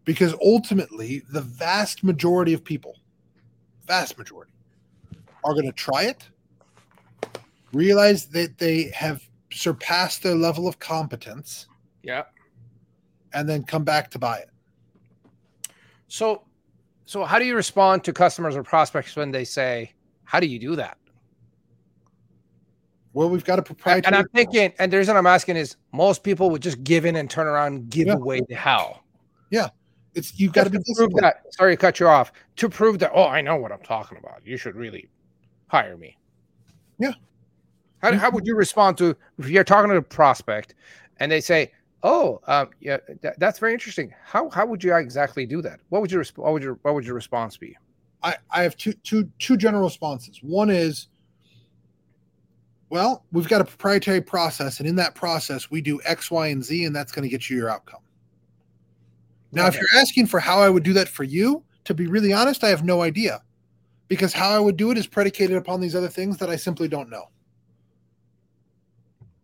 Because 0.04 0.34
ultimately, 0.42 1.24
the 1.32 1.42
vast 1.42 2.04
majority 2.04 2.54
of 2.54 2.64
people, 2.64 2.98
vast 3.86 4.18
majority, 4.18 4.52
are 5.44 5.54
going 5.54 5.66
to 5.66 5.72
try 5.72 6.04
it, 6.04 6.28
realize 7.72 8.26
that 8.28 8.58
they 8.58 8.90
have 8.90 9.22
surpassed 9.52 10.24
their 10.24 10.36
level 10.36 10.68
of 10.68 10.80
competence, 10.80 11.68
Yeah. 12.04 12.24
and 13.34 13.48
then 13.48 13.64
come 13.64 13.84
back 13.84 14.10
to 14.12 14.20
buy 14.20 14.40
it. 14.40 14.50
So, 16.08 16.44
so 17.06 17.24
how 17.24 17.40
do 17.40 17.46
you 17.46 17.56
respond 17.56 18.04
to 18.06 18.14
customers 18.14 18.56
or 18.56 18.64
prospects 18.64 19.16
when 19.16 19.32
they 19.32 19.46
say, 19.46 19.94
"How 20.24 20.40
do 20.40 20.48
you 20.48 20.60
do 20.60 20.76
that?" 20.76 20.98
Well, 23.14 23.30
we've 23.30 23.44
got 23.44 23.60
a 23.60 23.62
proprietary. 23.62 24.04
And 24.08 24.16
I'm 24.16 24.28
thinking, 24.34 24.74
and 24.80 24.92
the 24.92 24.98
reason 24.98 25.18
I'm 25.18 25.28
asking 25.28 25.58
is 25.58 25.76
most 25.92 26.24
people 26.24 26.50
would 26.50 26.62
just 26.62 26.84
give 26.84 27.06
in 27.06 27.18
and 27.18 27.30
turn 27.30 27.48
around 27.48 27.74
and 27.74 27.90
give 27.90 28.08
Yeah. 28.08 28.14
away 28.14 28.42
the 28.48 28.56
how. 28.56 29.02
Yeah. 29.50 29.70
It's 30.14 30.38
you've 30.40 30.54
got 30.54 30.66
to 30.66 30.70
be 30.70 30.80
prove 30.96 31.14
that. 31.16 31.44
Sorry 31.52 31.74
to 31.74 31.78
cut 31.78 32.00
you 32.00 32.08
off. 32.08 32.32
To 32.58 32.70
prove 32.70 33.00
that, 33.00 33.12
oh, 33.14 33.28
I 33.28 33.42
know 33.42 33.56
what 33.58 33.72
I'm 33.72 33.82
talking 33.82 34.18
about. 34.18 34.42
You 34.46 34.58
should 34.58 34.76
really 34.76 35.10
hire 35.68 35.98
me. 35.98 36.18
Yeah. 37.00 37.14
How, 38.02 38.14
how 38.18 38.30
would 38.32 38.46
you 38.46 38.56
respond 38.56 38.98
to 38.98 39.16
if 39.38 39.48
you're 39.50 39.64
talking 39.64 39.90
to 39.90 39.98
a 39.98 40.02
prospect 40.02 40.76
and 41.20 41.32
they 41.32 41.40
say, 41.40 41.72
"Oh, 42.04 42.42
um, 42.48 42.72
yeah, 42.82 42.98
th- 43.22 43.36
that's 43.38 43.60
very 43.60 43.74
interesting." 43.74 44.14
How 44.24 44.50
how 44.50 44.66
would 44.66 44.84
you 44.84 44.94
exactly 44.96 45.46
do 45.46 45.62
that? 45.62 45.80
What 45.90 46.02
would 46.02 46.12
your 46.12 46.24
resp- 46.24 46.38
what 46.38 46.52
would 46.52 46.64
your 46.64 46.80
what 46.82 46.94
would 46.94 47.06
your 47.06 47.16
response 47.16 47.56
be? 47.58 47.78
I, 48.24 48.36
I 48.50 48.64
have 48.64 48.76
two 48.76 48.94
two 49.04 49.30
two 49.40 49.56
general 49.56 49.84
responses. 49.84 50.40
One 50.42 50.70
is, 50.70 51.08
well, 52.92 53.24
we've 53.32 53.48
got 53.48 53.62
a 53.62 53.64
proprietary 53.64 54.20
process, 54.20 54.80
and 54.80 54.88
in 54.88 54.98
that 54.98 55.16
process, 55.16 55.72
we 55.72 55.82
do 55.82 56.02
X, 56.04 56.30
Y, 56.30 56.48
and 56.48 56.62
Z, 56.62 56.84
and 56.84 56.94
that's 56.94 57.14
going 57.14 57.24
to 57.24 57.30
get 57.30 57.50
you 57.50 57.56
your 57.56 57.70
outcome. 57.70 58.02
Now, 59.54 59.68
if 59.68 59.76
you're 59.76 59.88
asking 59.96 60.28
for 60.28 60.42
how 60.42 60.60
I 60.60 60.70
would 60.70 60.84
do 60.84 60.92
that 60.94 61.08
for 61.08 61.24
you, 61.24 61.64
to 61.86 61.94
be 61.94 62.08
really 62.08 62.34
honest, 62.34 62.66
I 62.66 62.70
have 62.70 62.84
no 62.84 63.02
idea, 63.02 63.42
because 64.10 64.34
how 64.34 64.50
I 64.50 64.60
would 64.60 64.76
do 64.76 64.92
it 64.92 64.98
is 64.98 65.08
predicated 65.08 65.56
upon 65.56 65.80
these 65.80 65.96
other 65.96 66.10
things 66.10 66.38
that 66.38 66.50
I 66.50 66.58
simply 66.58 66.90
don't 66.90 67.10
know. 67.10 67.30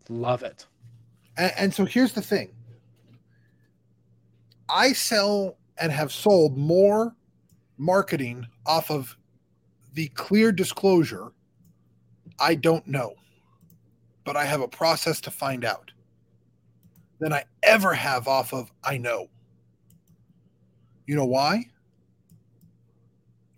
Love 0.09 0.43
it. 0.43 0.65
And, 1.37 1.53
and 1.57 1.73
so 1.73 1.85
here's 1.85 2.11
the 2.11 2.21
thing 2.21 2.51
I 4.69 4.91
sell 4.91 5.57
and 5.79 5.89
have 5.91 6.11
sold 6.11 6.57
more 6.57 7.15
marketing 7.77 8.45
off 8.65 8.91
of 8.91 9.17
the 9.93 10.09
clear 10.09 10.51
disclosure 10.51 11.31
I 12.39 12.55
don't 12.55 12.85
know, 12.87 13.13
but 14.27 14.35
I 14.35 14.43
have 14.43 14.59
a 14.59 14.67
process 14.67 15.21
to 15.21 15.31
find 15.31 15.63
out 15.63 15.89
than 17.19 17.31
I 17.31 17.45
ever 17.63 17.93
have 17.93 18.27
off 18.27 18.53
of 18.53 18.69
I 18.83 18.97
know. 18.97 19.27
You 21.05 21.15
know 21.15 21.25
why? 21.25 21.63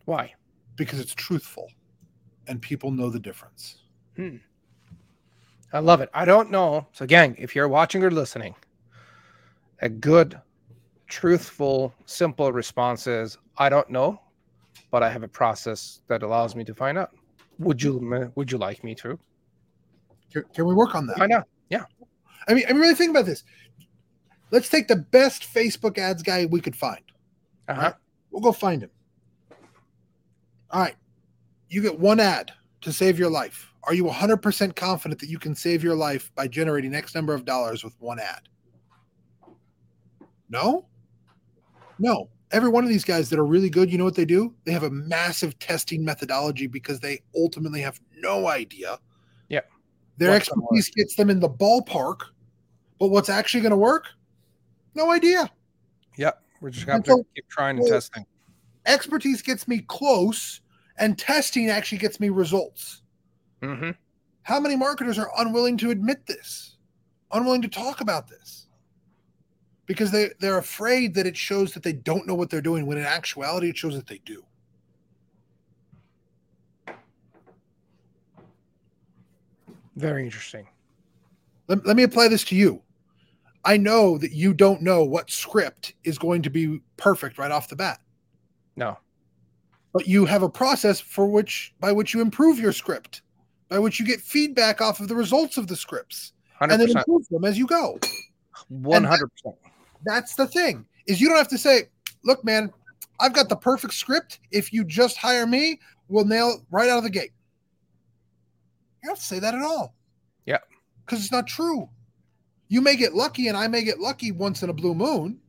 Why? 0.05 0.31
Because 0.75 0.99
it's 0.99 1.15
truthful 1.15 1.71
and 2.47 2.61
people 2.61 2.91
know 2.91 3.09
the 3.09 3.19
difference. 3.19 3.81
Hmm. 4.15 4.35
I 5.73 5.79
love 5.79 6.01
it. 6.01 6.09
I 6.13 6.23
don't 6.23 6.51
know. 6.51 6.85
So 6.91 7.03
again, 7.03 7.35
if 7.39 7.55
you're 7.55 7.67
watching 7.67 8.03
or 8.03 8.11
listening, 8.11 8.53
a 9.81 9.89
good, 9.89 10.39
truthful, 11.07 11.95
simple 12.05 12.51
response 12.51 13.07
is, 13.07 13.39
"I 13.57 13.69
don't 13.69 13.89
know, 13.89 14.21
but 14.91 15.01
I 15.01 15.09
have 15.09 15.23
a 15.23 15.27
process 15.27 16.01
that 16.09 16.21
allows 16.21 16.55
me 16.55 16.63
to 16.65 16.75
find 16.75 16.95
out." 16.95 17.09
Would 17.57 17.81
you 17.81 18.31
Would 18.35 18.51
you 18.51 18.59
like 18.59 18.83
me 18.83 18.93
to 18.95 19.17
Can, 20.31 20.43
can 20.53 20.65
we 20.65 20.73
work 20.73 20.95
on 20.95 21.07
that? 21.07 21.17
find 21.17 21.31
Yeah. 21.69 21.83
I 22.47 22.53
mean, 22.53 22.65
I 22.67 22.73
mean, 22.73 22.81
really 22.81 22.95
think 22.95 23.11
about 23.11 23.25
this. 23.25 23.43
Let's 24.51 24.69
take 24.69 24.87
the 24.87 24.95
best 24.95 25.43
Facebook 25.43 25.97
ads 25.97 26.23
guy 26.23 26.45
we 26.45 26.61
could 26.61 26.75
find. 26.75 27.01
Uh 27.67 27.75
huh. 27.75 27.93
We'll 28.31 28.41
go 28.41 28.51
find 28.51 28.81
him. 28.81 28.89
All 30.71 30.81
right. 30.81 30.95
You 31.69 31.81
get 31.81 31.99
one 31.99 32.19
ad 32.19 32.51
to 32.81 32.91
save 32.91 33.19
your 33.19 33.29
life. 33.29 33.71
Are 33.83 33.93
you 33.93 34.05
100% 34.05 34.75
confident 34.75 35.19
that 35.21 35.29
you 35.29 35.39
can 35.39 35.55
save 35.55 35.83
your 35.83 35.95
life 35.95 36.31
by 36.35 36.47
generating 36.47 36.93
X 36.93 37.15
number 37.15 37.33
of 37.33 37.45
dollars 37.45 37.83
with 37.83 37.95
one 37.99 38.19
ad? 38.19 38.49
No? 40.49 40.85
No. 41.97 42.29
Every 42.51 42.69
one 42.69 42.83
of 42.83 42.89
these 42.89 43.05
guys 43.05 43.29
that 43.29 43.39
are 43.39 43.45
really 43.45 43.69
good, 43.69 43.91
you 43.91 43.97
know 43.97 44.03
what 44.03 44.15
they 44.15 44.25
do? 44.25 44.55
They 44.65 44.71
have 44.71 44.83
a 44.83 44.89
massive 44.89 45.57
testing 45.59 46.03
methodology 46.03 46.65
because 46.67 46.99
they 46.99 47.21
ultimately 47.35 47.81
have 47.81 47.99
no 48.17 48.47
idea. 48.47 48.99
Their 50.19 50.31
What's 50.31 50.49
expertise 50.49 50.91
gets 50.91 51.15
them 51.15 51.29
in 51.29 51.39
the 51.39 51.49
ballpark, 51.49 52.19
but 52.99 53.07
what's 53.07 53.29
actually 53.29 53.61
going 53.61 53.71
to 53.71 53.77
work? 53.77 54.05
No 54.93 55.11
idea. 55.11 55.49
Yep. 56.17 56.43
We're 56.61 56.69
just 56.71 56.85
have 56.87 57.03
to 57.03 57.11
so- 57.11 57.25
keep 57.35 57.47
trying 57.47 57.77
and 57.77 57.83
well, 57.85 57.93
testing. 57.93 58.25
expertise 58.85 59.41
gets 59.41 59.65
me 59.67 59.79
close 59.87 60.59
and 60.97 61.17
testing 61.17 61.69
actually 61.69 61.99
gets 61.99 62.19
me 62.19 62.27
results. 62.27 63.01
Mm-hmm. 63.61 63.91
How 64.43 64.59
many 64.59 64.75
marketers 64.75 65.17
are 65.17 65.31
unwilling 65.37 65.77
to 65.77 65.91
admit 65.91 66.25
this? 66.25 66.75
Unwilling 67.31 67.61
to 67.61 67.69
talk 67.69 68.01
about 68.01 68.27
this? 68.27 68.67
Because 69.85 70.11
they, 70.11 70.31
they're 70.41 70.57
afraid 70.57 71.13
that 71.13 71.27
it 71.27 71.37
shows 71.37 71.73
that 71.73 71.83
they 71.83 71.93
don't 71.93 72.27
know 72.27 72.35
what 72.35 72.49
they're 72.49 72.61
doing, 72.61 72.85
when 72.85 72.97
in 72.97 73.05
actuality, 73.05 73.69
it 73.69 73.77
shows 73.77 73.95
that 73.95 74.07
they 74.07 74.19
do. 74.25 74.43
Very 79.99 80.23
interesting. 80.23 80.65
Let, 81.67 81.85
let 81.85 81.97
me 81.97 82.03
apply 82.03 82.29
this 82.29 82.45
to 82.45 82.55
you. 82.55 82.81
I 83.65 83.75
know 83.75 84.17
that 84.17 84.31
you 84.31 84.53
don't 84.53 84.81
know 84.81 85.03
what 85.03 85.29
script 85.29 85.93
is 86.05 86.17
going 86.17 86.41
to 86.43 86.49
be 86.49 86.79
perfect 86.95 87.37
right 87.37 87.51
off 87.51 87.67
the 87.67 87.75
bat, 87.75 87.99
No. 88.77 88.97
but 89.91 90.07
you 90.07 90.25
have 90.25 90.41
a 90.41 90.49
process 90.49 91.01
for 91.01 91.27
which 91.27 91.75
by 91.81 91.91
which 91.91 92.13
you 92.13 92.21
improve 92.21 92.59
your 92.59 92.71
script, 92.71 93.23
by 93.67 93.77
which 93.77 93.99
you 93.99 94.05
get 94.05 94.21
feedback 94.21 94.79
off 94.79 95.01
of 95.01 95.09
the 95.09 95.15
results 95.15 95.57
of 95.57 95.67
the 95.67 95.75
scripts, 95.75 96.31
and 96.61 96.71
then 96.71 96.89
improve 96.89 97.27
them 97.27 97.43
as 97.43 97.57
you 97.57 97.67
go. 97.67 97.99
One 98.69 99.03
hundred 99.03 99.29
percent. 99.33 99.55
That's 100.05 100.35
the 100.35 100.47
thing 100.47 100.85
is 101.07 101.19
you 101.19 101.27
don't 101.27 101.37
have 101.37 101.49
to 101.49 101.57
say, 101.57 101.89
look, 102.23 102.45
man, 102.45 102.71
I've 103.19 103.33
got 103.33 103.49
the 103.49 103.57
perfect 103.57 103.93
script. 103.93 104.39
If 104.51 104.71
you 104.71 104.85
just 104.85 105.17
hire 105.17 105.45
me, 105.45 105.81
we'll 106.07 106.23
nail 106.23 106.51
it 106.51 106.61
right 106.71 106.89
out 106.89 106.99
of 106.99 107.03
the 107.03 107.09
gate. 107.09 107.31
You 109.01 109.07
don't 109.07 109.15
have 109.15 109.19
to 109.19 109.25
say 109.25 109.39
that 109.39 109.53
at 109.53 109.61
all. 109.61 109.95
Yeah. 110.45 110.59
Because 111.05 111.19
it's 111.19 111.31
not 111.31 111.47
true. 111.47 111.89
You 112.67 112.81
may 112.81 112.95
get 112.95 113.13
lucky 113.13 113.47
and 113.47 113.57
I 113.57 113.67
may 113.67 113.83
get 113.83 113.99
lucky 113.99 114.31
once 114.31 114.61
in 114.61 114.69
a 114.69 114.73
blue 114.73 114.93
moon. 114.93 115.39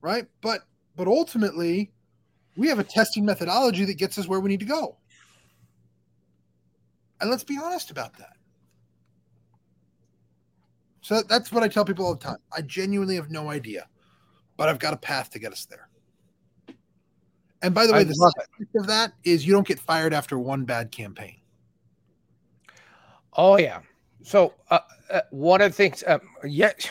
Right? 0.00 0.26
But 0.40 0.62
but 0.96 1.06
ultimately, 1.06 1.92
we 2.56 2.68
have 2.68 2.80
a 2.80 2.84
testing 2.84 3.24
methodology 3.24 3.84
that 3.84 3.94
gets 3.94 4.18
us 4.18 4.26
where 4.26 4.40
we 4.40 4.48
need 4.48 4.60
to 4.60 4.66
go. 4.66 4.96
And 7.20 7.30
let's 7.30 7.44
be 7.44 7.56
honest 7.56 7.90
about 7.90 8.16
that. 8.18 8.36
So 11.00 11.22
that's 11.22 11.52
what 11.52 11.62
I 11.62 11.68
tell 11.68 11.84
people 11.84 12.04
all 12.04 12.14
the 12.14 12.24
time. 12.24 12.38
I 12.52 12.62
genuinely 12.62 13.14
have 13.14 13.30
no 13.30 13.48
idea, 13.48 13.86
but 14.56 14.68
I've 14.68 14.78
got 14.78 14.92
a 14.92 14.96
path 14.96 15.30
to 15.30 15.38
get 15.38 15.52
us 15.52 15.64
there. 15.64 15.87
And 17.62 17.74
by 17.74 17.86
the 17.86 17.92
way, 17.92 18.00
I 18.00 18.04
the 18.04 18.14
side 18.14 18.66
of 18.76 18.86
that 18.86 19.12
is 19.24 19.46
you 19.46 19.52
don't 19.52 19.66
get 19.66 19.80
fired 19.80 20.12
after 20.12 20.38
one 20.38 20.64
bad 20.64 20.92
campaign. 20.92 21.36
Oh 23.34 23.58
yeah. 23.58 23.80
So 24.22 24.54
uh, 24.70 24.80
uh, 25.10 25.20
one 25.30 25.60
of 25.60 25.70
the 25.72 25.76
things, 25.76 26.02
uh, 26.04 26.18
yet 26.44 26.90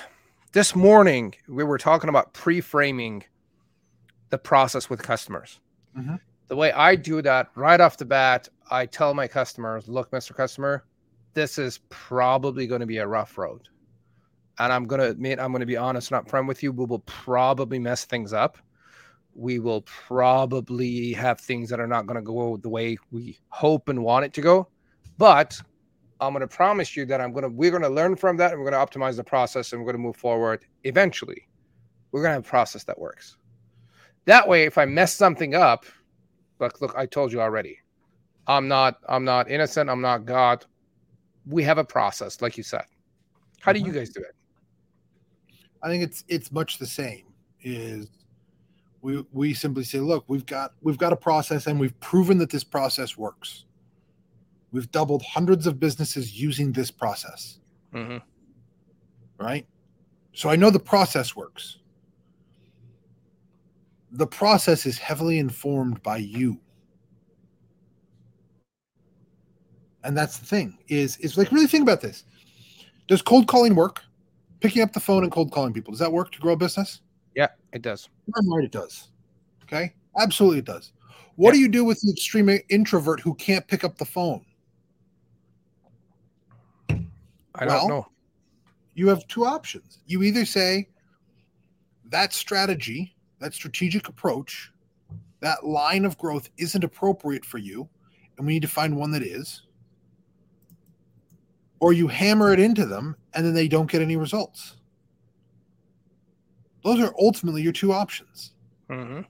this 0.52 0.76
morning 0.76 1.36
we 1.48 1.64
were 1.64 1.78
talking 1.78 2.10
about 2.10 2.34
pre-framing 2.34 3.24
the 4.30 4.38
process 4.38 4.90
with 4.90 5.02
customers. 5.02 5.60
Mhm. 5.98 6.20
The 6.48 6.56
way 6.56 6.72
I 6.72 6.96
do 6.96 7.22
that 7.22 7.50
right 7.56 7.80
off 7.80 7.98
the 7.98 8.06
bat, 8.06 8.48
I 8.72 8.86
tell 8.86 9.14
my 9.14 9.28
customers, 9.28 9.88
"Look, 9.88 10.12
Mr. 10.12 10.36
Customer, 10.36 10.86
this 11.34 11.58
is 11.58 11.80
probably 11.90 12.68
going 12.68 12.82
to 12.82 12.88
be 12.88 12.98
a 12.98 13.08
rough 13.08 13.38
road, 13.38 13.68
and 14.60 14.72
I'm 14.72 14.86
going 14.86 15.02
to 15.02 15.10
admit, 15.10 15.40
I'm 15.40 15.52
going 15.52 15.60
to 15.60 15.66
be 15.66 15.78
honest 15.78 16.12
and 16.12 16.26
upfront 16.26 16.48
with 16.48 16.64
you. 16.64 16.72
We 16.72 16.86
will 16.86 17.00
probably 17.00 17.80
mess 17.80 18.06
things 18.06 18.34
up. 18.34 18.58
We 19.38 19.60
will 19.60 19.82
probably 19.84 21.14
have 21.14 21.40
things 21.40 21.70
that 21.70 21.80
are 21.80 21.88
not 21.88 22.08
going 22.08 22.16
to 22.16 22.22
go 22.22 22.58
the 22.58 22.70
way 22.70 22.98
we 23.12 23.38
hope 23.50 23.88
and 23.88 24.04
want 24.04 24.26
it 24.26 24.34
to 24.34 24.42
go, 24.42 24.68
but." 25.18 25.60
I'm 26.20 26.34
going 26.34 26.42
to 26.42 26.48
promise 26.48 26.96
you 26.96 27.06
that 27.06 27.22
I'm 27.22 27.32
going 27.32 27.44
to 27.44 27.50
we're 27.50 27.70
going 27.72 27.84
to 27.84 27.90
learn 27.90 28.16
from 28.16 28.38
that 28.38 28.52
and 28.52 28.60
we're 28.60 28.72
going 28.72 28.88
to 28.88 29.00
optimize 29.00 29.18
the 29.18 29.24
process 29.24 29.72
and 29.72 29.82
we're 29.82 29.92
going 29.92 30.02
to 30.02 30.08
move 30.08 30.16
forward 30.16 30.66
eventually. 30.84 31.48
We're 32.12 32.22
going 32.22 32.32
to 32.32 32.36
have 32.36 32.46
a 32.46 32.50
process 32.50 32.84
that 32.86 32.98
works. 32.98 33.38
That 34.26 34.48
way 34.48 34.64
if 34.64 34.78
I 34.78 34.86
mess 34.86 35.14
something 35.14 35.56
up, 35.56 35.86
look 36.60 36.82
look 36.82 36.96
I 36.98 37.06
told 37.06 37.32
you 37.32 37.42
already. 37.42 37.78
I'm 38.48 38.68
not 38.68 38.98
I'm 39.08 39.26
not 39.26 39.50
innocent, 39.50 39.90
I'm 39.90 40.02
not 40.02 40.26
God. 40.26 40.66
We 41.46 41.64
have 41.64 41.78
a 41.78 41.84
process 41.84 42.42
like 42.42 42.58
you 42.58 42.64
said. 42.64 42.86
How 43.60 43.72
do 43.72 43.80
you 43.80 43.86
mm-hmm. 43.86 43.96
guys 43.96 44.10
do 44.10 44.22
it? 44.22 44.36
I 45.84 45.90
think 45.90 46.04
it's 46.04 46.24
it's 46.28 46.52
much 46.52 46.80
the 46.80 46.88
same. 46.88 47.26
Is 47.62 48.10
we 49.02 49.24
we 49.32 49.54
simply 49.54 49.84
say, 49.84 50.00
look, 50.00 50.26
we've 50.28 50.46
got 50.46 50.74
we've 50.82 50.98
got 50.98 51.14
a 51.14 51.18
process 51.18 51.68
and 51.68 51.80
we've 51.80 51.98
proven 52.00 52.38
that 52.40 52.50
this 52.50 52.64
process 52.64 53.18
works. 53.18 53.66
We've 54.72 54.92
doubled 54.92 55.24
hundreds 55.24 55.66
of 55.68 55.80
businesses 55.80 56.40
using 56.40 56.72
this 56.72 56.92
process. 56.92 57.60
Mhm. 57.94 58.22
right? 59.40 59.66
So 60.34 60.50
I 60.50 60.56
know 60.56 60.70
the 60.70 60.80
process 60.80 61.36
works. 61.36 61.78
The 64.12 64.28
process 64.28 64.86
is 64.86 64.98
heavily 64.98 65.40
informed 65.40 66.02
by 66.04 66.18
you. 66.18 66.60
And 70.04 70.18
that's 70.18 70.38
the 70.38 70.46
thing 70.46 70.78
is 70.88 71.18
is 71.18 71.38
like 71.38 71.52
really 71.52 71.68
think 71.68 71.84
about 71.84 72.02
this. 72.02 72.24
Does 73.08 73.22
cold 73.22 73.48
calling 73.48 73.76
work? 73.76 74.02
Picking 74.60 74.82
up 74.82 74.92
the 74.92 75.00
phone 75.00 75.24
and 75.24 75.32
cold 75.32 75.52
calling 75.52 75.74
people. 75.74 75.92
Does 75.92 76.00
that 76.00 76.12
work 76.12 76.32
to 76.32 76.40
grow 76.40 76.54
a 76.54 76.58
business? 76.58 77.02
It 77.78 77.84
does. 77.84 78.10
I'm 78.36 78.52
right, 78.52 78.64
it 78.66 78.72
does. 78.72 79.10
Okay. 79.64 79.94
Absolutely 80.20 80.58
it 80.58 80.66
does. 80.66 80.94
What 81.36 81.50
Yeah. 81.50 81.58
do 81.58 81.60
you 81.60 81.68
do 81.68 81.86
with 81.86 82.02
the 82.02 82.12
extreme 82.12 82.50
introvert 82.70 83.20
who 83.20 83.36
can't 83.36 83.68
pick 83.68 83.84
up 83.84 84.00
the 84.00 84.06
phone? 84.06 84.44
I 86.90 87.66
don't 87.66 87.88
know. 87.88 88.08
you 88.96 89.08
have 89.10 89.28
two 89.28 89.46
options. 89.46 90.00
You 90.08 90.24
either 90.24 90.44
say 90.44 90.90
that 92.06 92.34
strategy, 92.34 93.16
that 93.38 93.54
strategic 93.54 94.08
approach, 94.08 94.72
that 95.42 95.64
line 95.64 96.04
of 96.04 96.18
growth 96.18 96.50
isn't 96.58 96.84
appropriate 96.84 97.46
for 97.46 97.60
you, 97.60 97.88
and 98.38 98.48
we 98.48 98.54
need 98.54 98.64
to 98.64 98.68
find 98.68 98.98
one 98.98 99.12
that 99.12 99.22
is, 99.22 99.68
or 101.80 101.94
you 101.94 102.08
hammer 102.08 102.52
it 102.54 102.60
into 102.60 102.88
them 102.88 103.16
and 103.36 103.46
then 103.46 103.54
they 103.54 103.68
don't 103.68 103.92
get 103.92 104.02
any 104.02 104.18
results. 104.18 104.78
Those 106.84 107.00
are 107.02 107.14
ultimately 107.20 107.62
your 107.62 107.74
two 107.74 107.92
options. 107.92 108.54
hmm 108.90 109.22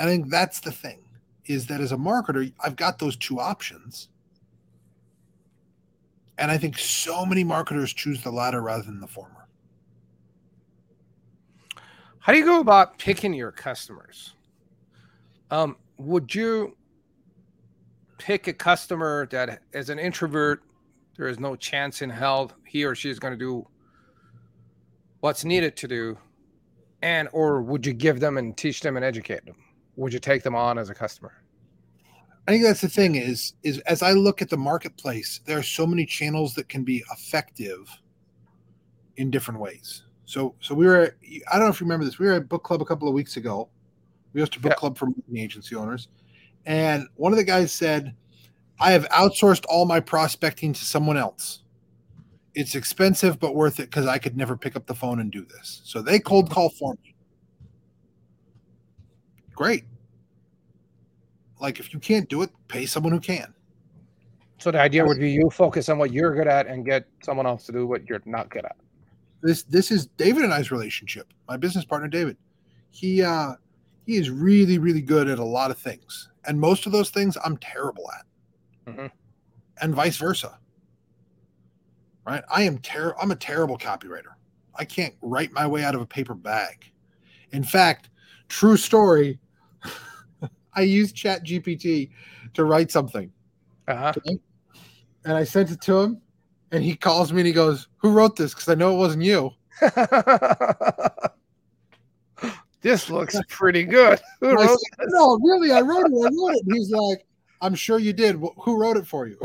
I 0.00 0.04
think 0.04 0.30
that's 0.30 0.60
the 0.60 0.70
thing 0.70 1.00
is 1.46 1.66
that 1.66 1.80
as 1.80 1.92
a 1.92 1.96
marketer, 1.96 2.52
I've 2.60 2.76
got 2.76 2.98
those 2.98 3.16
two 3.16 3.40
options. 3.40 4.08
And 6.36 6.52
I 6.52 6.58
think 6.58 6.78
so 6.78 7.26
many 7.26 7.42
marketers 7.42 7.92
choose 7.92 8.22
the 8.22 8.30
latter 8.30 8.60
rather 8.62 8.84
than 8.84 9.00
the 9.00 9.08
former. 9.08 9.48
How 12.20 12.32
do 12.32 12.38
you 12.38 12.44
go 12.44 12.60
about 12.60 12.98
picking 12.98 13.32
your 13.32 13.50
customers? 13.50 14.34
Um, 15.50 15.76
would 15.96 16.32
you 16.32 16.76
pick 18.18 18.46
a 18.46 18.52
customer 18.52 19.26
that, 19.30 19.62
as 19.72 19.88
an 19.88 19.98
introvert, 19.98 20.62
there 21.16 21.26
is 21.26 21.40
no 21.40 21.56
chance 21.56 22.02
in 22.02 22.10
hell 22.10 22.52
he 22.66 22.84
or 22.84 22.94
she 22.94 23.10
is 23.10 23.18
going 23.18 23.32
to 23.32 23.38
do 23.38 23.66
what's 25.20 25.44
needed 25.44 25.76
to 25.76 25.88
do, 25.88 26.18
and 27.02 27.28
or 27.32 27.62
would 27.62 27.86
you 27.86 27.92
give 27.92 28.20
them 28.20 28.38
and 28.38 28.56
teach 28.56 28.80
them 28.80 28.96
and 28.96 29.04
educate 29.04 29.44
them? 29.44 29.56
Would 29.96 30.12
you 30.12 30.18
take 30.18 30.42
them 30.42 30.54
on 30.54 30.78
as 30.78 30.90
a 30.90 30.94
customer? 30.94 31.32
I 32.46 32.52
think 32.52 32.64
that's 32.64 32.80
the 32.80 32.88
thing 32.88 33.16
is 33.16 33.54
is 33.62 33.78
as 33.80 34.02
I 34.02 34.12
look 34.12 34.40
at 34.40 34.48
the 34.48 34.56
marketplace, 34.56 35.40
there 35.44 35.58
are 35.58 35.62
so 35.62 35.86
many 35.86 36.06
channels 36.06 36.54
that 36.54 36.68
can 36.68 36.82
be 36.82 37.04
effective 37.12 37.88
in 39.16 39.30
different 39.30 39.60
ways. 39.60 40.04
So 40.24 40.54
so 40.60 40.74
we 40.74 40.86
were 40.86 41.16
I 41.50 41.56
don't 41.56 41.66
know 41.66 41.70
if 41.70 41.80
you 41.80 41.84
remember 41.84 42.04
this. 42.06 42.18
We 42.18 42.26
were 42.26 42.34
at 42.34 42.48
book 42.48 42.62
club 42.64 42.80
a 42.80 42.86
couple 42.86 43.06
of 43.08 43.14
weeks 43.14 43.36
ago. 43.36 43.68
We 44.32 44.40
hosted 44.40 44.58
a 44.58 44.60
book 44.60 44.72
Yeah. 44.72 44.76
club 44.76 44.96
for 44.96 45.06
marketing 45.06 45.38
agency 45.38 45.74
owners. 45.74 46.08
And 46.66 47.06
one 47.16 47.32
of 47.32 47.38
the 47.38 47.44
guys 47.44 47.72
said, 47.72 48.14
I 48.80 48.92
have 48.92 49.08
outsourced 49.08 49.64
all 49.68 49.86
my 49.86 50.00
prospecting 50.00 50.72
to 50.72 50.84
someone 50.84 51.16
else. 51.16 51.64
It's 52.54 52.74
expensive 52.74 53.38
but 53.38 53.54
worth 53.54 53.78
it 53.78 53.84
because 53.84 54.06
I 54.06 54.18
could 54.18 54.36
never 54.36 54.56
pick 54.56 54.74
up 54.76 54.86
the 54.86 54.94
phone 54.94 55.20
and 55.20 55.30
do 55.30 55.44
this. 55.44 55.80
So 55.84 56.02
they 56.02 56.18
cold 56.18 56.50
call 56.50 56.70
for 56.70 56.94
me. 57.04 57.14
Great. 59.54 59.84
Like 61.60 61.80
if 61.80 61.92
you 61.92 61.98
can't 61.98 62.28
do 62.28 62.42
it, 62.42 62.50
pay 62.68 62.86
someone 62.86 63.12
who 63.12 63.20
can. 63.20 63.52
So 64.58 64.70
the 64.70 64.80
idea 64.80 65.04
would 65.04 65.18
be 65.18 65.30
you 65.30 65.50
focus 65.50 65.88
on 65.88 65.98
what 65.98 66.12
you're 66.12 66.34
good 66.34 66.48
at 66.48 66.66
and 66.66 66.84
get 66.84 67.06
someone 67.22 67.46
else 67.46 67.66
to 67.66 67.72
do 67.72 67.86
what 67.86 68.08
you're 68.08 68.22
not 68.24 68.50
good 68.50 68.64
at. 68.64 68.76
this 69.42 69.62
this 69.64 69.90
is 69.92 70.06
David 70.06 70.42
and 70.42 70.52
I's 70.52 70.70
relationship. 70.72 71.32
My 71.48 71.56
business 71.56 71.84
partner 71.84 72.08
David. 72.08 72.36
He 72.90 73.22
uh 73.22 73.52
he 74.06 74.16
is 74.16 74.30
really 74.30 74.78
really 74.78 75.02
good 75.02 75.28
at 75.28 75.38
a 75.38 75.44
lot 75.44 75.70
of 75.70 75.78
things. 75.78 76.28
And 76.46 76.58
most 76.58 76.86
of 76.86 76.92
those 76.92 77.10
things 77.10 77.36
I'm 77.44 77.56
terrible 77.58 78.04
at. 78.18 78.94
Mhm. 78.94 79.10
And 79.80 79.94
vice 79.94 80.16
versa. 80.16 80.58
Right? 82.28 82.44
I 82.54 82.62
am 82.64 82.78
ter- 82.80 83.14
I'm 83.18 83.30
a 83.30 83.36
terrible 83.36 83.78
copywriter. 83.78 84.34
I 84.74 84.84
can't 84.84 85.14
write 85.22 85.50
my 85.50 85.66
way 85.66 85.82
out 85.82 85.94
of 85.94 86.02
a 86.02 86.06
paper 86.06 86.34
bag. 86.34 86.92
In 87.52 87.64
fact, 87.64 88.10
true 88.50 88.76
story, 88.76 89.38
I 90.74 90.82
used 90.82 91.16
Chat 91.16 91.42
GPT 91.42 92.10
to 92.52 92.64
write 92.64 92.90
something 92.90 93.32
Uh-huh. 93.88 94.12
and 95.24 95.32
I 95.32 95.42
sent 95.44 95.70
it 95.70 95.80
to 95.82 96.00
him 96.00 96.20
and 96.70 96.84
he 96.84 96.94
calls 96.94 97.32
me 97.32 97.40
and 97.40 97.46
he 97.46 97.52
goes, 97.54 97.88
"Who 97.96 98.12
wrote 98.12 98.36
this?" 98.36 98.54
cuz 98.54 98.68
I 98.68 98.74
know 98.74 98.94
it 98.94 98.98
wasn't 98.98 99.22
you. 99.22 99.50
this 102.82 103.08
looks 103.08 103.40
pretty 103.48 103.84
good. 103.84 104.20
Who 104.40 104.54
wrote 104.54 104.78
said, 104.78 105.06
no, 105.08 105.38
really, 105.42 105.72
I 105.72 105.80
wrote 105.80 106.04
it. 106.04 106.12
I 106.12 106.28
wrote 106.28 106.56
it. 106.56 106.66
And 106.66 106.76
he's 106.76 106.90
like, 106.90 107.24
I'm 107.62 107.74
sure 107.74 107.98
you 107.98 108.12
did. 108.12 108.36
Who 108.36 108.76
wrote 108.78 108.98
it 108.98 109.06
for 109.06 109.26
you? 109.26 109.38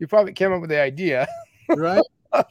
You 0.00 0.08
probably 0.08 0.32
came 0.32 0.52
up 0.52 0.60
with 0.60 0.70
the 0.70 0.80
idea. 0.80 1.28
Right. 1.68 2.02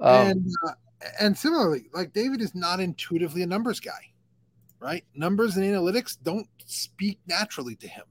Um, 0.00 0.26
and 0.26 0.46
uh, 0.66 0.72
and 1.20 1.38
similarly, 1.38 1.84
like 1.94 2.12
David 2.12 2.40
is 2.40 2.56
not 2.56 2.80
intuitively 2.80 3.42
a 3.42 3.46
numbers 3.46 3.78
guy, 3.78 4.10
right? 4.80 5.04
Numbers 5.14 5.56
and 5.56 5.64
analytics 5.64 6.16
don't 6.20 6.48
speak 6.66 7.20
naturally 7.28 7.76
to 7.76 7.86
him. 7.86 8.02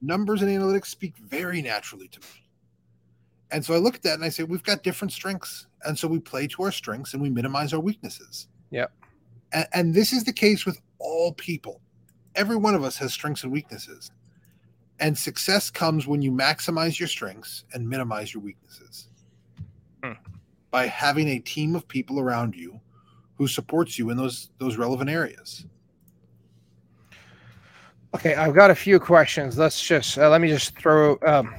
Numbers 0.00 0.42
and 0.42 0.50
analytics 0.50 0.86
speak 0.86 1.16
very 1.18 1.62
naturally 1.62 2.08
to 2.08 2.18
me. 2.18 2.48
And 3.52 3.64
so 3.64 3.74
I 3.74 3.76
look 3.76 3.94
at 3.94 4.02
that 4.02 4.14
and 4.14 4.24
I 4.24 4.28
say, 4.28 4.42
we've 4.42 4.64
got 4.64 4.82
different 4.82 5.12
strengths. 5.12 5.68
And 5.84 5.96
so 5.96 6.08
we 6.08 6.18
play 6.18 6.48
to 6.48 6.64
our 6.64 6.72
strengths 6.72 7.12
and 7.12 7.22
we 7.22 7.30
minimize 7.30 7.72
our 7.72 7.80
weaknesses. 7.80 8.48
Yep. 8.70 8.92
And, 9.52 9.68
and 9.72 9.94
this 9.94 10.12
is 10.12 10.24
the 10.24 10.32
case 10.32 10.66
with 10.66 10.80
all 10.98 11.32
people. 11.34 11.80
Every 12.34 12.56
one 12.56 12.74
of 12.74 12.82
us 12.82 12.96
has 12.96 13.12
strengths 13.12 13.44
and 13.44 13.52
weaknesses. 13.52 14.10
And 15.00 15.16
success 15.16 15.70
comes 15.70 16.06
when 16.06 16.22
you 16.22 16.30
maximize 16.30 16.98
your 16.98 17.08
strengths 17.08 17.64
and 17.72 17.88
minimize 17.88 18.32
your 18.32 18.42
weaknesses. 18.42 19.08
Hmm. 20.04 20.12
By 20.70 20.86
having 20.86 21.28
a 21.28 21.38
team 21.38 21.74
of 21.74 21.86
people 21.88 22.20
around 22.20 22.54
you 22.54 22.80
who 23.36 23.48
supports 23.48 23.98
you 23.98 24.10
in 24.10 24.16
those 24.16 24.50
those 24.58 24.76
relevant 24.76 25.10
areas. 25.10 25.66
Okay, 28.14 28.34
I've 28.34 28.54
got 28.54 28.70
a 28.70 28.74
few 28.74 29.00
questions. 29.00 29.58
Let's 29.58 29.82
just 29.82 30.18
uh, 30.18 30.28
let 30.28 30.40
me 30.40 30.48
just 30.48 30.78
throw 30.78 31.18
um, 31.26 31.54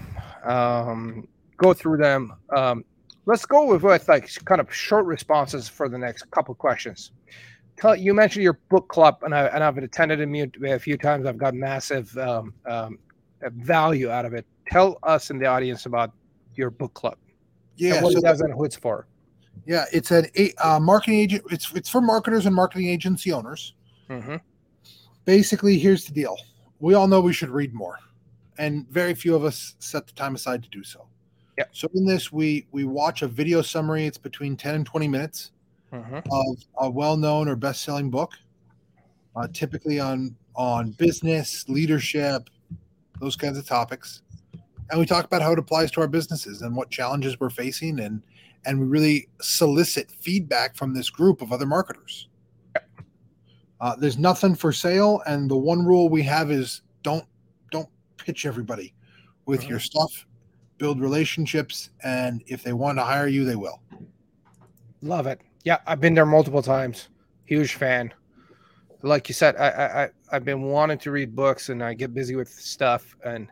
um, 0.46 1.28
go 1.58 1.74
through 1.74 1.98
them. 1.98 2.34
Um, 2.56 2.86
let's 3.26 3.46
go 3.46 3.66
with, 3.66 3.84
with 3.84 4.08
like 4.08 4.30
kind 4.46 4.62
of 4.62 4.74
short 4.74 5.06
responses 5.06 5.68
for 5.68 5.90
the 5.90 5.98
next 5.98 6.30
couple 6.32 6.54
questions. 6.56 7.12
Tell, 7.76 7.96
you 7.96 8.14
mentioned 8.14 8.44
your 8.44 8.60
book 8.70 8.88
club, 8.88 9.18
and 9.24 9.34
I 9.34 9.48
and 9.48 9.64
I've 9.64 9.78
attended 9.78 10.22
a, 10.22 10.74
a 10.74 10.80
few 10.80 10.98
times. 10.98 11.26
I've 11.26 11.40
got 11.40 11.56
massive 11.56 12.16
um, 12.18 12.54
um, 12.70 13.00
value 13.52 14.10
out 14.10 14.26
of 14.26 14.34
it. 14.34 14.46
Tell 14.70 14.98
us 15.04 15.30
in 15.30 15.38
the 15.40 15.46
audience 15.46 15.86
about 15.86 16.12
your 16.56 16.70
book 16.70 16.94
club 16.94 17.18
Yeah, 17.76 18.02
what 18.02 18.14
so 18.14 18.20
it 18.20 18.24
does 18.24 18.42
and 18.42 18.54
who 18.54 18.64
it's 18.66 18.76
for. 18.76 19.08
yeah, 19.66 19.86
it's 19.92 20.12
an 20.12 20.28
a 20.38 20.54
uh, 20.64 20.80
marketing 20.80 21.20
agent. 21.20 21.44
It's 21.52 21.72
it's 21.74 21.90
for 21.90 22.02
marketers 22.02 22.46
and 22.46 22.56
marketing 22.56 22.88
agency 22.88 23.32
owners. 23.32 23.74
hmm 24.10 24.36
basically 25.26 25.80
here's 25.80 26.04
the 26.06 26.12
deal 26.12 26.36
we 26.80 26.96
all 26.96 27.08
know 27.08 27.22
we 27.22 27.32
should 27.32 27.50
read 27.50 27.74
more 27.74 27.98
and 28.58 28.86
very 28.90 29.14
few 29.16 29.34
of 29.36 29.46
us 29.46 29.76
set 29.80 30.06
the 30.06 30.12
time 30.14 30.36
aside 30.36 30.62
to 30.62 30.70
do 30.70 30.84
so 30.84 31.08
Yep. 31.58 31.70
so 31.72 31.88
in 31.96 32.06
this 32.06 32.30
we 32.32 32.68
we 32.72 32.84
watch 32.84 33.22
a 33.22 33.28
video 33.28 33.62
summary 33.62 34.06
it's 34.06 34.18
between 34.18 34.58
10 34.58 34.76
and 34.76 34.86
20 34.86 35.08
minutes 35.08 35.52
hmm 35.94 36.18
of 36.30 36.58
a 36.80 36.90
well-known 36.90 37.48
or 37.48 37.56
best-selling 37.56 38.10
book 38.10 38.34
uh, 39.38 39.48
typically 39.54 39.98
on 40.00 40.36
on 40.56 40.92
business 40.92 41.64
leadership 41.70 42.50
those 43.24 43.36
kinds 43.38 43.58
of 43.58 43.66
topics 43.66 44.22
and 44.92 45.00
we 45.00 45.06
talk 45.06 45.24
about 45.24 45.42
how 45.42 45.54
it 45.54 45.58
applies 45.60 45.90
to 45.90 46.02
our 46.02 46.08
businesses 46.10 46.62
and 46.62 46.76
what 46.76 46.90
challenges 46.92 47.40
we're 47.40 47.50
facing 47.50 48.02
and 48.02 48.22
and 48.66 48.80
we 48.80 48.86
really 48.86 49.28
solicit 49.42 50.12
feedback 50.12 50.76
from 50.76 50.94
this 50.94 51.10
group 51.10 51.42
of 51.42 51.52
other 51.54 51.66
marketers 51.66 52.28
uh, 53.82 53.96
there's 53.96 54.18
nothing 54.18 54.54
for 54.56 54.72
sale 54.74 55.22
and 55.26 55.50
the 55.50 55.56
one 55.58 55.86
rule 55.86 56.10
we 56.10 56.22
have 56.22 56.52
is 56.52 56.82
don't 57.02 57.26
don't 57.72 57.90
pitch 58.18 58.46
everybody 58.46 58.94
with 59.46 59.62
Mhm. 59.64 59.70
your 59.70 59.80
stuff 59.80 60.26
build 60.78 61.00
relationships 61.00 61.90
and 62.04 62.44
if 62.48 62.62
they 62.62 62.74
want 62.74 62.98
to 62.98 63.04
hire 63.04 63.28
you 63.28 63.46
they 63.46 63.56
will 63.56 63.82
Love 65.02 65.28
it. 65.28 65.42
Yeah, 65.66 65.80
I've 65.86 66.00
been 66.00 66.14
there 66.14 66.26
multiple 66.26 66.62
times. 66.62 67.10
Huge 67.44 67.76
fan. 67.76 68.14
Like 69.02 69.28
you 69.28 69.34
said, 69.36 69.58
I, 69.58 69.68
I, 69.68 70.04
I 70.04 70.10
I've 70.34 70.44
been 70.44 70.64
wanting 70.64 70.98
to 70.98 71.12
read 71.12 71.36
books 71.36 71.70
and 71.70 71.84
I 71.84 71.94
get 71.94 72.12
busy 72.12 72.36
with 72.36 72.50
stuff 72.50 73.16
and 73.24 73.48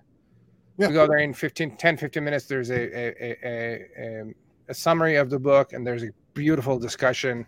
Yeah. 0.80 0.88
we 0.88 0.94
go 0.96 1.06
there 1.06 1.20
in 1.20 1.32
15, 1.32 1.78
10, 1.78 1.96
15 1.96 2.24
minutes. 2.24 2.46
There's 2.48 2.72
a, 2.72 2.74
a, 2.74 3.14
a, 3.22 3.86
a, 4.00 4.22
um, 4.22 4.36
a 4.68 4.74
summary 4.74 5.18
of 5.18 5.30
the 5.30 5.38
book 5.38 5.74
and 5.74 5.86
there's 5.86 6.02
a 6.02 6.10
beautiful 6.34 6.80
discussion. 6.80 7.46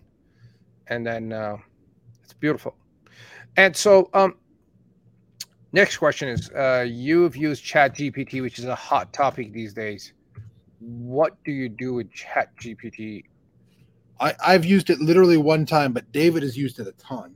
And 0.86 1.03
then 1.03 1.34
uh, 1.34 1.57
it's 2.23 2.34
beautiful. 2.34 2.75
And 3.57 3.75
so, 3.75 4.11
um, 4.13 4.38
next 5.71 5.97
question 5.97 6.29
is 6.29 6.51
uh, 6.51 6.86
you've 6.88 7.36
used 7.36 7.63
Chat 7.63 7.95
GPT, 7.95 8.39
which 8.43 8.59
is 8.59 8.65
a 8.65 8.75
hot 8.75 9.13
topic 9.13 9.51
these 9.51 9.73
days. 9.73 10.13
What 10.79 11.43
do 11.43 11.51
you 11.51 11.69
do 11.69 11.95
with 11.95 12.11
Chat 12.11 12.55
GPT? 12.57 13.23
I, 14.19 14.36
I've 14.45 14.63
used 14.63 14.91
it 14.91 14.99
literally 14.99 15.38
one 15.38 15.65
time, 15.65 15.91
but 15.91 16.11
David 16.11 16.43
has 16.43 16.55
used 16.55 16.79
it 16.79 16.88
a 16.88 16.91
ton. 16.93 17.36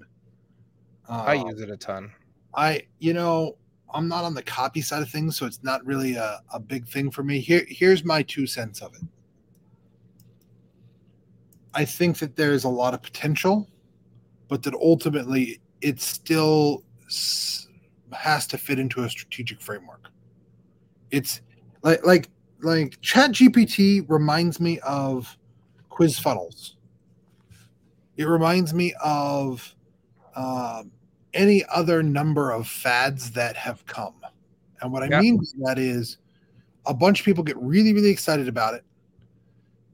Uh, 1.09 1.23
I 1.25 1.33
use 1.35 1.61
it 1.61 1.69
a 1.69 1.77
ton. 1.77 2.11
I, 2.53 2.83
you 2.99 3.13
know, 3.13 3.57
I'm 3.93 4.07
not 4.07 4.23
on 4.23 4.33
the 4.33 4.43
copy 4.43 4.81
side 4.81 5.01
of 5.01 5.09
things, 5.09 5.37
so 5.37 5.45
it's 5.45 5.63
not 5.63 5.85
really 5.85 6.15
a, 6.15 6.41
a 6.53 6.59
big 6.59 6.87
thing 6.87 7.09
for 7.11 7.23
me. 7.23 7.39
Here, 7.39 7.65
here's 7.67 8.03
my 8.03 8.21
two 8.23 8.45
cents 8.47 8.81
of 8.81 8.93
it. 8.95 9.01
I 11.73 11.85
think 11.85 12.17
that 12.19 12.35
there's 12.35 12.63
a 12.63 12.69
lot 12.69 12.93
of 12.93 13.01
potential, 13.01 13.67
but 14.47 14.63
that 14.63 14.73
ultimately 14.73 15.61
it 15.81 16.01
still 16.01 16.83
has 18.11 18.47
to 18.47 18.57
fit 18.57 18.79
into 18.79 19.03
a 19.03 19.09
strategic 19.09 19.61
framework. 19.61 20.09
It's 21.11 21.41
like, 21.83 22.05
like 22.05 22.29
like 22.61 22.99
Chat 23.01 23.31
GPT 23.31 24.09
reminds 24.09 24.59
me 24.59 24.79
of 24.79 25.37
quiz 25.89 26.17
funnels. 26.17 26.75
It 28.17 28.25
reminds 28.25 28.73
me 28.73 28.93
of 29.03 29.75
um, 30.35 30.91
any 31.37 31.63
other 31.65 32.03
number 32.03 32.51
of 32.51 32.67
fads 32.67 33.31
that 33.31 33.55
have 33.55 33.85
come. 33.85 34.15
And 34.81 34.91
what 34.91 35.03
I 35.03 35.07
Yeah. 35.07 35.21
mean 35.21 35.37
by 35.37 35.43
that 35.69 35.79
is 35.79 36.17
a 36.85 36.93
bunch 36.93 37.19
of 37.19 37.25
people 37.25 37.43
get 37.43 37.57
really, 37.57 37.93
really 37.93 38.09
excited 38.09 38.47
about 38.47 38.73
it. 38.73 38.83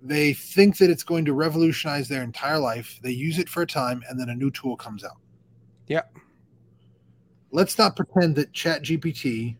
They 0.02 0.34
think 0.34 0.78
that 0.78 0.90
it's 0.90 1.04
going 1.04 1.26
to 1.26 1.34
revolutionize 1.34 2.08
their 2.08 2.24
entire 2.24 2.60
life. 2.60 3.00
They 3.04 3.12
use 3.12 3.40
it 3.40 3.48
for 3.48 3.62
a 3.62 3.68
time, 3.68 4.04
and 4.10 4.20
then 4.20 4.30
a 4.30 4.36
new 4.36 4.52
tool 4.52 4.76
comes 4.76 5.04
out. 5.04 5.18
Yeah. 5.88 6.04
Let's 7.52 7.78
not 7.78 7.96
pretend 7.96 8.36
that 8.38 8.52
Chat 8.54 8.84
GPT 8.84 9.56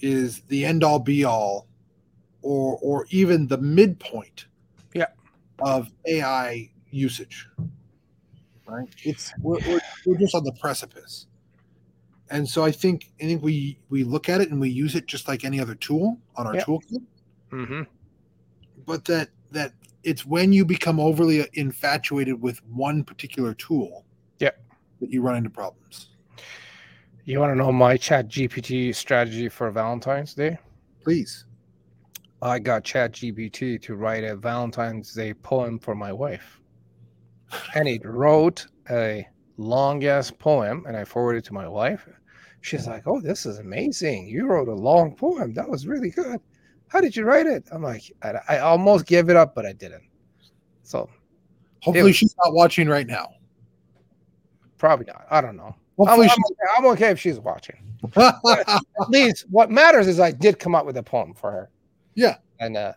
is 0.00 0.42
the 0.42 0.64
end 0.64 0.84
all 0.84 0.98
be 0.98 1.24
all 1.24 1.66
or 2.42 2.78
or 2.82 3.06
even 3.10 3.46
the 3.48 3.58
midpoint 3.58 4.46
Yeah. 4.94 5.06
of 5.60 5.90
AI 6.06 6.70
usage. 6.90 7.48
Right? 8.68 8.88
It's 9.04 9.32
we're, 9.40 9.58
we're, 9.66 9.80
we're 10.06 10.18
just 10.18 10.34
on 10.34 10.44
the 10.44 10.52
precipice. 10.60 11.26
And 12.30 12.46
so 12.46 12.62
I 12.64 12.70
think 12.70 13.10
I 13.20 13.24
think 13.24 13.42
we 13.42 13.78
we 13.88 14.04
look 14.04 14.28
at 14.28 14.40
it 14.42 14.50
and 14.50 14.60
we 14.60 14.68
use 14.68 14.94
it 14.94 15.06
just 15.06 15.26
like 15.26 15.44
any 15.44 15.58
other 15.60 15.74
tool 15.74 16.18
on 16.36 16.46
our 16.46 16.54
Yeah. 16.56 16.64
toolkit, 16.64 17.02
Mm-hmm. 17.50 17.82
but 18.86 19.04
that 19.06 19.30
that 19.52 19.72
it's 20.04 20.26
when 20.26 20.52
you 20.52 20.64
become 20.66 21.00
overly 21.00 21.46
infatuated 21.54 22.40
with 22.40 22.62
one 22.66 23.02
particular 23.02 23.54
tool 23.54 24.04
Yeah. 24.38 24.50
that 25.00 25.10
you 25.10 25.22
run 25.22 25.36
into 25.36 25.50
problems. 25.50 26.10
You 27.24 27.40
want 27.40 27.52
to 27.52 27.56
know 27.56 27.72
my 27.72 27.96
Chat 27.96 28.28
GPT 28.28 28.94
strategy 28.94 29.48
for 29.48 29.70
Valentine's 29.70 30.34
Day? 30.34 30.58
Please. 31.02 31.46
I 32.40 32.58
got 32.58 32.84
Chat 32.84 33.12
GPT 33.12 33.80
to 33.82 33.96
write 33.96 34.24
a 34.24 34.36
Valentine's 34.36 35.12
Day 35.12 35.34
poem 35.34 35.78
for 35.78 35.94
my 35.94 36.12
wife. 36.12 36.60
And 37.74 37.88
it 37.88 38.04
wrote 38.04 38.66
a 38.90 39.26
long 39.56 40.04
ass 40.04 40.30
poem, 40.30 40.84
and 40.86 40.96
I 40.96 41.04
forwarded 41.04 41.44
it 41.44 41.46
to 41.46 41.54
my 41.54 41.68
wife. 41.68 42.08
She's 42.60 42.86
like, 42.86 43.06
Oh, 43.06 43.20
this 43.20 43.46
is 43.46 43.58
amazing. 43.58 44.26
You 44.28 44.46
wrote 44.46 44.68
a 44.68 44.74
long 44.74 45.14
poem. 45.14 45.54
That 45.54 45.68
was 45.68 45.86
really 45.86 46.10
good. 46.10 46.40
How 46.88 47.00
did 47.00 47.14
you 47.16 47.24
write 47.24 47.46
it? 47.46 47.64
I'm 47.70 47.82
like, 47.82 48.02
I, 48.22 48.34
I 48.48 48.58
almost 48.60 49.06
gave 49.06 49.28
it 49.28 49.36
up, 49.36 49.54
but 49.54 49.66
I 49.66 49.72
didn't. 49.72 50.04
So 50.82 51.08
Hopefully 51.82 52.12
she's 52.12 52.34
not 52.44 52.54
watching 52.54 52.88
right 52.88 53.06
now. 53.06 53.28
probably 54.78 55.06
not. 55.06 55.26
I 55.30 55.40
don't 55.40 55.56
know. 55.56 55.74
I'm, 56.00 56.08
I'm 56.08 56.20
okay. 56.20 56.34
I'm 56.76 56.86
okay 56.86 57.10
if 57.10 57.20
she's 57.20 57.40
watching. 57.40 57.76
At 58.16 58.80
least 59.08 59.46
what 59.50 59.70
matters 59.70 60.06
is 60.06 60.20
I 60.20 60.30
did 60.30 60.58
come 60.58 60.74
up 60.74 60.86
with 60.86 60.96
a 60.96 61.02
poem 61.02 61.34
for 61.34 61.50
her. 61.50 61.70
Yeah. 62.14 62.36
And 62.60 62.76
uh, 62.76 62.92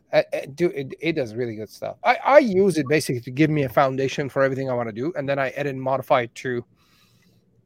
do 0.55 0.67
it, 0.67 0.95
it 0.99 1.13
does 1.13 1.35
really 1.35 1.55
good 1.55 1.69
stuff. 1.69 1.97
I, 2.03 2.17
I 2.25 2.39
use 2.39 2.77
it 2.77 2.87
basically 2.87 3.21
to 3.21 3.31
give 3.31 3.49
me 3.51 3.63
a 3.63 3.69
foundation 3.69 4.27
for 4.27 4.41
everything 4.41 4.69
I 4.69 4.73
want 4.73 4.89
to 4.89 4.93
do, 4.93 5.13
and 5.15 5.29
then 5.29 5.37
I 5.37 5.49
edit 5.49 5.73
and 5.73 5.81
modify 5.81 6.21
it 6.21 6.35
to 6.35 6.65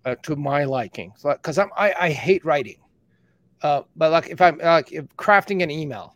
uh, 0.04 0.16
to 0.24 0.36
my 0.36 0.66
liking. 0.66 1.14
So 1.16 1.32
because 1.32 1.58
I'm 1.58 1.70
I, 1.78 1.94
I 2.00 2.10
hate 2.12 2.44
writing, 2.44 2.78
uh, 3.62 3.84
but 3.96 4.12
like 4.12 4.28
if 4.28 4.42
I'm 4.42 4.58
like 4.58 4.92
if 4.92 5.06
crafting 5.18 5.64
an 5.64 5.72
email, 5.72 6.16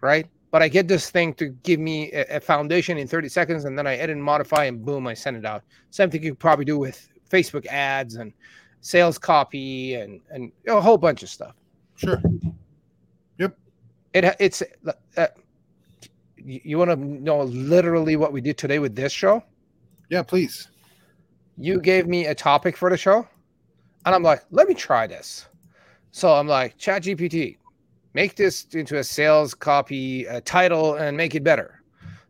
right? 0.00 0.26
But 0.50 0.62
I 0.62 0.68
get 0.68 0.88
this 0.88 1.10
thing 1.10 1.34
to 1.34 1.48
give 1.48 1.78
me 1.78 2.10
a, 2.12 2.36
a 2.36 2.40
foundation 2.40 2.98
in 2.98 3.06
30 3.06 3.28
seconds, 3.28 3.64
and 3.66 3.78
then 3.78 3.86
I 3.86 3.96
edit 3.96 4.16
and 4.16 4.24
modify, 4.24 4.64
and 4.64 4.84
boom, 4.84 5.06
I 5.06 5.14
send 5.14 5.36
it 5.36 5.44
out. 5.44 5.62
Same 5.90 6.10
thing 6.10 6.22
you 6.22 6.34
probably 6.34 6.64
do 6.64 6.78
with 6.78 7.08
Facebook 7.30 7.66
ads 7.66 8.16
and 8.16 8.32
sales 8.80 9.18
copy 9.18 9.94
and 9.94 10.20
and 10.30 10.50
a 10.66 10.80
whole 10.80 10.98
bunch 10.98 11.22
of 11.22 11.28
stuff. 11.28 11.54
sure. 11.96 12.22
It 14.12 14.24
it's 14.40 14.62
uh, 15.16 15.26
you, 16.36 16.60
you 16.64 16.78
want 16.78 16.90
to 16.90 16.96
know 16.96 17.42
literally 17.42 18.16
what 18.16 18.32
we 18.32 18.40
did 18.40 18.58
today 18.58 18.78
with 18.78 18.94
this 18.96 19.12
show? 19.12 19.42
Yeah, 20.08 20.22
please. 20.22 20.68
You 21.56 21.80
gave 21.80 22.06
me 22.06 22.26
a 22.26 22.34
topic 22.34 22.76
for 22.76 22.90
the 22.90 22.96
show, 22.96 23.28
and 24.06 24.14
I'm 24.14 24.22
like, 24.22 24.44
let 24.50 24.66
me 24.66 24.74
try 24.74 25.06
this. 25.06 25.46
So 26.10 26.32
I'm 26.32 26.48
like, 26.48 26.78
Chat 26.78 27.02
GPT, 27.02 27.58
make 28.14 28.34
this 28.34 28.66
into 28.72 28.98
a 28.98 29.04
sales 29.04 29.54
copy 29.54 30.26
uh, 30.26 30.40
title 30.44 30.94
and 30.94 31.16
make 31.16 31.34
it 31.34 31.44
better. 31.44 31.82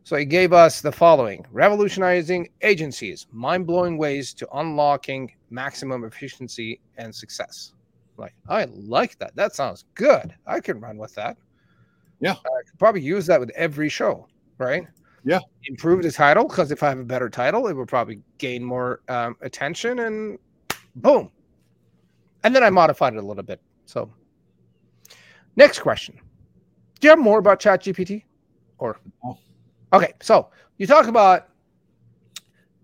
So 0.03 0.15
he 0.17 0.25
gave 0.25 0.51
us 0.51 0.81
the 0.81 0.91
following: 0.91 1.45
revolutionizing 1.51 2.49
agencies, 2.61 3.27
mind-blowing 3.31 3.97
ways 3.97 4.33
to 4.35 4.47
unlocking 4.53 5.31
maximum 5.49 6.03
efficiency 6.03 6.81
and 6.97 7.13
success. 7.13 7.73
Like, 8.17 8.33
I 8.49 8.65
like 8.65 9.17
that. 9.19 9.35
That 9.35 9.55
sounds 9.55 9.85
good. 9.95 10.35
I 10.45 10.59
can 10.59 10.79
run 10.79 10.97
with 10.97 11.15
that. 11.15 11.37
Yeah. 12.21 12.33
I 12.33 12.69
could 12.69 12.79
probably 12.79 13.01
use 13.01 13.25
that 13.25 13.39
with 13.39 13.49
every 13.51 13.89
show, 13.89 14.27
right? 14.57 14.87
Yeah. 15.23 15.39
Improve 15.65 16.03
the 16.03 16.11
title 16.11 16.47
because 16.47 16.71
if 16.71 16.83
I 16.83 16.89
have 16.89 16.99
a 16.99 17.03
better 17.03 17.29
title, 17.29 17.67
it 17.67 17.73
will 17.73 17.85
probably 17.85 18.21
gain 18.37 18.63
more 18.63 19.01
um, 19.09 19.35
attention 19.41 19.99
and 19.99 20.39
boom. 20.95 21.31
And 22.43 22.55
then 22.55 22.63
I 22.63 22.69
modified 22.69 23.13
it 23.13 23.17
a 23.17 23.21
little 23.21 23.43
bit. 23.43 23.61
So, 23.85 24.11
next 25.55 25.79
question: 25.79 26.19
Do 26.99 27.07
you 27.07 27.09
have 27.09 27.19
more 27.19 27.37
about 27.37 27.59
ChatGPT? 27.59 28.23
Or 28.79 28.99
okay, 29.93 30.13
so 30.21 30.49
you 30.79 30.87
talk 30.87 31.05
about 31.05 31.49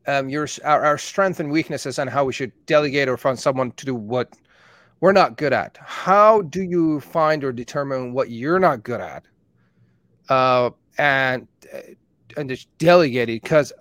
um, 0.05 0.29
your 0.29 0.47
our, 0.63 0.85
our 0.85 0.97
strength 0.99 1.39
and 1.39 1.49
weaknesses 1.49 1.97
and 1.97 2.07
how 2.07 2.23
we 2.23 2.33
should 2.33 2.51
delegate 2.67 3.09
or 3.09 3.17
find 3.17 3.39
someone 3.39 3.71
to 3.71 3.85
do 3.85 3.95
what 3.95 4.31
we're 4.99 5.11
not 5.11 5.37
good 5.37 5.53
at. 5.53 5.77
How 5.81 6.41
do 6.43 6.63
you 6.63 6.99
find 6.99 7.43
or 7.43 7.51
determine 7.51 8.13
what 8.13 8.31
you're 8.31 8.59
not 8.59 8.83
good 8.83 9.01
at, 9.01 9.25
uh, 10.29 10.71
and 10.97 11.47
uh, 11.73 11.79
and 12.35 12.49
just 12.49 12.75
delegate 12.77 13.29
it? 13.29 13.41
Because 13.41 13.71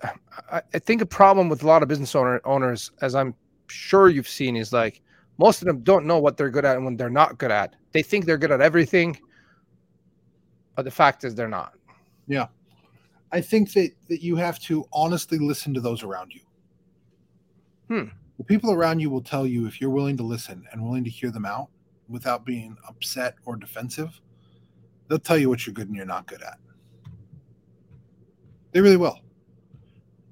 I, 0.51 0.61
I 0.73 0.79
think 0.79 1.01
a 1.01 1.05
problem 1.05 1.49
with 1.49 1.63
a 1.63 1.67
lot 1.67 1.81
of 1.81 1.89
business 1.89 2.15
owner, 2.15 2.41
owners, 2.45 2.91
as 3.01 3.15
I'm 3.15 3.33
sure 3.67 4.09
you've 4.09 4.27
seen, 4.27 4.55
is 4.55 4.71
like 4.71 5.01
most 5.37 5.61
of 5.61 5.67
them 5.67 5.81
don't 5.81 6.05
know 6.05 6.19
what 6.19 6.37
they're 6.37 6.49
good 6.49 6.65
at 6.65 6.75
and 6.75 6.85
when 6.85 6.97
they're 6.97 7.09
not 7.09 7.37
good 7.37 7.51
at. 7.51 7.75
They 7.91 8.03
think 8.03 8.25
they're 8.25 8.37
good 8.37 8.51
at 8.51 8.61
everything, 8.61 9.17
but 10.75 10.85
the 10.85 10.91
fact 10.91 11.23
is 11.23 11.33
they're 11.33 11.47
not. 11.47 11.73
Yeah, 12.27 12.47
I 13.31 13.41
think 13.41 13.73
that 13.73 13.91
that 14.07 14.21
you 14.21 14.35
have 14.35 14.59
to 14.61 14.85
honestly 14.93 15.39
listen 15.39 15.73
to 15.73 15.81
those 15.81 16.03
around 16.03 16.33
you. 16.33 16.41
Hmm. 17.87 18.09
The 18.37 18.43
people 18.43 18.71
around 18.71 18.99
you 18.99 19.09
will 19.09 19.21
tell 19.21 19.47
you 19.47 19.65
if 19.65 19.81
you're 19.81 19.89
willing 19.89 20.17
to 20.17 20.23
listen 20.23 20.63
and 20.71 20.83
willing 20.83 21.03
to 21.03 21.09
hear 21.09 21.31
them 21.31 21.45
out 21.45 21.69
without 22.07 22.45
being 22.45 22.77
upset 22.87 23.35
or 23.45 23.55
defensive. 23.55 24.19
They'll 25.07 25.19
tell 25.19 25.37
you 25.37 25.49
what 25.49 25.65
you're 25.65 25.73
good 25.73 25.87
and 25.87 25.95
you're 25.95 26.05
not 26.05 26.27
good 26.27 26.41
at. 26.41 26.59
They 28.71 28.81
really 28.81 28.97
will. 28.97 29.19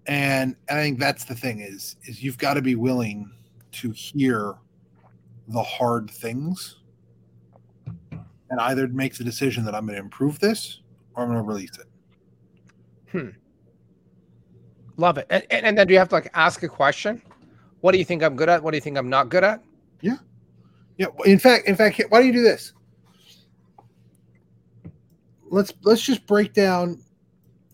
And, 0.06 0.56
and 0.68 0.80
I 0.80 0.82
think 0.84 1.00
that's 1.00 1.26
the 1.26 1.34
thing 1.34 1.62
is 1.62 1.96
is 2.04 2.22
you've 2.22 2.38
got 2.38 2.54
to 2.56 2.62
be 2.62 2.76
willing 2.76 3.32
to 3.72 3.92
hear 3.92 4.56
the 5.48 5.64
hard 5.64 6.10
things 6.12 6.78
and 8.50 8.60
either 8.60 8.88
make 8.88 9.16
the 9.16 9.24
decision 9.24 9.66
that 9.66 9.74
I'm 9.74 9.86
going 9.86 9.96
to 9.98 10.02
improve 10.02 10.40
this 10.40 10.82
or 11.16 11.24
I'm 11.24 11.30
going 11.30 11.44
to 11.44 11.48
release 11.48 11.78
it. 11.80 11.88
Hmm. 13.12 13.30
Love 14.98 15.18
it. 15.18 15.28
And, 15.30 15.46
and, 15.50 15.66
and 15.66 15.78
then 15.78 15.88
do 15.88 15.94
you 15.94 16.00
have 16.00 16.10
to 16.10 16.16
like 16.16 16.30
ask 16.34 16.64
a 16.64 16.70
question? 16.70 17.22
What 17.86 17.92
do 17.92 18.00
you 18.00 18.06
think 18.06 18.24
I'm 18.24 18.36
good 18.36 18.50
at? 18.50 18.64
What 18.64 18.72
do 18.72 18.78
you 18.78 18.82
think 18.82 18.98
I'm 18.98 19.12
not 19.12 19.30
good 19.30 19.44
at? 19.44 19.62
Yeah. 20.02 20.16
Yeah. 20.98 21.06
In 21.24 21.38
fact, 21.38 21.68
in 21.68 21.76
fact, 21.76 22.02
why 22.10 22.18
don't 22.18 22.26
you 22.26 22.34
do 22.34 22.42
this? 22.42 22.74
Let's 25.52 25.72
let's 25.84 26.02
just 26.02 26.26
break 26.26 26.54
down 26.54 27.00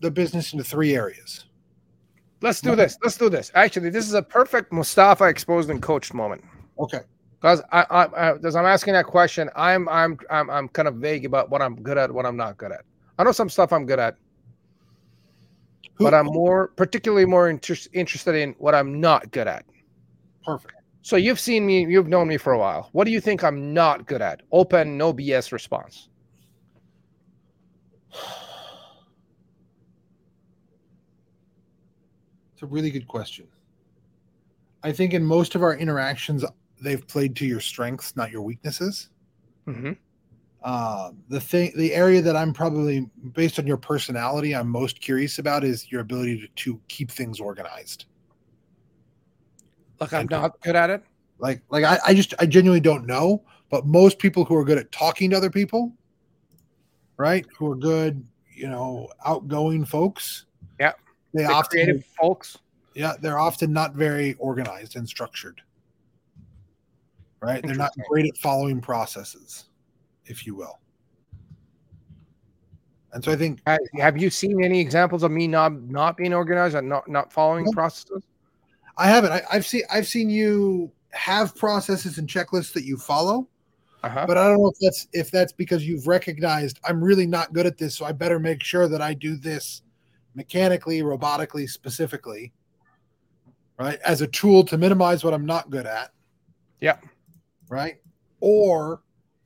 the 0.02 0.10
business 0.10 0.52
into 0.52 0.64
three 0.64 0.94
areas. 0.94 1.46
Let's 2.42 2.60
do 2.60 2.76
this. 2.76 2.98
Let's 3.02 3.16
do 3.16 3.30
this. 3.30 3.50
Actually, 3.54 3.88
this 3.88 4.06
is 4.06 4.12
a 4.12 4.20
perfect 4.20 4.70
Mostafa 4.70 5.30
exposed 5.30 5.70
and 5.70 5.80
coached 5.80 6.12
moment. 6.12 6.44
Okay. 6.78 7.00
Because 7.40 7.62
I, 7.72 7.86
I, 7.88 8.04
I, 8.04 8.36
as 8.44 8.54
I'm 8.54 8.66
asking 8.66 8.92
that 8.92 9.06
question, 9.06 9.48
I'm, 9.56 9.88
I'm, 9.88 10.18
I'm, 10.28 10.50
I'm 10.50 10.68
kind 10.68 10.88
of 10.88 10.96
vague 10.96 11.24
about 11.24 11.48
what 11.48 11.62
I'm 11.62 11.74
good 11.76 11.96
at, 11.96 12.12
what 12.12 12.26
I'm 12.26 12.36
not 12.36 12.58
good 12.58 12.70
at. 12.70 12.82
I 13.18 13.24
know 13.24 13.32
some 13.32 13.48
stuff 13.48 13.72
I'm 13.72 13.86
good 13.86 13.98
at, 13.98 14.16
Who- 15.94 16.04
but 16.04 16.12
I'm 16.12 16.26
more, 16.26 16.68
particularly 16.76 17.24
more 17.24 17.48
inter- 17.48 17.76
interested 17.94 18.34
in 18.34 18.54
what 18.58 18.74
I'm 18.74 19.00
not 19.00 19.30
good 19.30 19.48
at. 19.48 19.64
Perfect. 20.44 20.74
So 21.02 21.16
you've 21.16 21.40
seen 21.40 21.66
me, 21.66 21.84
you've 21.84 22.08
known 22.08 22.28
me 22.28 22.36
for 22.36 22.52
a 22.52 22.58
while. 22.58 22.88
What 22.92 23.04
do 23.04 23.10
you 23.10 23.20
think 23.20 23.42
I'm 23.42 23.74
not 23.74 24.06
good 24.06 24.22
at? 24.22 24.42
Open, 24.52 24.96
no 24.96 25.12
BS 25.12 25.50
response. 25.52 26.08
It's 32.52 32.62
a 32.62 32.66
really 32.66 32.90
good 32.90 33.08
question. 33.08 33.48
I 34.84 34.92
think 34.92 35.14
in 35.14 35.24
most 35.24 35.54
of 35.54 35.62
our 35.62 35.76
interactions, 35.76 36.44
they've 36.80 37.06
played 37.06 37.34
to 37.36 37.46
your 37.46 37.60
strengths, 37.60 38.14
not 38.16 38.30
your 38.30 38.42
weaknesses. 38.42 39.10
Mm-hmm. 39.66 39.92
Uh, 40.62 41.10
the 41.28 41.40
thing, 41.40 41.72
the 41.76 41.92
area 41.92 42.22
that 42.22 42.36
I'm 42.36 42.52
probably 42.52 43.08
based 43.32 43.58
on 43.58 43.66
your 43.66 43.76
personality, 43.76 44.54
I'm 44.54 44.68
most 44.68 45.00
curious 45.00 45.40
about 45.40 45.64
is 45.64 45.90
your 45.90 46.00
ability 46.00 46.40
to, 46.40 46.48
to 46.64 46.80
keep 46.88 47.10
things 47.10 47.40
organized. 47.40 48.06
Like 50.02 50.12
I'm 50.12 50.26
not 50.30 50.60
good 50.60 50.76
at 50.76 50.90
it. 50.90 51.02
Like, 51.38 51.62
like 51.70 51.84
I, 51.84 51.98
I 52.06 52.14
just, 52.14 52.34
I 52.38 52.46
genuinely 52.46 52.80
don't 52.80 53.06
know. 53.06 53.42
But 53.70 53.86
most 53.86 54.18
people 54.18 54.44
who 54.44 54.54
are 54.54 54.64
good 54.64 54.78
at 54.78 54.92
talking 54.92 55.30
to 55.30 55.36
other 55.36 55.50
people 55.50 55.92
right? 57.22 57.46
Who 57.56 57.70
are 57.70 57.76
good, 57.76 58.26
you 58.52 58.68
know, 58.68 59.08
outgoing 59.24 59.84
folks. 59.84 60.46
Yeah. 60.80 60.92
They 61.32 61.44
The 61.44 61.50
often 61.52 61.70
creative 61.70 62.04
folks. 62.20 62.58
yeah, 62.94 63.14
they're 63.20 63.38
often 63.38 63.72
not 63.72 63.94
very 63.94 64.34
organized 64.34 64.96
and 64.96 65.08
structured. 65.08 65.62
Right? 67.40 67.62
They're 67.64 67.76
not 67.76 67.92
great 68.08 68.26
at 68.26 68.36
following 68.38 68.80
processes, 68.80 69.66
if 70.26 70.46
you 70.46 70.56
will. 70.56 70.80
And 73.12 73.22
so 73.22 73.30
I 73.30 73.36
think 73.36 73.60
Have 73.98 74.16
you 74.16 74.30
seen 74.30 74.64
any 74.64 74.80
examples 74.80 75.22
of 75.22 75.30
me 75.30 75.46
not 75.46 75.72
not 75.82 76.16
being 76.16 76.32
organized 76.32 76.74
and 76.74 76.88
not 76.88 77.08
not 77.08 77.32
following 77.32 77.64
Nope. 77.66 77.74
processes? 77.74 78.22
I 78.96 79.08
haven't. 79.08 79.32
I, 79.32 79.42
I've 79.50 79.66
seen 79.66 79.82
I've 79.90 80.06
seen 80.06 80.30
you 80.30 80.90
have 81.10 81.54
processes 81.56 82.18
and 82.18 82.28
checklists 82.28 82.72
that 82.72 82.84
you 82.84 82.96
follow, 82.96 83.48
Uh-huh. 84.02 84.24
but 84.26 84.38
I 84.38 84.46
don't 84.48 84.58
know 84.58 84.68
if 84.68 84.78
that's 84.80 85.08
if 85.12 85.30
that's 85.30 85.52
because 85.52 85.86
you've 85.86 86.06
recognized 86.06 86.78
I'm 86.84 87.02
really 87.02 87.26
not 87.26 87.52
good 87.52 87.66
at 87.66 87.78
this, 87.78 87.96
so 87.96 88.04
I 88.04 88.12
better 88.12 88.38
make 88.38 88.62
sure 88.62 88.88
that 88.88 89.00
I 89.00 89.14
do 89.14 89.36
this 89.36 89.82
mechanically, 90.34 91.02
robotically, 91.02 91.68
specifically, 91.68 92.52
right? 93.78 93.98
As 94.04 94.20
a 94.22 94.26
tool 94.26 94.64
to 94.64 94.78
minimize 94.78 95.24
what 95.24 95.34
I'm 95.34 95.46
not 95.46 95.70
good 95.70 95.86
at. 95.86 96.10
Yeah. 96.80 96.96
Right. 97.68 97.96
Or 98.40 99.02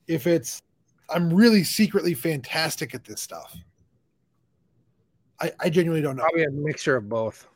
if 0.07 0.27
it's 0.27 0.61
I'm 1.09 1.33
really 1.33 1.63
secretly 1.63 2.13
fantastic 2.13 2.93
at 2.95 3.05
this 3.05 3.21
stuff. 3.21 3.55
I, 5.39 5.51
I 5.59 5.69
genuinely 5.69 6.01
don't 6.01 6.15
know. 6.15 6.23
Probably 6.23 6.43
a 6.45 6.51
mixture 6.51 6.95
of 6.95 7.07
both. 7.07 7.47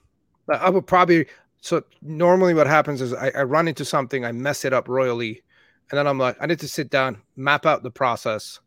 I 0.50 0.70
would 0.70 0.86
probably 0.86 1.26
so 1.62 1.84
normally 2.02 2.54
what 2.54 2.68
happens 2.68 3.02
is 3.02 3.14
I, 3.14 3.32
I 3.36 3.44
run 3.44 3.68
into 3.68 3.86
something, 3.86 4.26
I 4.26 4.32
mess 4.32 4.66
it 4.66 4.74
up 4.74 4.88
royally, 4.88 5.44
and 5.90 5.98
then 5.98 6.08
I'm 6.08 6.18
like, 6.18 6.36
I 6.42 6.48
need 6.48 6.60
to 6.60 6.68
sit 6.68 6.90
down, 6.90 7.22
map 7.36 7.66
out 7.68 7.84
the 7.84 7.92
process, 7.92 8.60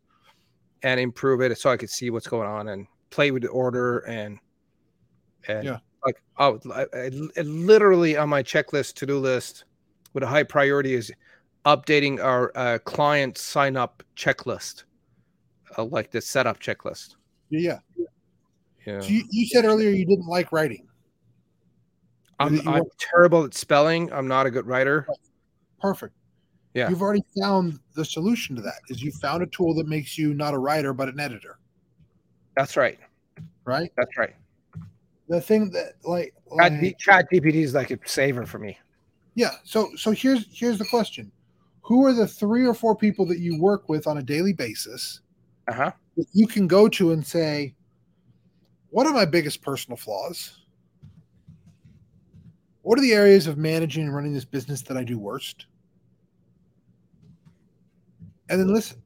and 0.81 0.99
improve 0.99 1.41
it 1.41 1.57
so 1.57 1.69
I 1.69 1.77
could 1.77 1.89
see 1.89 2.09
what's 2.09 2.27
going 2.27 2.47
on 2.47 2.69
and 2.69 2.87
play 3.09 3.31
with 3.31 3.43
the 3.43 3.49
order 3.49 3.99
and 3.99 4.39
and 5.47 5.63
Yeah. 5.65 5.79
like 6.05 6.21
oh, 6.37 6.59
I, 6.73 6.85
I- 6.93 7.41
literally 7.41 8.17
on 8.17 8.29
my 8.29 8.41
checklist 8.41 8.93
to 8.95 9.05
do 9.05 9.19
list 9.19 9.65
with 10.13 10.23
a 10.23 10.27
high 10.27 10.43
priority 10.43 10.93
is 10.93 11.11
updating 11.65 12.23
our 12.23 12.51
uh, 12.55 12.77
client 12.79 13.37
sign 13.37 13.75
up 13.75 14.03
checklist, 14.15 14.85
uh, 15.77 15.83
like 15.83 16.11
the 16.11 16.21
setup 16.21 16.59
checklist. 16.59 17.15
Yeah. 17.49 17.79
Yeah. 18.85 19.01
So 19.01 19.07
you, 19.09 19.23
you 19.31 19.47
said 19.47 19.65
earlier 19.65 19.89
you 19.89 20.05
didn't 20.05 20.27
like 20.27 20.51
writing. 20.51 20.87
I'm, 22.39 22.67
I'm 22.67 22.83
terrible 22.99 23.43
at 23.45 23.53
spelling. 23.53 24.11
I'm 24.11 24.27
not 24.27 24.45
a 24.45 24.51
good 24.51 24.65
writer. 24.67 25.07
Perfect. 25.79 26.13
Yeah. 26.73 26.89
You've 26.89 27.01
already 27.01 27.23
found 27.39 27.79
the 27.95 28.03
solution 28.03 28.55
to 28.57 28.61
that. 28.63 28.79
Is 28.89 29.01
you 29.01 29.11
found 29.13 29.41
a 29.43 29.47
tool 29.47 29.73
that 29.75 29.87
makes 29.87 30.17
you 30.17 30.33
not 30.33 30.53
a 30.53 30.57
writer 30.57 30.93
but 30.93 31.07
an 31.07 31.19
editor, 31.19 31.57
That's 32.57 32.75
right. 32.75 32.99
right? 33.63 33.89
That's 33.95 34.17
right. 34.17 34.35
The 35.29 35.39
thing 35.39 35.69
that 35.71 35.93
like, 36.03 36.33
Chat, 36.57 36.81
like 36.81 36.97
Chat 36.99 37.25
GPT 37.31 37.55
is 37.63 37.73
like 37.73 37.91
a 37.91 37.99
saver 38.05 38.45
for 38.45 38.59
me. 38.59 38.77
yeah. 39.35 39.51
So 39.63 39.89
so 39.95 40.11
here's 40.11 40.45
here's 40.57 40.77
the 40.77 40.85
question: 40.85 41.31
Who 41.81 42.05
are 42.05 42.13
the 42.13 42.27
three 42.27 42.67
or 42.67 42.73
four 42.73 42.95
people 42.95 43.25
that 43.27 43.39
you 43.39 43.59
work 43.59 43.87
with 43.89 44.05
on 44.07 44.17
a 44.17 44.21
daily 44.23 44.53
basis 44.53 45.21
Uh 45.67 45.73
huh. 45.73 45.91
you 46.33 46.45
can 46.45 46.67
go 46.67 46.87
to 46.89 47.11
and 47.11 47.25
say, 47.25 47.73
"What 48.89 49.07
are 49.07 49.13
my 49.13 49.25
biggest 49.25 49.61
personal 49.61 49.97
flaws? 49.97 50.59
What 52.85 52.99
are 52.99 53.01
the 53.01 53.13
areas 53.13 53.47
of 53.47 53.57
managing 53.57 54.03
and 54.03 54.15
running 54.15 54.31
this 54.31 54.45
business 54.45 54.83
that 54.83 54.95
I 54.95 55.03
do 55.03 55.17
worst?" 55.17 55.65
And 58.47 58.59
then 58.59 58.71
listen. 58.71 59.01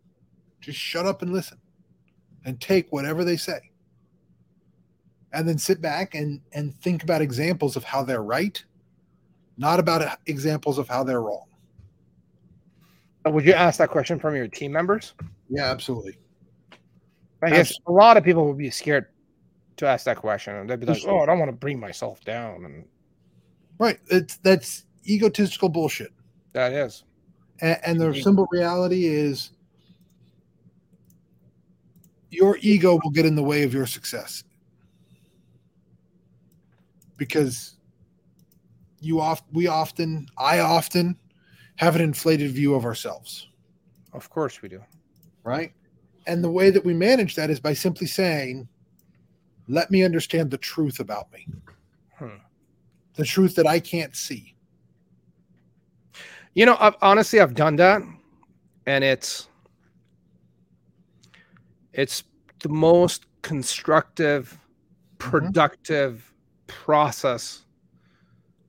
Just 0.60 0.78
shut 0.78 1.06
up 1.06 1.22
and 1.22 1.32
listen, 1.32 1.58
and 2.44 2.60
take 2.60 2.92
whatever 2.92 3.24
they 3.24 3.38
say, 3.38 3.72
and 5.32 5.48
then 5.48 5.58
sit 5.58 5.80
back 5.80 6.14
and 6.14 6.42
and 6.52 6.76
think 6.82 7.04
about 7.04 7.22
examples 7.22 7.78
of 7.78 7.86
how 7.86 8.04
they're 8.04 8.22
right, 8.22 8.62
not 9.58 9.80
about 9.80 10.20
examples 10.26 10.78
of 10.78 10.90
how 10.90 11.06
they're 11.06 11.22
wrong. 11.22 11.46
Would 13.26 13.46
you 13.46 13.54
ask 13.54 13.78
that 13.78 13.90
question 13.90 14.20
from 14.20 14.36
your 14.36 14.50
team 14.50 14.74
members? 14.74 15.14
Yeah, 15.50 15.72
absolutely. 15.72 16.18
I 17.42 17.52
guess 17.52 17.74
a 17.88 17.92
lot 17.94 18.18
of 18.18 18.26
people 18.26 18.46
would 18.46 18.58
be 18.58 18.70
scared 18.70 19.06
to 19.78 19.88
ask 19.88 20.04
that 20.04 20.18
question, 20.18 20.56
and 20.56 20.70
they'd 20.70 20.82
be 20.82 20.86
like, 20.86 21.02
"Oh, 21.08 21.20
I 21.20 21.26
don't 21.26 21.40
want 21.40 21.50
to 21.50 21.58
bring 21.58 21.80
myself 21.80 22.22
down," 22.26 22.66
and 22.66 22.84
Right. 23.80 23.98
It's 24.12 24.38
that's 24.38 24.86
egotistical 25.08 25.70
bullshit. 25.70 26.12
that 26.54 26.74
is. 26.74 27.04
And, 27.62 27.80
and 27.84 28.00
the 28.00 28.14
simple 28.22 28.48
reality 28.52 29.06
is 29.06 29.52
your 32.30 32.58
ego 32.62 33.00
will 33.04 33.10
get 33.12 33.26
in 33.26 33.36
the 33.36 33.44
way 33.44 33.64
of 33.64 33.74
your 33.74 33.88
success 33.88 34.44
because 37.18 37.76
you 39.02 39.20
oft 39.20 39.44
we 39.52 39.68
often 39.68 40.28
I 40.38 40.60
often 40.60 41.18
have 41.78 41.96
an 41.96 42.02
inflated 42.02 42.52
view 42.52 42.76
of 42.76 42.86
ourselves, 42.86 43.48
Of 44.14 44.30
course, 44.30 44.62
we 44.62 44.68
do. 44.70 44.82
right? 45.44 45.72
And 46.28 46.44
the 46.44 46.52
way 46.52 46.70
that 46.70 46.84
we 46.84 46.94
manage 46.94 47.36
that 47.36 47.50
is 47.50 47.60
by 47.60 47.74
simply 47.74 48.06
saying, 48.08 48.68
"Let 49.68 49.90
me 49.90 50.04
understand 50.04 50.52
the 50.52 50.58
truth 50.58 51.00
about 51.00 51.32
me. 51.32 51.48
The 53.20 53.26
truth 53.26 53.56
that 53.56 53.68
I 53.68 53.80
can't 53.80 54.16
see." 54.16 54.56
You 56.56 56.66
know, 56.66 56.78
I've, 56.80 56.96
honestly, 57.02 57.40
I've 57.40 57.54
done 57.54 57.76
that, 57.76 58.02
and 58.88 59.04
it's 59.04 59.48
it's 61.94 62.24
the 62.62 62.70
most 62.70 63.26
constructive, 63.42 64.58
productive 65.18 66.34
process 66.68 67.66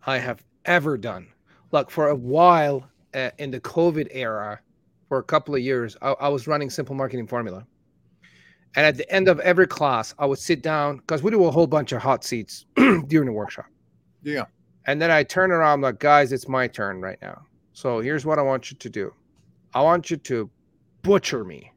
I 0.07 0.19
have 0.19 0.43
ever 0.65 0.97
done. 0.97 1.29
Look, 1.73 1.91
for 1.91 2.09
a 2.09 2.15
while 2.15 2.89
uh, 3.15 3.31
in 3.39 3.51
the 3.51 3.61
COVID 3.61 4.09
era, 4.11 4.61
for 5.09 5.19
a 5.19 5.23
couple 5.23 5.55
of 5.55 5.61
years, 5.61 5.97
I, 6.03 6.13
I 6.13 6.29
was 6.29 6.47
running 6.47 6.71
Simple 6.71 6.95
Marketing 6.95 7.27
Formula, 7.27 7.67
and 8.77 8.87
at 8.87 8.97
the 8.97 9.11
end 9.13 9.29
of 9.29 9.41
every 9.41 9.67
class, 9.67 10.15
I 10.19 10.27
would 10.27 10.39
sit 10.39 10.63
down 10.63 10.99
because 10.99 11.23
we 11.23 11.31
do 11.31 11.45
a 11.45 11.51
whole 11.51 11.67
bunch 11.67 11.93
of 11.93 12.01
hot 12.01 12.25
seats 12.25 12.67
during 12.77 13.27
the 13.27 13.33
workshop. 13.33 13.67
Yeah. 14.23 14.45
And 14.87 15.01
then 15.01 15.11
I 15.11 15.23
turn 15.23 15.51
around, 15.51 15.75
I'm 15.75 15.81
like, 15.83 15.99
guys, 15.99 16.33
it's 16.33 16.49
my 16.49 16.67
turn 16.67 17.01
right 17.01 17.19
now. 17.21 17.43
So 17.73 18.01
here's 18.01 18.25
what 18.27 18.39
I 18.39 18.43
want 18.43 18.71
you 18.71 18.77
to 18.77 18.91
do. 18.91 19.13
I 19.75 19.83
want 19.83 20.11
you 20.11 20.17
to 20.17 20.51
butcher 21.03 21.45
me. 21.45 21.73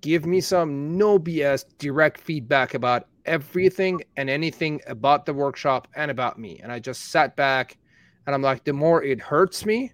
Give 0.00 0.26
me 0.26 0.40
some 0.40 0.96
no 0.96 1.18
BS 1.18 1.64
direct 1.78 2.20
feedback 2.20 2.74
about 2.74 3.08
everything 3.24 4.02
and 4.16 4.30
anything 4.30 4.80
about 4.86 5.26
the 5.26 5.34
workshop 5.34 5.88
and 5.96 6.10
about 6.10 6.38
me. 6.38 6.60
And 6.62 6.70
I 6.70 6.78
just 6.78 7.06
sat 7.10 7.36
back 7.36 7.76
and 8.26 8.34
I'm 8.34 8.42
like, 8.42 8.64
the 8.64 8.72
more 8.72 9.02
it 9.02 9.20
hurts 9.20 9.66
me, 9.66 9.92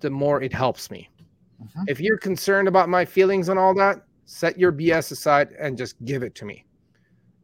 the 0.00 0.10
more 0.10 0.42
it 0.42 0.52
helps 0.52 0.90
me. 0.90 1.08
Mhm. 1.62 1.84
If 1.88 2.00
you're 2.00 2.18
concerned 2.18 2.68
about 2.68 2.88
my 2.88 3.04
feelings 3.04 3.48
and 3.48 3.58
all 3.58 3.74
that, 3.74 4.04
set 4.24 4.58
your 4.58 4.72
BS 4.72 5.12
aside 5.12 5.52
and 5.58 5.76
just 5.76 6.02
give 6.04 6.22
it 6.22 6.34
to 6.36 6.44
me. 6.44 6.64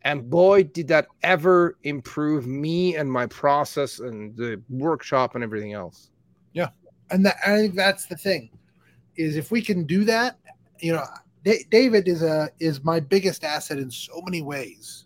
And 0.08 0.30
boy, 0.30 0.62
did 0.62 0.88
that 0.88 1.06
ever 1.22 1.76
improve 1.82 2.46
me 2.46 2.96
and 2.96 3.12
my 3.12 3.26
process 3.26 3.98
and 4.00 4.34
the 4.36 4.58
workshop 4.70 5.34
and 5.34 5.44
everything 5.44 5.74
else. 5.74 6.10
Yeah. 6.54 6.70
And 7.10 7.26
that 7.26 7.36
I 7.46 7.58
think 7.58 7.74
that's 7.74 8.06
the 8.06 8.16
thing 8.16 8.48
is 9.16 9.36
if 9.36 9.50
we 9.50 9.60
can 9.60 9.84
do 9.84 10.04
that, 10.04 10.38
you 10.80 10.92
know, 10.94 11.04
Da- 11.44 11.62
David 11.70 12.08
is 12.08 12.22
a 12.22 12.48
is 12.58 12.82
my 12.82 13.00
biggest 13.00 13.44
asset 13.44 13.76
in 13.78 13.90
so 13.90 14.22
many 14.24 14.40
ways 14.40 15.04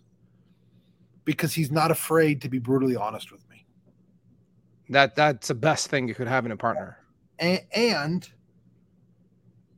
because 1.25 1.53
he's 1.53 1.69
not 1.69 1.91
afraid 1.91 2.41
to 2.41 2.47
be 2.47 2.59
brutally 2.59 2.95
honest 2.95 3.29
with 3.29 3.47
me, 3.49 3.65
That 4.89 5.15
that's 5.15 5.49
the 5.49 5.53
best 5.55 5.87
thing 5.89 6.07
you 6.07 6.15
could 6.15 6.27
have 6.29 6.45
in 6.45 6.51
a 6.53 6.57
partner. 6.57 6.97
and, 7.39 7.61
and 7.75 8.29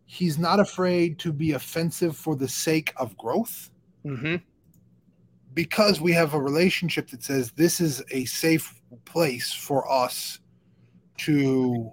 he's 0.05 0.37
not 0.37 0.59
afraid 0.59 1.17
to 1.19 1.33
be 1.33 1.53
offensive 1.53 2.15
for 2.15 2.35
the 2.35 2.47
sake 2.47 2.93
of 2.97 3.17
growth 3.17 3.71
Mm-hmm. 4.05 4.35
Because 5.55 6.01
we 6.01 6.11
have 6.11 6.33
a 6.33 6.39
relationship 6.39 7.09
that 7.09 7.23
says 7.23 7.51
this 7.51 7.79
is 7.79 8.03
a 8.11 8.25
safe 8.25 8.79
place 9.05 9.51
for 9.51 9.89
us 9.91 10.39
to 11.17 11.89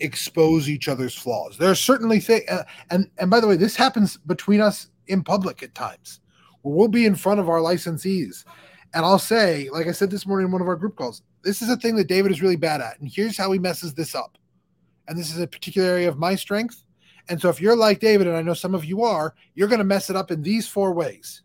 expose 0.00 0.68
each 0.68 0.88
other's 0.88 1.14
flaws. 1.14 1.56
There 1.56 1.70
are 1.70 1.76
certainly 1.76 2.20
things, 2.20 2.48
uh, 2.50 2.64
and 2.90 3.08
and 3.18 3.30
by 3.30 3.40
the 3.40 3.46
way, 3.46 3.56
this 3.56 3.76
happens 3.76 4.18
between 4.18 4.60
us 4.60 4.88
in 5.06 5.22
public 5.22 5.62
at 5.62 5.74
times. 5.74 6.20
Where 6.62 6.74
we'll 6.74 6.88
be 6.88 7.06
in 7.06 7.14
front 7.14 7.40
of 7.40 7.48
our 7.48 7.60
licensees, 7.60 8.44
and 8.92 9.04
I'll 9.06 9.18
say, 9.18 9.70
like 9.70 9.86
I 9.86 9.92
said 9.92 10.10
this 10.10 10.26
morning 10.26 10.46
in 10.46 10.52
one 10.52 10.60
of 10.60 10.68
our 10.68 10.76
group 10.76 10.96
calls, 10.96 11.22
this 11.42 11.62
is 11.62 11.70
a 11.70 11.76
thing 11.76 11.96
that 11.96 12.08
David 12.08 12.32
is 12.32 12.42
really 12.42 12.56
bad 12.56 12.80
at, 12.80 12.98
and 13.00 13.08
here's 13.08 13.38
how 13.38 13.52
he 13.52 13.58
messes 13.58 13.94
this 13.94 14.14
up. 14.14 14.36
And 15.08 15.18
this 15.18 15.32
is 15.32 15.40
a 15.40 15.46
particular 15.46 15.88
area 15.88 16.08
of 16.08 16.18
my 16.18 16.34
strength. 16.34 16.84
And 17.28 17.40
so 17.40 17.48
if 17.48 17.60
you're 17.60 17.76
like 17.76 18.00
David, 18.00 18.26
and 18.26 18.36
I 18.36 18.42
know 18.42 18.54
some 18.54 18.74
of 18.74 18.84
you 18.84 19.02
are, 19.02 19.34
you're 19.54 19.68
going 19.68 19.78
to 19.78 19.84
mess 19.84 20.10
it 20.10 20.16
up 20.16 20.30
in 20.30 20.42
these 20.42 20.68
four 20.68 20.92
ways. 20.92 21.42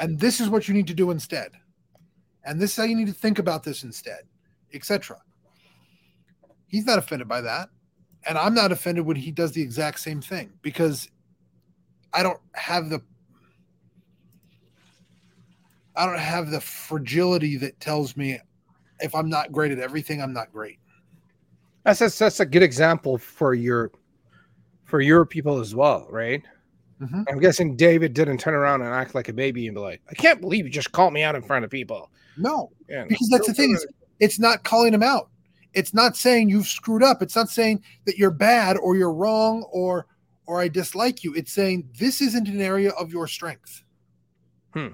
And 0.00 0.18
this 0.18 0.40
is 0.40 0.48
what 0.48 0.66
you 0.66 0.74
need 0.74 0.86
to 0.88 0.94
do 0.94 1.10
instead. 1.10 1.52
And 2.44 2.58
this 2.58 2.70
is 2.72 2.76
how 2.76 2.84
you 2.84 2.96
need 2.96 3.06
to 3.08 3.12
think 3.12 3.38
about 3.38 3.62
this 3.62 3.84
instead, 3.84 4.22
etc. 4.72 5.18
He's 6.66 6.86
not 6.86 6.98
offended 6.98 7.28
by 7.28 7.42
that. 7.42 7.68
And 8.26 8.38
I'm 8.38 8.54
not 8.54 8.72
offended 8.72 9.04
when 9.04 9.16
he 9.16 9.30
does 9.30 9.52
the 9.52 9.62
exact 9.62 10.00
same 10.00 10.22
thing 10.22 10.52
because 10.62 11.08
I 12.12 12.22
don't 12.22 12.40
have 12.54 12.88
the 12.88 13.02
I 15.94 16.06
don't 16.06 16.18
have 16.18 16.50
the 16.50 16.60
fragility 16.60 17.58
that 17.58 17.78
tells 17.80 18.16
me 18.16 18.38
if 19.00 19.14
I'm 19.14 19.28
not 19.28 19.52
great 19.52 19.72
at 19.72 19.78
everything, 19.78 20.22
I'm 20.22 20.32
not 20.32 20.50
great. 20.50 20.78
That's 21.84 21.98
that's, 21.98 22.18
that's 22.18 22.40
a 22.40 22.46
good 22.46 22.62
example 22.62 23.18
for 23.18 23.52
your 23.52 23.90
for 24.84 25.00
your 25.00 25.26
people 25.26 25.60
as 25.60 25.74
well, 25.74 26.06
right? 26.10 26.42
Mhm. 27.00 27.24
I'm 27.30 27.38
guessing 27.38 27.76
David 27.76 28.12
didn't 28.12 28.38
turn 28.38 28.54
around 28.54 28.82
and 28.82 28.92
act 28.92 29.14
like 29.14 29.28
a 29.28 29.32
baby 29.32 29.66
and 29.66 29.74
be 29.74 29.80
like, 29.80 30.02
"I 30.10 30.14
can't 30.14 30.40
believe 30.40 30.66
you 30.66 30.70
just 30.70 30.92
called 30.92 31.12
me 31.14 31.22
out 31.22 31.34
in 31.34 31.42
front 31.42 31.64
of 31.64 31.70
people." 31.70 32.10
No, 32.36 32.70
Yeah, 32.88 33.04
because 33.08 33.28
that's 33.30 33.46
the 33.46 33.54
thing. 33.54 33.72
is 33.74 33.86
It's 34.18 34.38
not 34.38 34.64
calling 34.64 34.92
him 34.92 35.02
out. 35.02 35.30
It's 35.72 35.94
not 35.94 36.14
saying 36.16 36.50
you've 36.50 36.66
screwed 36.66 37.02
up. 37.02 37.22
It's 37.22 37.34
not 37.36 37.48
saying 37.48 37.82
that 38.04 38.18
you're 38.18 38.30
bad 38.30 38.76
or 38.76 38.96
you're 38.96 39.12
wrong 39.12 39.62
or 39.72 40.06
or 40.46 40.60
I 40.60 40.68
dislike 40.68 41.22
you. 41.22 41.32
It's 41.34 41.52
saying 41.52 41.88
this 41.98 42.20
isn't 42.20 42.48
an 42.48 42.60
area 42.60 42.90
of 42.90 43.12
your 43.12 43.26
strength. 43.28 43.82
Hmm. 44.74 44.88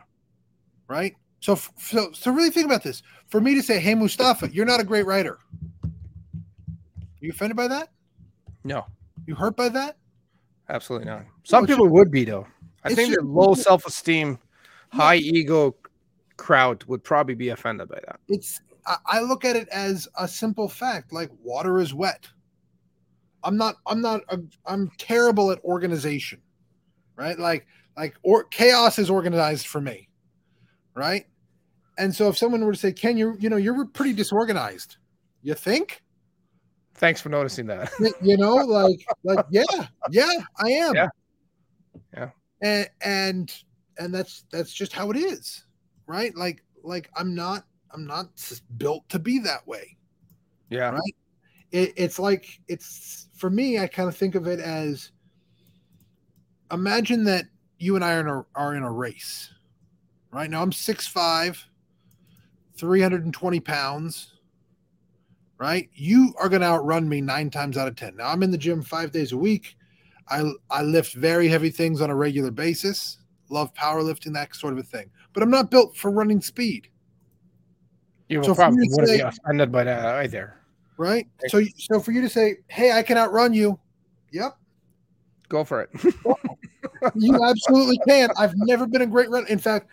Right? 0.86 1.14
So 1.40 1.58
so 1.78 2.12
so 2.12 2.30
really 2.30 2.50
think 2.50 2.66
about 2.66 2.82
this. 2.84 3.02
For 3.26 3.40
me 3.40 3.54
to 3.56 3.62
say, 3.62 3.80
"Hey 3.80 3.94
Mostafa, 3.94 4.52
you're 4.54 4.66
not 4.66 4.80
a 4.80 4.84
great 4.84 5.06
writer." 5.06 5.38
Are 5.82 5.90
you 7.20 7.30
offended 7.30 7.56
by 7.56 7.66
that? 7.68 7.88
No, 8.64 8.86
You 9.26 9.34
hurt 9.34 9.56
by 9.56 9.68
that? 9.70 9.96
Absolutely 10.68 11.06
not. 11.06 11.24
Some 11.44 11.64
it's 11.64 11.72
people 11.72 11.88
would 11.88 12.10
be 12.10 12.24
though. 12.24 12.46
I 12.84 12.94
think 12.94 13.08
just- 13.08 13.20
the 13.20 13.26
low 13.26 13.54
self-esteem, 13.54 14.38
high 14.92 15.16
ego 15.16 15.74
crowd 16.36 16.84
would 16.84 17.02
probably 17.02 17.34
be 17.34 17.48
offended 17.48 17.88
by 17.88 17.98
that. 18.06 18.20
it's 18.28 18.60
I, 18.86 18.96
I 19.06 19.20
look 19.20 19.44
at 19.44 19.56
it 19.56 19.68
as 19.68 20.06
a 20.18 20.28
simple 20.28 20.68
fact 20.68 21.10
like 21.12 21.30
water 21.42 21.80
is 21.80 21.94
wet 21.94 22.28
i'm 23.42 23.56
not 23.56 23.76
i'm 23.86 24.02
not 24.02 24.20
a, 24.28 24.38
i'm 24.66 24.90
terrible 24.98 25.50
at 25.50 25.64
organization 25.64 26.40
right 27.16 27.38
like 27.38 27.66
like 27.96 28.16
or 28.22 28.44
chaos 28.44 28.98
is 28.98 29.08
organized 29.08 29.66
for 29.66 29.80
me 29.80 30.10
right 30.94 31.24
and 31.96 32.14
so 32.14 32.28
if 32.28 32.36
someone 32.36 32.62
were 32.62 32.72
to 32.72 32.78
say 32.78 32.92
ken 32.92 33.16
you're 33.16 33.38
you 33.38 33.48
know 33.48 33.56
you're 33.56 33.86
pretty 33.86 34.12
disorganized 34.12 34.98
you 35.42 35.54
think 35.54 36.02
Thanks 36.98 37.20
for 37.20 37.28
noticing 37.28 37.66
that. 37.66 37.92
You 38.22 38.36
know 38.36 38.54
like 38.54 39.04
like 39.22 39.44
yeah 39.50 39.64
yeah 40.10 40.30
i 40.58 40.70
am 40.70 40.94
Yeah. 40.94 41.08
Yeah. 42.14 42.30
and 42.62 42.88
and 43.02 43.54
and 43.98 44.14
that's 44.14 44.44
that's 44.50 44.72
just 44.72 44.92
how 44.92 45.10
it 45.10 45.16
is 45.16 45.64
right 46.06 46.34
like 46.36 46.62
like 46.82 47.10
i'm 47.16 47.34
not 47.34 47.64
i'm 47.92 48.06
not 48.06 48.28
built 48.78 49.08
to 49.10 49.18
be 49.18 49.38
that 49.40 49.66
way 49.66 49.96
Yeah. 50.70 50.90
Right. 50.90 51.14
it, 51.72 51.92
it's 51.96 52.18
like 52.18 52.60
it's 52.68 53.28
for 53.36 53.50
me 53.50 53.78
i 53.78 53.86
kind 53.86 54.08
of 54.08 54.16
think 54.16 54.34
of 54.34 54.46
it 54.46 54.60
as 54.60 55.10
imagine 56.72 57.24
that 57.24 57.44
you 57.78 57.94
and 57.96 58.04
i 58.04 58.14
are 58.14 58.20
in 58.20 58.28
a, 58.28 58.44
are 58.54 58.74
in 58.74 58.82
a 58.82 58.90
race 58.92 59.52
right 60.32 60.48
now 60.48 60.62
i'm 60.62 60.70
6'5 60.70 61.64
320 62.78 63.60
pounds 63.60 64.32
right 65.58 65.88
you 65.94 66.34
are 66.38 66.48
going 66.48 66.60
to 66.60 66.66
outrun 66.66 67.08
me 67.08 67.20
nine 67.20 67.50
times 67.50 67.76
out 67.76 67.88
of 67.88 67.96
ten 67.96 68.14
now 68.16 68.28
i'm 68.28 68.42
in 68.42 68.50
the 68.50 68.58
gym 68.58 68.82
five 68.82 69.10
days 69.12 69.32
a 69.32 69.36
week 69.36 69.76
i 70.28 70.42
i 70.70 70.82
lift 70.82 71.14
very 71.14 71.48
heavy 71.48 71.70
things 71.70 72.00
on 72.00 72.10
a 72.10 72.14
regular 72.14 72.50
basis 72.50 73.18
love 73.48 73.72
powerlifting 73.74 74.32
that 74.32 74.54
sort 74.54 74.72
of 74.72 74.78
a 74.78 74.82
thing 74.82 75.10
but 75.32 75.42
i'm 75.42 75.50
not 75.50 75.70
built 75.70 75.96
for 75.96 76.10
running 76.10 76.40
speed 76.40 76.88
You 78.28 78.42
So 78.42 78.54
probably 78.54 78.86
wouldn't 78.90 79.12
be 79.12 79.20
offended 79.20 79.72
by 79.72 79.84
that 79.84 80.04
either. 80.24 80.54
right 80.98 81.26
so 81.48 81.62
so 81.76 82.00
for 82.00 82.12
you 82.12 82.20
to 82.20 82.28
say 82.28 82.56
hey 82.68 82.92
i 82.92 83.02
can 83.02 83.16
outrun 83.16 83.52
you 83.54 83.78
yep 84.32 84.56
Go 85.48 85.64
for 85.64 85.82
it. 85.82 85.90
You 87.14 87.38
absolutely 87.44 87.98
can. 88.08 88.30
I've 88.38 88.54
never 88.56 88.86
been 88.86 89.02
a 89.02 89.06
great 89.06 89.28
runner. 89.30 89.46
In 89.48 89.58
fact, 89.58 89.88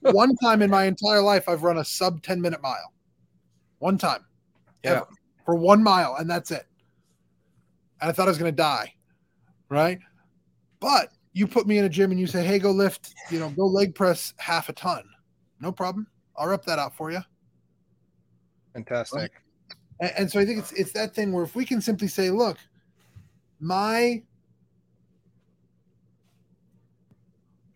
one 0.00 0.36
time 0.36 0.62
in 0.62 0.70
my 0.70 0.84
entire 0.84 1.20
life, 1.22 1.48
I've 1.48 1.62
run 1.62 1.78
a 1.78 1.84
sub 1.84 2.22
10 2.22 2.40
minute 2.40 2.60
mile. 2.62 2.92
One 3.78 3.96
time. 3.98 4.24
Yeah. 4.84 4.90
Ever. 4.90 5.06
For 5.44 5.56
one 5.56 5.82
mile, 5.82 6.16
and 6.18 6.30
that's 6.30 6.50
it. 6.50 6.66
And 8.00 8.10
I 8.10 8.12
thought 8.12 8.28
I 8.28 8.30
was 8.30 8.38
going 8.38 8.52
to 8.52 8.56
die. 8.56 8.94
Right. 9.68 9.98
But 10.80 11.08
you 11.32 11.46
put 11.46 11.66
me 11.66 11.78
in 11.78 11.84
a 11.84 11.88
gym 11.88 12.10
and 12.10 12.20
you 12.20 12.26
say, 12.26 12.44
hey, 12.44 12.58
go 12.58 12.70
lift, 12.70 13.14
you 13.30 13.38
know, 13.40 13.50
go 13.50 13.66
leg 13.66 13.94
press 13.94 14.32
half 14.38 14.68
a 14.68 14.72
ton. 14.72 15.04
No 15.60 15.72
problem. 15.72 16.06
I'll 16.36 16.48
rep 16.48 16.64
that 16.64 16.78
out 16.78 16.94
for 16.96 17.10
you. 17.10 17.20
Fantastic. 18.72 19.32
And, 20.00 20.12
and 20.18 20.30
so 20.30 20.40
I 20.40 20.44
think 20.44 20.58
it's 20.58 20.72
it's 20.72 20.92
that 20.92 21.14
thing 21.14 21.32
where 21.32 21.44
if 21.44 21.54
we 21.54 21.64
can 21.64 21.80
simply 21.80 22.08
say, 22.08 22.30
look, 22.30 22.58
my 23.60 24.22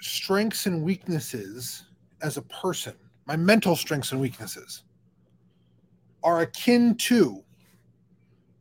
strengths 0.01 0.67
and 0.67 0.83
weaknesses 0.83 1.85
as 2.23 2.37
a 2.37 2.43
person, 2.43 2.95
my 3.27 3.37
mental 3.37 3.77
strengths 3.77 4.13
and 4.13 4.21
weaknesses 4.21 4.85
are 6.23 6.41
akin 6.41 6.97
to 6.97 7.43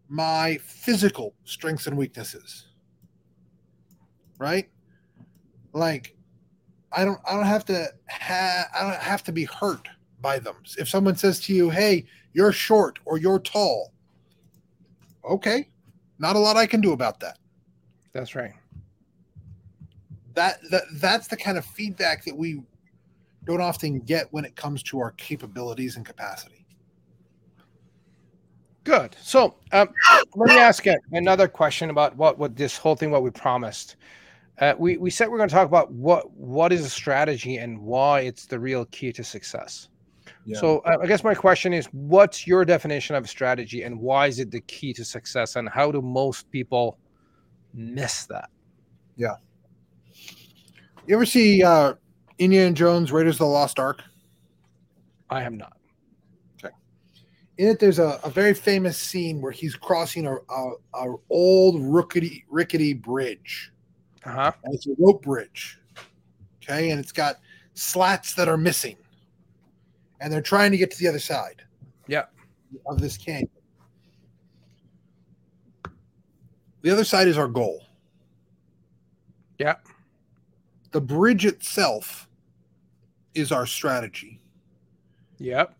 my 0.09 0.57
physical 0.63 1.33
strengths 1.43 1.87
and 1.87 1.97
weaknesses. 1.97 2.67
Right? 4.39 4.69
Like 5.73 6.15
I 6.91 7.05
don't 7.05 7.19
I 7.27 7.33
don't 7.33 7.45
have 7.45 7.65
to 7.65 7.87
ha- 8.09 8.67
I 8.73 8.81
don't 8.83 9.01
have 9.01 9.23
to 9.23 9.31
be 9.31 9.45
hurt 9.45 9.87
by 10.21 10.39
them. 10.39 10.55
If 10.77 10.87
someone 10.89 11.15
says 11.15 11.39
to 11.41 11.53
you, 11.53 11.69
"Hey, 11.69 12.05
you're 12.33 12.51
short 12.51 12.99
or 13.05 13.17
you're 13.17 13.39
tall," 13.39 13.93
okay, 15.23 15.69
not 16.19 16.35
a 16.35 16.39
lot 16.39 16.57
I 16.57 16.65
can 16.65 16.81
do 16.81 16.93
about 16.93 17.19
that. 17.19 17.37
That's 18.13 18.35
right. 18.35 18.53
That 20.33 20.59
that 20.71 20.83
that's 20.93 21.27
the 21.27 21.37
kind 21.37 21.57
of 21.57 21.65
feedback 21.65 22.23
that 22.25 22.35
we 22.35 22.61
don't 23.45 23.61
often 23.61 23.99
get 23.99 24.31
when 24.31 24.45
it 24.45 24.55
comes 24.55 24.83
to 24.83 24.99
our 24.99 25.11
capabilities 25.11 25.95
and 25.97 26.05
capacity. 26.05 26.56
Good. 28.87 29.17
So 29.21 29.55
um, 29.73 29.89
let 30.37 30.47
me 30.47 30.57
ask 30.57 30.85
you 30.85 30.97
another 31.11 31.49
question 31.49 31.89
about 31.89 32.15
what 32.15 32.37
what 32.37 32.55
this 32.55 32.77
whole 32.77 32.95
thing, 32.95 33.11
what 33.11 33.21
we 33.21 33.29
promised. 33.29 33.97
Uh, 34.59 34.75
we 34.77 34.95
we 34.95 35.09
said 35.09 35.27
we're 35.27 35.35
going 35.35 35.49
to 35.49 35.53
talk 35.53 35.67
about 35.67 35.91
what 35.91 36.31
what 36.31 36.71
is 36.71 36.85
a 36.85 36.89
strategy 36.89 37.57
and 37.57 37.77
why 37.81 38.21
it's 38.21 38.45
the 38.45 38.57
real 38.57 38.85
key 38.85 39.11
to 39.11 39.25
success. 39.25 39.89
Yeah. 40.45 40.57
So 40.59 40.79
uh, 40.79 40.99
I 41.01 41.05
guess 41.05 41.21
my 41.21 41.35
question 41.35 41.73
is, 41.73 41.87
what's 41.87 42.47
your 42.47 42.63
definition 42.63 43.17
of 43.17 43.29
strategy, 43.29 43.83
and 43.83 43.99
why 43.99 44.27
is 44.27 44.39
it 44.39 44.51
the 44.51 44.61
key 44.61 44.93
to 44.93 45.03
success, 45.03 45.57
and 45.57 45.67
how 45.67 45.91
do 45.91 46.01
most 46.01 46.49
people 46.49 46.97
miss 47.73 48.25
that? 48.27 48.49
Yeah. 49.17 49.35
You 51.07 51.15
ever 51.15 51.25
see 51.25 51.61
uh, 51.61 51.95
Indiana 52.39 52.71
Jones 52.71 53.11
Raiders 53.11 53.35
of 53.35 53.39
the 53.39 53.45
Lost 53.47 53.79
Ark? 53.79 54.01
I 55.29 55.41
have 55.41 55.51
not. 55.51 55.76
In 57.57 57.67
it 57.69 57.79
there's 57.79 57.99
a, 57.99 58.19
a 58.23 58.29
very 58.29 58.53
famous 58.53 58.97
scene 58.97 59.41
where 59.41 59.51
he's 59.51 59.75
crossing 59.75 60.27
a, 60.27 60.35
a, 60.35 60.71
a 60.95 61.15
old 61.29 61.81
rickety 61.81 62.45
rickety 62.49 62.93
bridge 62.93 63.71
Uh 64.25 64.29
huh. 64.31 64.51
and 64.63 64.73
it's 64.75 64.87
a 64.87 64.91
rope 64.99 65.23
bridge 65.23 65.79
okay 66.63 66.91
and 66.91 66.99
it's 66.99 67.11
got 67.11 67.37
slats 67.73 68.33
that 68.35 68.47
are 68.47 68.57
missing 68.57 68.95
and 70.19 70.31
they're 70.31 70.41
trying 70.41 70.71
to 70.71 70.77
get 70.77 70.91
to 70.91 70.97
the 70.99 71.07
other 71.07 71.19
side 71.19 71.61
Yeah. 72.07 72.25
of 72.87 72.99
this 73.01 73.17
canyon 73.17 73.49
the 76.81 76.91
other 76.91 77.03
side 77.03 77.27
is 77.27 77.37
our 77.37 77.47
goal 77.47 77.83
Yeah. 79.59 79.75
the 80.91 81.01
bridge 81.01 81.45
itself 81.45 82.27
is 83.33 83.51
our 83.51 83.65
strategy 83.65 84.41
Yep. 85.39 85.75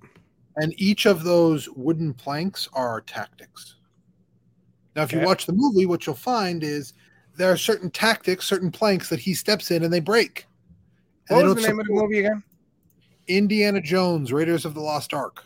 And 0.58 0.74
each 0.78 1.06
of 1.06 1.24
those 1.24 1.70
wooden 1.70 2.14
planks 2.14 2.68
are 2.74 3.02
tactics. 3.02 3.76
Now, 4.96 5.04
if 5.04 5.14
you 5.14 5.20
watch 5.20 5.46
the 5.46 5.54
movie, 5.54 5.86
what 5.86 6.08
you'll 6.08 6.16
find 6.16 6.64
is 6.64 6.94
there 7.36 7.52
are 7.52 7.58
certain 7.58 7.92
tactics, 7.92 8.48
certain 8.48 8.72
planks 8.72 9.10
that 9.10 9.20
he 9.20 9.36
steps 9.36 9.70
in 9.70 9.84
and 9.84 9.94
they 9.94 10.00
break. 10.00 10.48
And 11.30 11.38
What 11.38 11.44
they 11.44 11.48
was 11.54 11.56
the 11.64 11.68
name 11.70 11.80
of 11.80 11.86
the 11.86 11.94
movie 11.94 12.20
again? 12.20 12.44
Indiana 13.28 13.80
Jones, 13.80 14.34
Raiders 14.34 14.66
of 14.66 14.74
the 14.74 14.80
Lost 14.80 15.14
Ark. 15.14 15.44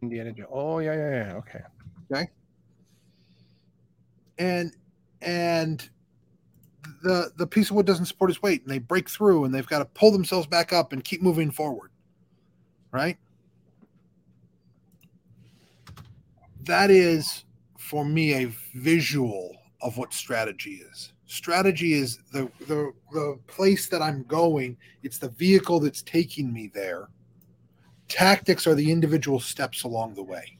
Indiana 0.00 0.32
Jones. 0.32 0.48
Oh 0.50 0.78
yeah, 0.78 0.94
yeah, 0.94 1.10
yeah. 1.10 1.32
Okay. 1.34 1.60
And 4.38 4.72
and 5.20 5.86
the 7.02 7.32
the 7.36 7.46
piece 7.46 7.68
of 7.68 7.76
wood 7.76 7.84
doesn't 7.86 8.06
support 8.06 8.30
its 8.30 8.40
weight 8.40 8.62
and 8.62 8.70
they 8.70 8.78
break 8.78 9.10
through 9.10 9.44
and 9.44 9.54
they've 9.54 9.66
got 9.66 9.80
to 9.80 9.84
pull 9.84 10.10
themselves 10.10 10.46
back 10.46 10.72
up 10.72 10.92
and 10.92 11.04
keep 11.04 11.20
moving 11.20 11.50
forward. 11.50 11.90
Right? 12.92 13.18
That 16.68 16.90
is 16.90 17.44
for 17.78 18.04
me 18.04 18.44
a 18.44 18.52
visual 18.74 19.56
of 19.80 19.96
what 19.96 20.12
strategy 20.12 20.82
is. 20.92 21.14
Strategy 21.24 21.94
is 21.94 22.18
the 22.30 22.50
the 22.66 22.92
the 23.10 23.38
place 23.46 23.88
that 23.88 24.02
I'm 24.02 24.22
going. 24.24 24.76
It's 25.02 25.16
the 25.16 25.30
vehicle 25.30 25.80
that's 25.80 26.02
taking 26.02 26.52
me 26.52 26.70
there. 26.72 27.08
Tactics 28.06 28.66
are 28.66 28.74
the 28.74 28.92
individual 28.92 29.40
steps 29.40 29.84
along 29.84 30.14
the 30.14 30.22
way. 30.22 30.58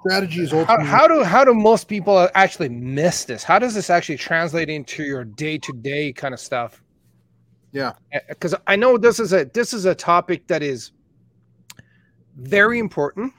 strategy 0.00 0.42
is 0.42 0.50
How, 0.50 0.82
how 0.82 1.06
do 1.06 1.22
how 1.22 1.44
do 1.44 1.52
most 1.52 1.88
people 1.88 2.30
actually 2.34 2.70
miss 2.70 3.26
this? 3.26 3.44
How 3.44 3.58
does 3.58 3.74
this 3.74 3.90
actually 3.90 4.16
translate 4.16 4.70
into 4.70 5.04
your 5.04 5.24
day 5.24 5.58
to 5.58 5.72
day 5.74 6.14
kind 6.14 6.32
of 6.32 6.40
stuff? 6.40 6.82
Yeah. 7.72 7.92
because 8.28 8.54
I 8.66 8.76
know 8.76 8.96
this 8.96 9.20
is 9.20 9.34
a 9.34 9.44
this 9.44 9.74
is 9.74 9.84
a 9.84 9.94
topic 9.94 10.46
that 10.46 10.62
is 10.62 10.92
very 12.36 12.78
important. 12.78 13.32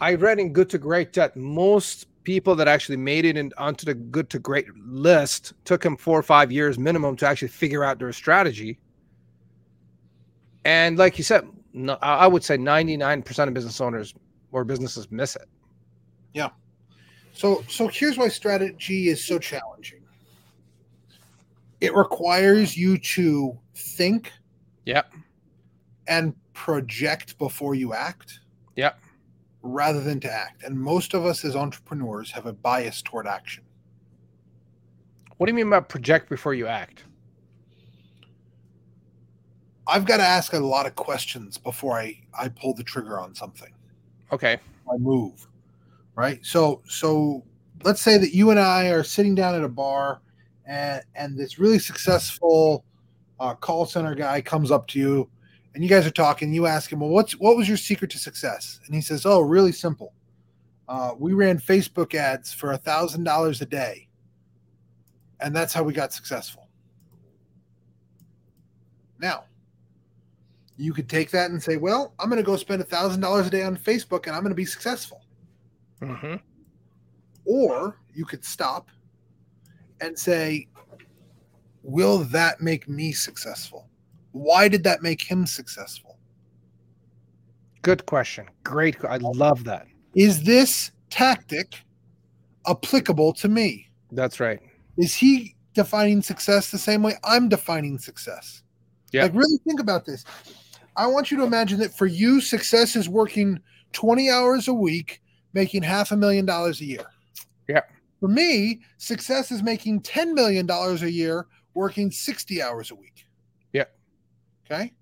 I 0.00 0.14
read 0.14 0.38
in 0.38 0.52
Good 0.52 0.68
to 0.70 0.78
Great 0.78 1.12
that 1.14 1.36
most 1.36 2.06
people 2.24 2.56
that 2.56 2.68
actually 2.68 2.96
made 2.96 3.24
it 3.24 3.36
in, 3.36 3.52
onto 3.56 3.86
the 3.86 3.94
Good 3.94 4.28
to 4.30 4.38
Great 4.38 4.66
list 4.76 5.54
took 5.64 5.82
them 5.82 5.96
four 5.96 6.18
or 6.18 6.22
five 6.22 6.50
years 6.52 6.78
minimum 6.78 7.16
to 7.16 7.26
actually 7.26 7.48
figure 7.48 7.84
out 7.84 7.98
their 7.98 8.12
strategy. 8.12 8.78
And 10.64 10.98
like 10.98 11.18
you 11.18 11.24
said, 11.24 11.48
no, 11.72 11.94
I 12.02 12.26
would 12.26 12.42
say 12.42 12.56
ninety 12.56 12.96
nine 12.96 13.22
percent 13.22 13.48
of 13.48 13.54
business 13.54 13.80
owners 13.80 14.14
or 14.50 14.64
businesses 14.64 15.10
miss 15.10 15.36
it. 15.36 15.48
Yeah. 16.34 16.48
So, 17.32 17.62
so 17.68 17.86
here's 17.86 18.16
why 18.16 18.28
strategy 18.28 19.08
is 19.08 19.22
so 19.22 19.38
challenging. 19.38 20.00
It 21.80 21.94
requires 21.94 22.76
you 22.76 22.96
to 22.98 23.58
think 23.74 24.32
Yep. 24.86 25.12
and 26.08 26.34
project 26.56 27.36
before 27.38 27.74
you 27.74 27.92
act. 27.92 28.40
Yep. 28.76 28.98
Rather 29.62 30.00
than 30.00 30.18
to 30.20 30.32
act. 30.32 30.62
And 30.64 30.76
most 30.76 31.12
of 31.12 31.26
us 31.26 31.44
as 31.44 31.54
entrepreneurs 31.54 32.30
have 32.32 32.46
a 32.46 32.52
bias 32.52 33.02
toward 33.02 33.26
action. 33.26 33.62
What 35.36 35.46
do 35.46 35.52
you 35.52 35.54
mean 35.54 35.68
by 35.68 35.80
project 35.80 36.30
before 36.30 36.54
you 36.54 36.66
act? 36.66 37.04
I've 39.86 40.06
got 40.06 40.16
to 40.16 40.22
ask 40.22 40.54
a 40.54 40.58
lot 40.58 40.86
of 40.86 40.96
questions 40.96 41.58
before 41.58 41.98
I, 41.98 42.18
I 42.36 42.48
pull 42.48 42.74
the 42.74 42.82
trigger 42.82 43.20
on 43.20 43.34
something. 43.34 43.72
Okay. 44.32 44.58
I 44.90 44.96
move. 44.96 45.46
Right. 46.16 46.44
So 46.44 46.80
so 46.88 47.44
let's 47.84 48.00
say 48.00 48.16
that 48.16 48.34
you 48.34 48.50
and 48.50 48.58
I 48.58 48.86
are 48.88 49.04
sitting 49.04 49.34
down 49.34 49.54
at 49.54 49.62
a 49.62 49.68
bar 49.68 50.22
and 50.66 51.02
and 51.14 51.36
this 51.38 51.58
really 51.58 51.78
successful 51.78 52.84
uh, 53.38 53.54
call 53.54 53.84
center 53.84 54.14
guy 54.14 54.40
comes 54.40 54.70
up 54.70 54.86
to 54.88 54.98
you 54.98 55.28
and 55.76 55.84
you 55.84 55.90
guys 55.90 56.06
are 56.06 56.10
talking, 56.10 56.54
you 56.54 56.64
ask 56.64 56.90
him, 56.90 57.00
Well, 57.00 57.10
what's 57.10 57.32
what 57.34 57.54
was 57.54 57.68
your 57.68 57.76
secret 57.76 58.10
to 58.12 58.18
success? 58.18 58.80
And 58.86 58.94
he 58.94 59.02
says, 59.02 59.26
Oh, 59.26 59.42
really 59.42 59.72
simple. 59.72 60.14
Uh, 60.88 61.12
we 61.18 61.34
ran 61.34 61.58
Facebook 61.58 62.14
ads 62.14 62.50
for 62.50 62.72
a 62.72 62.78
thousand 62.78 63.24
dollars 63.24 63.60
a 63.60 63.66
day. 63.66 64.08
And 65.38 65.54
that's 65.54 65.74
how 65.74 65.82
we 65.82 65.92
got 65.92 66.14
successful. 66.14 66.70
Now, 69.18 69.44
you 70.78 70.94
could 70.94 71.10
take 71.10 71.30
that 71.32 71.50
and 71.50 71.62
say, 71.62 71.76
Well, 71.76 72.14
I'm 72.18 72.30
going 72.30 72.42
to 72.42 72.46
go 72.46 72.56
spend 72.56 72.80
a 72.80 72.84
thousand 72.84 73.20
dollars 73.20 73.46
a 73.46 73.50
day 73.50 73.62
on 73.62 73.76
Facebook 73.76 74.26
and 74.26 74.34
I'm 74.34 74.40
going 74.40 74.52
to 74.52 74.54
be 74.54 74.64
successful. 74.64 75.26
Mm-hmm. 76.00 76.36
Or 77.44 77.98
you 78.14 78.24
could 78.24 78.46
stop 78.46 78.88
and 80.00 80.18
say, 80.18 80.68
Will 81.82 82.20
that 82.20 82.62
make 82.62 82.88
me 82.88 83.12
successful? 83.12 83.90
Why 84.36 84.68
did 84.68 84.84
that 84.84 85.02
make 85.02 85.22
him 85.22 85.46
successful? 85.46 86.18
Good 87.80 88.04
question. 88.04 88.46
Great. 88.64 89.02
I 89.02 89.16
love 89.16 89.64
that. 89.64 89.86
Is 90.14 90.42
this 90.42 90.90
tactic 91.08 91.76
applicable 92.66 93.32
to 93.34 93.48
me? 93.48 93.88
That's 94.12 94.38
right. 94.38 94.60
Is 94.98 95.14
he 95.14 95.56
defining 95.72 96.20
success 96.20 96.70
the 96.70 96.78
same 96.78 97.02
way 97.02 97.14
I'm 97.24 97.48
defining 97.48 97.98
success? 97.98 98.62
Yeah. 99.10 99.22
Like, 99.22 99.34
really 99.34 99.58
think 99.64 99.80
about 99.80 100.04
this. 100.04 100.24
I 100.96 101.06
want 101.06 101.30
you 101.30 101.38
to 101.38 101.44
imagine 101.44 101.78
that 101.80 101.94
for 101.94 102.06
you, 102.06 102.40
success 102.42 102.94
is 102.94 103.08
working 103.08 103.58
20 103.92 104.30
hours 104.30 104.68
a 104.68 104.74
week, 104.74 105.22
making 105.54 105.82
half 105.82 106.12
a 106.12 106.16
million 106.16 106.44
dollars 106.44 106.82
a 106.82 106.84
year. 106.84 107.06
Yeah. 107.68 107.82
For 108.20 108.28
me, 108.28 108.80
success 108.98 109.50
is 109.50 109.62
making 109.62 110.02
$10 110.02 110.32
million 110.32 110.68
a 110.70 111.06
year, 111.06 111.46
working 111.74 112.10
60 112.10 112.62
hours 112.62 112.90
a 112.90 112.94
week. 112.94 113.25
Okay. 114.70 114.92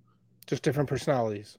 Just 0.47 0.63
different 0.63 0.89
personalities. 0.89 1.57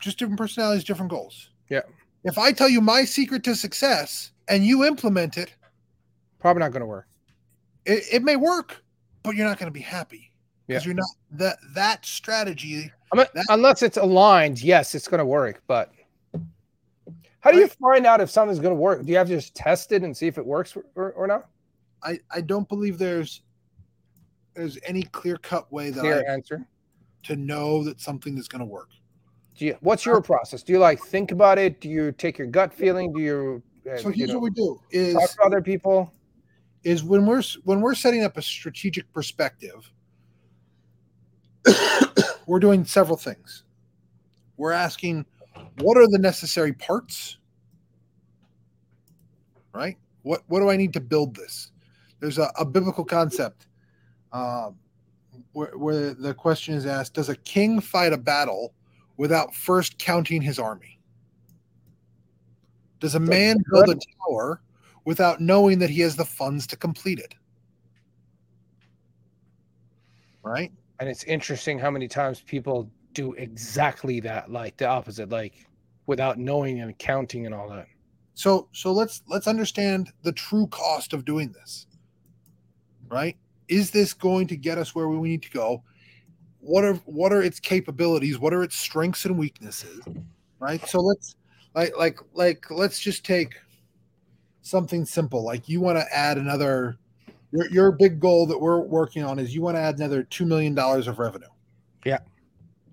Just 0.00 0.18
different 0.18 0.38
personalities, 0.38 0.84
different 0.84 1.10
goals. 1.10 1.50
Yeah. 1.70 1.82
If 2.24 2.38
I 2.38 2.52
tell 2.52 2.68
you 2.68 2.80
my 2.80 3.04
secret 3.04 3.44
to 3.44 3.54
success 3.54 4.32
and 4.48 4.64
you 4.64 4.84
implement 4.84 5.38
it, 5.38 5.54
Probably 6.38 6.60
not 6.60 6.72
going 6.72 6.80
to 6.80 6.86
work. 6.86 7.06
it, 7.86 8.02
it 8.12 8.22
may 8.22 8.36
work, 8.36 8.82
but 9.22 9.34
you're 9.34 9.46
not 9.46 9.58
going 9.58 9.70
to 9.70 9.74
be 9.74 9.80
happy 9.80 10.30
because 10.66 10.84
Yeah. 10.84 10.88
you're 10.88 10.94
not 10.96 11.06
that 11.32 11.56
that 11.74 12.04
strategy. 12.04 12.92
I 13.12 13.16
mean, 13.16 13.26
That- 13.34 13.46
unless 13.48 13.82
it's 13.82 13.96
aligned, 13.96 14.62
yes, 14.62 14.94
it's 14.94 15.08
going 15.08 15.18
to 15.20 15.24
work. 15.24 15.62
But 15.66 15.92
how 17.40 17.52
do 17.52 17.58
you 17.58 17.68
find 17.68 18.04
out 18.06 18.20
if 18.20 18.28
something's 18.30 18.58
going 18.58 18.74
to 18.74 18.80
work? 18.80 19.04
Do 19.04 19.10
you 19.12 19.18
have 19.18 19.28
to 19.28 19.36
just 19.36 19.54
test 19.54 19.92
it 19.92 20.02
and 20.02 20.16
see 20.16 20.26
if 20.26 20.36
it 20.38 20.44
works 20.44 20.76
or, 20.96 21.12
or 21.12 21.26
not? 21.28 21.46
I, 22.02 22.18
I 22.30 22.40
don't 22.40 22.68
believe 22.68 22.98
there's 22.98 23.42
there's 24.54 24.78
any 24.84 25.02
clear 25.04 25.36
cut 25.36 25.70
way 25.72 25.90
that 25.90 26.00
Clear 26.00 26.24
I, 26.28 26.32
answer. 26.32 26.66
To 27.26 27.36
know 27.36 27.84
that 27.84 28.00
something 28.00 28.36
is 28.38 28.48
going 28.48 28.60
to 28.60 28.66
work. 28.66 28.90
Do 29.56 29.66
you, 29.66 29.76
what's 29.80 30.04
your 30.04 30.20
process? 30.20 30.62
Do 30.62 30.72
you 30.72 30.78
like 30.78 31.00
think 31.00 31.32
about 31.32 31.58
it? 31.58 31.80
Do 31.80 31.88
you 31.88 32.12
take 32.12 32.36
your 32.38 32.46
gut 32.46 32.72
feeling? 32.74 33.12
Do 33.12 33.20
you, 33.20 33.62
uh, 33.90 33.96
So 33.96 34.08
you 34.08 34.14
here's 34.14 34.30
know, 34.30 34.38
what 34.38 34.42
we 34.44 34.50
do: 34.50 34.80
is 34.90 35.14
talk 35.14 35.30
to 35.30 35.42
other 35.42 35.62
people? 35.62 36.12
is 36.86 37.02
when 37.02 37.26
we're 37.26 37.42
when 37.64 37.80
we're 37.80 37.96
setting 37.96 38.22
up 38.22 38.36
a 38.36 38.42
strategic 38.42 39.12
perspective, 39.12 39.90
we're 42.46 42.60
doing 42.60 42.84
several 42.84 43.16
things. 43.16 43.64
We're 44.56 44.70
asking, 44.70 45.26
what 45.80 45.98
are 45.98 46.06
the 46.06 46.18
necessary 46.18 46.72
parts? 46.72 47.38
Right? 49.74 49.96
What 50.22 50.44
what 50.46 50.60
do 50.60 50.70
I 50.70 50.76
need 50.76 50.92
to 50.92 51.00
build 51.00 51.34
this? 51.34 51.72
There's 52.20 52.38
a, 52.38 52.52
a 52.56 52.64
biblical 52.64 53.04
concept 53.04 53.66
um, 54.32 54.76
where, 55.56 55.78
where 55.78 56.12
the 56.12 56.34
question 56.34 56.74
is 56.74 56.84
asked: 56.84 57.14
Does 57.14 57.30
a 57.30 57.36
king 57.36 57.80
fight 57.80 58.12
a 58.12 58.18
battle 58.18 58.74
without 59.16 59.54
first 59.54 59.98
counting 59.98 60.42
his 60.42 60.58
army? 60.58 61.00
Does 63.00 63.14
a 63.14 63.20
man 63.20 63.56
build 63.70 63.88
a 63.88 63.98
tower 64.28 64.60
without 65.06 65.40
knowing 65.40 65.78
that 65.78 65.88
he 65.88 66.02
has 66.02 66.14
the 66.14 66.26
funds 66.26 66.66
to 66.66 66.76
complete 66.76 67.18
it? 67.18 67.34
Right? 70.42 70.70
And 71.00 71.08
it's 71.08 71.24
interesting 71.24 71.78
how 71.78 71.90
many 71.90 72.06
times 72.06 72.42
people 72.42 72.90
do 73.14 73.32
exactly 73.34 74.20
that, 74.20 74.50
like 74.50 74.76
the 74.76 74.86
opposite, 74.86 75.30
like 75.30 75.66
without 76.04 76.38
knowing 76.38 76.80
and 76.80 76.96
counting 76.98 77.46
and 77.46 77.54
all 77.54 77.70
that. 77.70 77.86
So 78.34 78.68
so 78.72 78.92
let's 78.92 79.22
let's 79.26 79.46
understand 79.46 80.12
the 80.22 80.32
true 80.32 80.66
cost 80.66 81.14
of 81.14 81.24
doing 81.24 81.50
this. 81.52 81.86
Right? 83.08 83.38
Is 83.68 83.90
this 83.90 84.12
going 84.12 84.46
to 84.48 84.56
get 84.56 84.78
us 84.78 84.94
where 84.94 85.08
we 85.08 85.28
need 85.28 85.42
to 85.42 85.50
go? 85.50 85.82
What 86.60 86.84
are 86.84 86.94
what 87.04 87.32
are 87.32 87.42
its 87.42 87.60
capabilities? 87.60 88.38
What 88.38 88.52
are 88.52 88.62
its 88.62 88.76
strengths 88.76 89.24
and 89.24 89.38
weaknesses? 89.38 90.00
Right? 90.58 90.86
So 90.88 91.00
let's 91.00 91.36
like 91.74 91.96
like 91.96 92.18
like 92.34 92.70
let's 92.70 92.98
just 92.98 93.24
take 93.24 93.54
something 94.62 95.04
simple. 95.04 95.44
Like 95.44 95.68
you 95.68 95.80
want 95.80 95.98
to 95.98 96.04
add 96.14 96.38
another 96.38 96.96
your 97.52 97.70
your 97.70 97.92
big 97.92 98.20
goal 98.20 98.46
that 98.46 98.58
we're 98.58 98.80
working 98.80 99.22
on 99.22 99.38
is 99.38 99.54
you 99.54 99.62
want 99.62 99.76
to 99.76 99.80
add 99.80 99.96
another 99.96 100.22
2 100.24 100.44
million 100.44 100.74
dollars 100.74 101.06
of 101.06 101.18
revenue. 101.18 101.46
Yeah. 102.04 102.18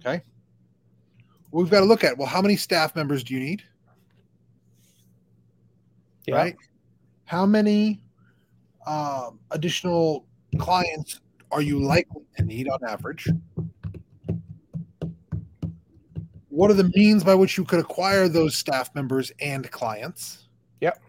Okay? 0.06 0.22
We've 1.52 1.70
got 1.70 1.80
to 1.80 1.86
look 1.86 2.04
at 2.04 2.18
well 2.18 2.28
how 2.28 2.42
many 2.42 2.56
staff 2.56 2.96
members 2.96 3.24
do 3.24 3.34
you 3.34 3.40
need? 3.40 3.64
Yeah. 6.28 6.36
right? 6.36 6.56
How 7.26 7.46
many 7.46 8.02
um, 8.86 9.40
additional 9.52 10.26
clients 10.54 11.20
are 11.52 11.62
you 11.62 11.80
likely 11.80 12.24
to 12.38 12.44
need 12.44 12.68
on 12.68 12.80
average? 12.88 13.28
What 16.50 16.70
are 16.70 16.76
the 16.76 16.92
means 16.96 17.24
by 17.24 17.36
which 17.36 17.58
you 17.58 17.66
could 17.66 17.80
acquire 17.80 18.28
those 18.28 18.56
staff 18.56 18.94
members 18.94 19.32
and 19.40 19.70
clients? 19.72 20.48
Yep. 20.82 21.02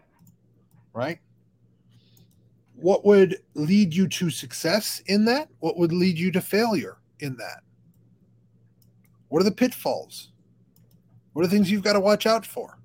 Right? 0.93 1.19
What 2.75 3.05
would 3.05 3.39
lead 3.55 3.95
you 3.95 4.09
to 4.09 4.31
success 4.31 5.03
in 5.07 5.25
that? 5.27 5.49
What 5.61 5.79
would 5.79 5.93
lead 5.93 6.19
you 6.19 6.33
to 6.33 6.41
failure 6.41 6.99
in 7.21 7.37
that? 7.37 7.61
What 9.29 9.41
are 9.41 9.45
the 9.45 9.53
pitfalls? 9.53 10.31
What 11.33 11.43
are 11.43 11.49
the 11.49 11.55
things 11.55 11.71
you've 11.71 11.83
got 11.83 11.95
to 11.95 12.01
watch 12.01 12.27
out 12.27 12.47
for? 12.47 12.79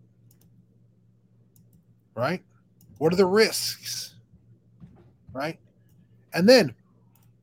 right? 2.19 2.43
What 2.97 3.13
are 3.13 3.15
the 3.15 3.25
risks? 3.25 4.15
Right? 5.31 5.57
And 6.33 6.47
then 6.47 6.73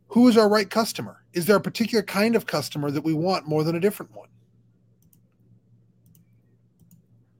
who 0.09 0.29
is 0.29 0.37
our 0.37 0.49
right 0.49 0.69
customer? 0.69 1.23
Is 1.33 1.47
there 1.47 1.57
a 1.57 1.61
particular 1.61 2.03
kind 2.03 2.37
of 2.37 2.47
customer 2.47 2.91
that 2.91 3.05
we 3.05 3.15
want 3.15 3.47
more 3.47 3.65
than 3.65 3.77
a 3.77 3.81
different 3.81 4.15
one? 4.15 4.29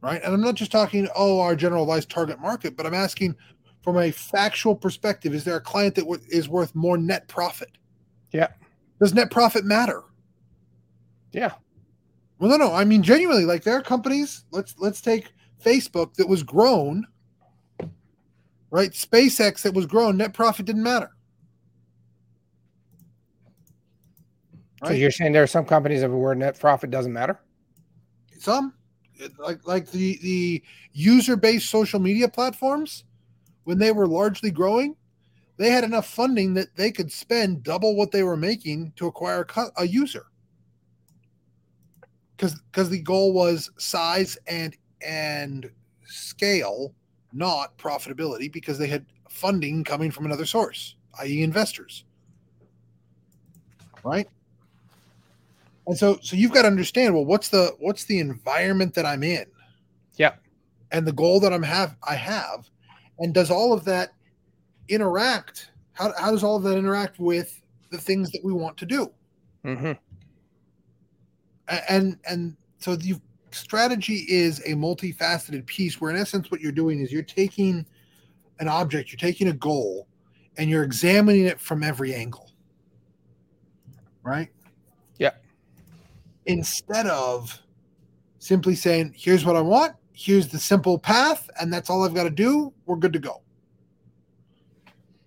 Right? 0.01 0.23
And 0.23 0.35
I'm 0.35 0.41
not 0.41 0.55
just 0.55 0.71
talking, 0.71 1.09
oh, 1.17 1.41
our 1.41 1.57
generalized 1.57 2.11
target 2.11 2.41
market, 2.41 2.77
but 2.77 2.87
I'm 2.87 2.95
asking 2.95 3.35
from 3.83 3.99
a 3.99 4.11
factual 4.11 4.75
perspective, 4.75 5.35
is 5.35 5.45
there 5.45 5.57
a 5.57 5.61
client 5.61 5.95
that 5.95 6.03
w- 6.03 6.21
is 6.29 6.49
worth 6.49 6.75
more 6.75 6.99
net 6.99 7.29
profit? 7.29 7.71
Yeah. 8.33 8.49
Does 9.01 9.15
net 9.15 9.31
profit 9.31 9.65
matter? 9.65 10.03
Yeah. 11.33 11.53
Well, 12.39 12.51
no, 12.51 12.57
no. 12.57 12.73
I 12.73 12.85
mean, 12.85 13.03
genuinely, 13.03 13.45
like 13.45 13.63
there 13.63 13.77
are 13.77 13.83
companies. 13.83 14.45
Let's 14.51 14.75
let's 14.79 15.01
take 15.01 15.33
Facebook 15.65 16.15
that 16.15 16.29
was 16.29 16.43
grown, 16.43 17.07
right? 18.71 18.91
SpaceX 18.91 19.63
that 19.63 19.75
was 19.75 19.87
grown, 19.87 20.17
net 20.17 20.35
profit 20.35 20.67
didn't 20.67 20.83
matter. 20.83 21.16
So 24.85 24.93
you're 24.93 25.11
saying 25.11 25.33
there 25.33 25.43
are 25.43 25.49
some 25.49 25.65
companies 25.65 26.03
that 26.03 26.11
where 26.11 26.35
net 26.35 26.59
profit 26.59 26.91
doesn't 26.91 27.13
matter? 27.13 27.41
Some 28.39 28.75
like 29.39 29.67
like 29.67 29.91
the 29.91 30.19
the 30.23 30.63
user 30.93 31.37
based 31.37 31.71
social 31.71 31.99
media 31.99 32.29
platforms 32.29 33.05
when 33.65 33.79
they 33.79 33.91
were 33.91 34.07
largely 34.07 34.51
growing, 34.51 34.95
they 35.57 35.71
had 35.71 35.83
enough 35.83 36.07
funding 36.07 36.55
that 36.55 36.77
they 36.77 36.93
could 36.93 37.11
spend 37.11 37.63
double 37.63 37.97
what 37.97 38.13
they 38.13 38.23
were 38.23 38.37
making 38.37 38.93
to 38.97 39.07
acquire 39.07 39.47
a 39.77 39.87
user. 39.87 40.27
Because 42.37 42.55
because 42.71 42.91
the 42.91 43.01
goal 43.01 43.33
was 43.33 43.71
size 43.79 44.37
and 44.47 44.77
and 45.01 45.71
scale, 46.05 46.95
not 47.33 47.77
profitability, 47.79 48.53
because 48.53 48.79
they 48.79 48.87
had 48.87 49.07
funding 49.29 49.83
coming 49.83 50.11
from 50.11 50.27
another 50.27 50.47
source, 50.47 50.97
i.e., 51.21 51.43
investors. 51.43 52.05
Right? 54.05 54.29
And 55.87 55.97
so 55.97 56.19
so 56.23 56.37
you've 56.37 56.53
got 56.53 56.63
to 56.63 56.69
understand, 56.69 57.15
well, 57.15 57.25
what's 57.25 57.49
the 57.49 57.75
what's 57.79 58.05
the 58.05 58.19
environment 58.19 58.95
that 58.95 59.07
I'm 59.07 59.23
in? 59.23 59.47
Yeah. 60.17 60.35
And 60.91 61.07
the 61.07 61.13
goal 61.13 61.41
that 61.41 61.53
I'm 61.53 61.63
have 61.63 61.97
I 62.07 62.15
have. 62.15 62.69
And 63.19 63.33
does 63.33 63.51
all 63.51 63.73
of 63.73 63.85
that 63.85 64.11
interact? 64.89 65.71
How, 65.93 66.13
how 66.19 66.31
does 66.31 66.43
all 66.43 66.57
of 66.57 66.63
that 66.65 66.77
interact 66.77 67.19
with 67.19 67.61
the 67.91 67.99
things 67.99 68.31
that 68.33 68.45
we 68.45 68.53
want 68.53 68.77
to 68.79 68.87
do? 68.87 69.11
Mm-hmm. 69.65 69.93
And 71.89 72.19
and 72.29 72.57
so 72.79 72.97
the 72.97 73.21
strategy 73.51 74.25
is 74.29 74.61
a 74.61 74.73
multifaceted 74.73 75.67
piece 75.67 76.01
where 76.01 76.11
in 76.11 76.17
essence 76.17 76.51
what 76.51 76.61
you're 76.61 76.73
doing 76.73 77.01
is 77.01 77.13
you're 77.13 77.23
taking 77.23 77.87
an 78.59 78.69
object, 78.69 79.11
you're 79.11 79.19
taking 79.19 79.49
a 79.49 79.53
goal, 79.53 80.07
and 80.57 80.69
you're 80.69 80.85
examining 80.85 81.47
it 81.47 81.61
from 81.61 81.83
every 81.83 82.15
angle. 82.15 82.51
Right? 84.23 84.51
Instead 86.47 87.07
of 87.07 87.61
simply 88.39 88.75
saying, 88.75 89.15
here's 89.17 89.45
what 89.45 89.57
I 89.57 89.61
want, 89.61 89.95
here's 90.13 90.49
the 90.49 90.59
simple 90.59 90.99
path, 90.99 91.51
and 91.61 91.73
that's 91.73 91.91
all 91.91 92.05
I've 92.05 92.15
got 92.15 92.25
to 92.25 92.31
do, 92.31 92.73
we're 92.87 92.97
good 92.97 93.13
to 93.13 93.19
go. 93.19 93.43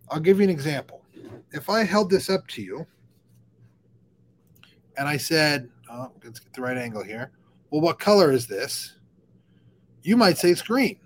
I'll 0.10 0.20
give 0.20 0.38
you 0.38 0.44
an 0.44 0.50
example. 0.50 1.04
If 1.52 1.70
I 1.70 1.84
held 1.84 2.10
this 2.10 2.30
up 2.30 2.48
to 2.48 2.62
you 2.62 2.86
and 4.98 5.08
I 5.08 5.18
said, 5.18 5.70
oh, 5.92 6.12
let's 6.24 6.40
get 6.40 6.54
the 6.54 6.62
right 6.62 6.78
angle 6.78 7.04
here. 7.04 7.32
Well, 7.70 7.82
what 7.82 8.00
color 8.00 8.32
is 8.32 8.48
this? 8.48 8.96
You 10.02 10.18
might 10.18 10.38
say 10.38 10.50
it's 10.50 10.62
green. 10.62 11.00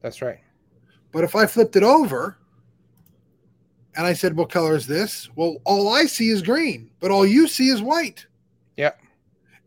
That's 0.00 0.22
right. 0.22 0.40
But 1.12 1.24
if 1.24 1.34
I 1.34 1.46
flipped 1.46 1.76
it 1.76 1.82
over 1.82 2.38
and 3.96 4.06
I 4.06 4.12
said, 4.12 4.36
What 4.36 4.50
color 4.50 4.74
is 4.74 4.86
this? 4.86 5.28
Well, 5.36 5.56
all 5.64 5.88
I 5.88 6.06
see 6.06 6.28
is 6.28 6.42
green, 6.42 6.90
but 7.00 7.10
all 7.10 7.24
you 7.24 7.46
see 7.46 7.68
is 7.68 7.80
white. 7.82 8.26
Yeah. 8.76 8.92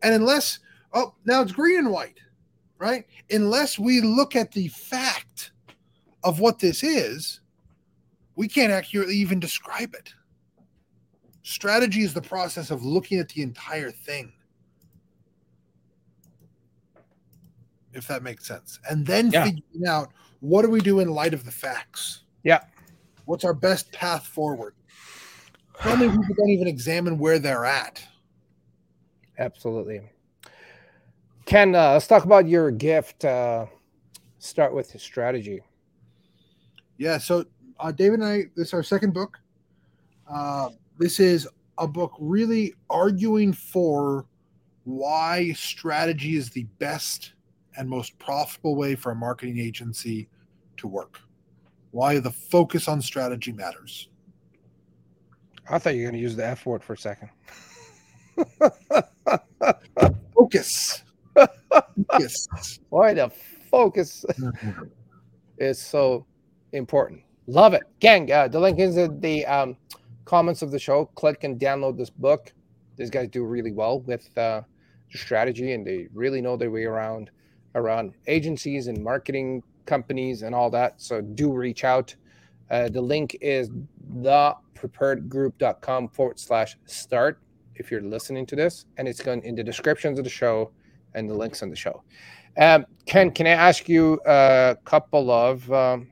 And 0.02 0.14
unless, 0.14 0.58
oh, 0.92 1.14
now 1.24 1.42
it's 1.42 1.52
green 1.52 1.78
and 1.78 1.90
white, 1.90 2.18
right? 2.78 3.04
Unless 3.30 3.78
we 3.78 4.00
look 4.00 4.36
at 4.36 4.52
the 4.52 4.68
fact 4.68 5.52
of 6.24 6.40
what 6.40 6.58
this 6.58 6.82
is, 6.82 7.40
we 8.36 8.48
can't 8.48 8.72
accurately 8.72 9.16
even 9.16 9.40
describe 9.40 9.94
it. 9.94 10.12
Strategy 11.42 12.02
is 12.02 12.14
the 12.14 12.22
process 12.22 12.70
of 12.70 12.84
looking 12.84 13.18
at 13.18 13.28
the 13.30 13.42
entire 13.42 13.90
thing. 13.90 14.32
If 17.92 18.06
that 18.08 18.22
makes 18.22 18.46
sense. 18.46 18.78
And 18.88 19.04
then 19.06 19.30
yeah. 19.30 19.44
figuring 19.44 19.88
out 19.88 20.10
what 20.40 20.62
do 20.62 20.70
we 20.70 20.80
do 20.80 21.00
in 21.00 21.08
light 21.08 21.34
of 21.34 21.44
the 21.44 21.50
facts? 21.50 22.22
Yeah. 22.44 22.60
What's 23.24 23.44
our 23.44 23.54
best 23.54 23.90
path 23.92 24.26
forward? 24.26 24.74
Many 25.84 26.08
people 26.08 26.34
don't 26.36 26.50
even 26.50 26.68
examine 26.68 27.18
where 27.18 27.38
they're 27.38 27.64
at? 27.64 28.02
Absolutely. 29.38 30.02
Ken, 31.44 31.74
uh, 31.74 31.92
let's 31.92 32.06
talk 32.06 32.24
about 32.24 32.48
your 32.48 32.70
gift. 32.70 33.24
Uh, 33.24 33.66
start 34.38 34.74
with 34.74 35.00
strategy. 35.00 35.60
Yeah. 36.98 37.18
So, 37.18 37.44
uh, 37.80 37.92
David 37.92 38.20
and 38.20 38.28
I, 38.28 38.42
this 38.56 38.68
is 38.68 38.74
our 38.74 38.82
second 38.82 39.14
book. 39.14 39.38
Uh, 40.28 40.70
this 40.98 41.20
is 41.20 41.48
a 41.78 41.86
book 41.86 42.12
really 42.18 42.74
arguing 42.90 43.52
for 43.52 44.26
why 44.84 45.52
strategy 45.52 46.36
is 46.36 46.50
the 46.50 46.64
best 46.78 47.34
and 47.76 47.88
most 47.88 48.18
profitable 48.18 48.74
way 48.74 48.94
for 48.96 49.12
a 49.12 49.14
marketing 49.14 49.58
agency 49.58 50.28
to 50.76 50.88
work. 50.88 51.20
Why 51.92 52.18
the 52.18 52.32
focus 52.32 52.88
on 52.88 53.00
strategy 53.00 53.52
matters. 53.52 54.08
I 55.70 55.78
thought 55.78 55.94
you 55.94 56.02
were 56.02 56.10
going 56.10 56.20
to 56.20 56.20
use 56.20 56.34
the 56.34 56.46
F 56.46 56.66
word 56.66 56.82
for 56.82 56.94
a 56.94 56.98
second. 56.98 57.30
focus. 60.34 61.02
focus. 61.34 62.48
Why 62.88 63.14
the 63.14 63.30
focus 63.70 64.24
is 65.58 65.80
so 65.80 66.26
important. 66.72 67.22
Love 67.46 67.74
it. 67.74 67.82
Gang, 68.00 68.30
uh, 68.30 68.48
the 68.48 68.60
link 68.60 68.78
is 68.78 68.96
in 68.96 69.20
the 69.20 69.46
um, 69.46 69.76
comments 70.24 70.62
of 70.62 70.70
the 70.70 70.78
show. 70.78 71.06
Click 71.14 71.44
and 71.44 71.58
download 71.58 71.96
this 71.96 72.10
book. 72.10 72.52
These 72.96 73.10
guys 73.10 73.28
do 73.28 73.44
really 73.44 73.72
well 73.72 74.00
with 74.00 74.36
uh, 74.36 74.62
strategy 75.10 75.72
and 75.72 75.86
they 75.86 76.08
really 76.12 76.40
know 76.40 76.56
their 76.56 76.70
way 76.70 76.84
around 76.84 77.30
around 77.74 78.14
agencies 78.26 78.86
and 78.88 79.02
marketing 79.02 79.62
companies 79.86 80.42
and 80.42 80.54
all 80.54 80.70
that. 80.70 81.00
So 81.00 81.20
do 81.20 81.52
reach 81.52 81.84
out. 81.84 82.14
Uh, 82.70 82.88
the 82.88 83.00
link 83.00 83.36
is 83.40 83.70
thepreparedgroup.com 84.18 86.08
forward 86.08 86.38
slash 86.38 86.76
start 86.84 87.40
if 87.78 87.90
you're 87.90 88.02
listening 88.02 88.46
to 88.46 88.56
this, 88.56 88.86
and 88.96 89.08
it's 89.08 89.22
going 89.22 89.42
in 89.44 89.54
the 89.54 89.64
descriptions 89.64 90.18
of 90.18 90.24
the 90.24 90.30
show 90.30 90.70
and 91.14 91.28
the 91.28 91.34
links 91.34 91.62
on 91.62 91.70
the 91.70 91.76
show. 91.76 92.02
Um, 92.58 92.86
Ken, 93.06 93.30
can 93.30 93.46
I 93.46 93.50
ask 93.50 93.88
you 93.88 94.20
a 94.26 94.76
couple 94.84 95.30
of 95.30 95.70
um, 95.72 96.08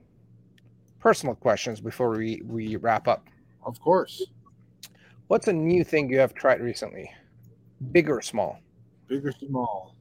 personal 1.00 1.34
questions 1.34 1.80
before 1.80 2.10
we, 2.10 2.42
we 2.46 2.76
wrap 2.76 3.08
up? 3.08 3.26
Of 3.64 3.80
course. 3.80 4.22
What's 5.28 5.48
a 5.48 5.52
new 5.52 5.82
thing 5.82 6.08
you 6.08 6.18
have 6.18 6.34
tried 6.34 6.60
recently? 6.60 7.10
Big 7.90 8.08
or 8.08 8.22
small? 8.22 8.60
Big 9.08 9.26
or 9.26 9.32
small? 9.32 9.96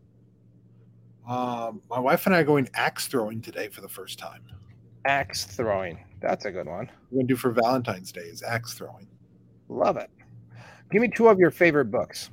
Um, 1.28 1.82
my 1.90 2.00
wife 2.00 2.28
and 2.28 2.36
I 2.36 2.40
are 2.40 2.44
going 2.44 2.70
axe 2.76 3.08
throwing 3.08 3.42
today 3.42 3.70
for 3.70 3.82
the 3.82 3.90
first 3.90 4.20
time. 4.20 4.44
Axe 5.06 5.46
throwing. 5.46 6.04
That's 6.22 6.46
a 6.46 6.52
good 6.52 6.68
one. 6.68 6.92
We're 7.10 7.18
going 7.18 7.28
to 7.28 7.34
do 7.34 7.38
for 7.38 7.52
Valentine's 7.52 8.12
Day 8.12 8.22
is 8.22 8.44
axe 8.44 8.74
throwing. 8.76 9.08
Love 9.68 9.98
it. 9.98 10.10
Give 10.92 11.02
me 11.02 11.10
two 11.10 11.28
of 11.28 11.40
your 11.40 11.52
favorite 11.52 11.92
books. 11.92 12.30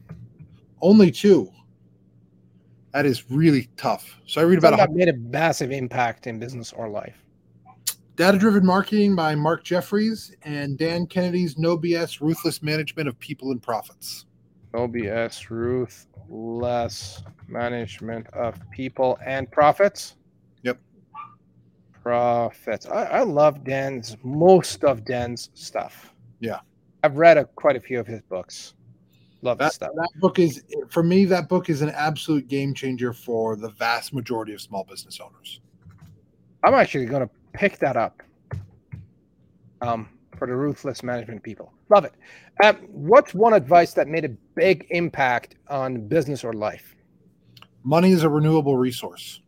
Only 0.80 1.10
two. 1.10 1.50
That 2.92 3.06
is 3.06 3.30
really 3.30 3.68
tough. 3.76 4.20
So 4.26 4.40
I 4.40 4.44
read 4.44 4.58
about 4.58 4.74
a 4.74 4.76
that 4.76 4.92
made 4.92 5.08
a 5.08 5.16
massive 5.16 5.70
impact 5.70 6.26
in 6.26 6.38
business 6.38 6.72
or 6.72 6.88
life. 6.88 7.16
Data 8.16 8.38
Driven 8.38 8.66
Marketing 8.66 9.16
by 9.16 9.34
Mark 9.34 9.64
Jeffries 9.64 10.36
and 10.42 10.76
Dan 10.76 11.06
Kennedy's 11.06 11.56
No 11.56 11.78
BS 11.78 12.20
Ruthless 12.20 12.62
Management 12.62 13.08
of 13.08 13.18
People 13.18 13.50
and 13.50 13.62
Profits. 13.62 14.26
No 14.74 14.86
BS 14.86 15.48
Ruthless 15.48 17.22
management 17.48 18.26
of 18.28 18.58
people 18.70 19.18
and 19.24 19.50
profits. 19.50 20.16
Yep. 20.62 20.78
Profits. 22.02 22.84
I, 22.86 23.04
I 23.04 23.22
love 23.22 23.64
Dan's 23.64 24.16
most 24.22 24.84
of 24.84 25.06
Dan's 25.06 25.48
stuff. 25.54 26.14
Yeah. 26.40 26.60
I've 27.02 27.16
read 27.16 27.36
a, 27.36 27.44
quite 27.44 27.76
a 27.76 27.80
few 27.80 27.98
of 27.98 28.06
his 28.06 28.22
books. 28.22 28.74
Love 29.42 29.58
that 29.58 29.72
stuff. 29.72 29.90
That 29.94 30.10
book 30.20 30.38
is 30.38 30.62
for 30.88 31.02
me. 31.02 31.24
That 31.24 31.48
book 31.48 31.68
is 31.68 31.82
an 31.82 31.90
absolute 31.90 32.46
game 32.46 32.74
changer 32.74 33.12
for 33.12 33.56
the 33.56 33.70
vast 33.70 34.14
majority 34.14 34.54
of 34.54 34.60
small 34.60 34.84
business 34.84 35.18
owners. 35.20 35.60
I'm 36.62 36.74
actually 36.74 37.06
going 37.06 37.26
to 37.26 37.30
pick 37.52 37.78
that 37.78 37.96
up. 37.96 38.22
Um, 39.80 40.08
for 40.42 40.48
the 40.48 40.56
ruthless 40.56 41.04
management 41.04 41.40
people. 41.40 41.72
Love 41.88 42.04
it. 42.04 42.14
Um, 42.64 42.78
what's 42.88 43.32
one 43.32 43.52
advice 43.52 43.94
that 43.94 44.08
made 44.08 44.24
a 44.24 44.30
big 44.56 44.88
impact 44.90 45.54
on 45.68 46.08
business 46.08 46.42
or 46.42 46.52
life? 46.52 46.96
Money 47.84 48.10
is 48.10 48.24
a 48.24 48.28
renewable 48.28 48.76
resource. 48.76 49.40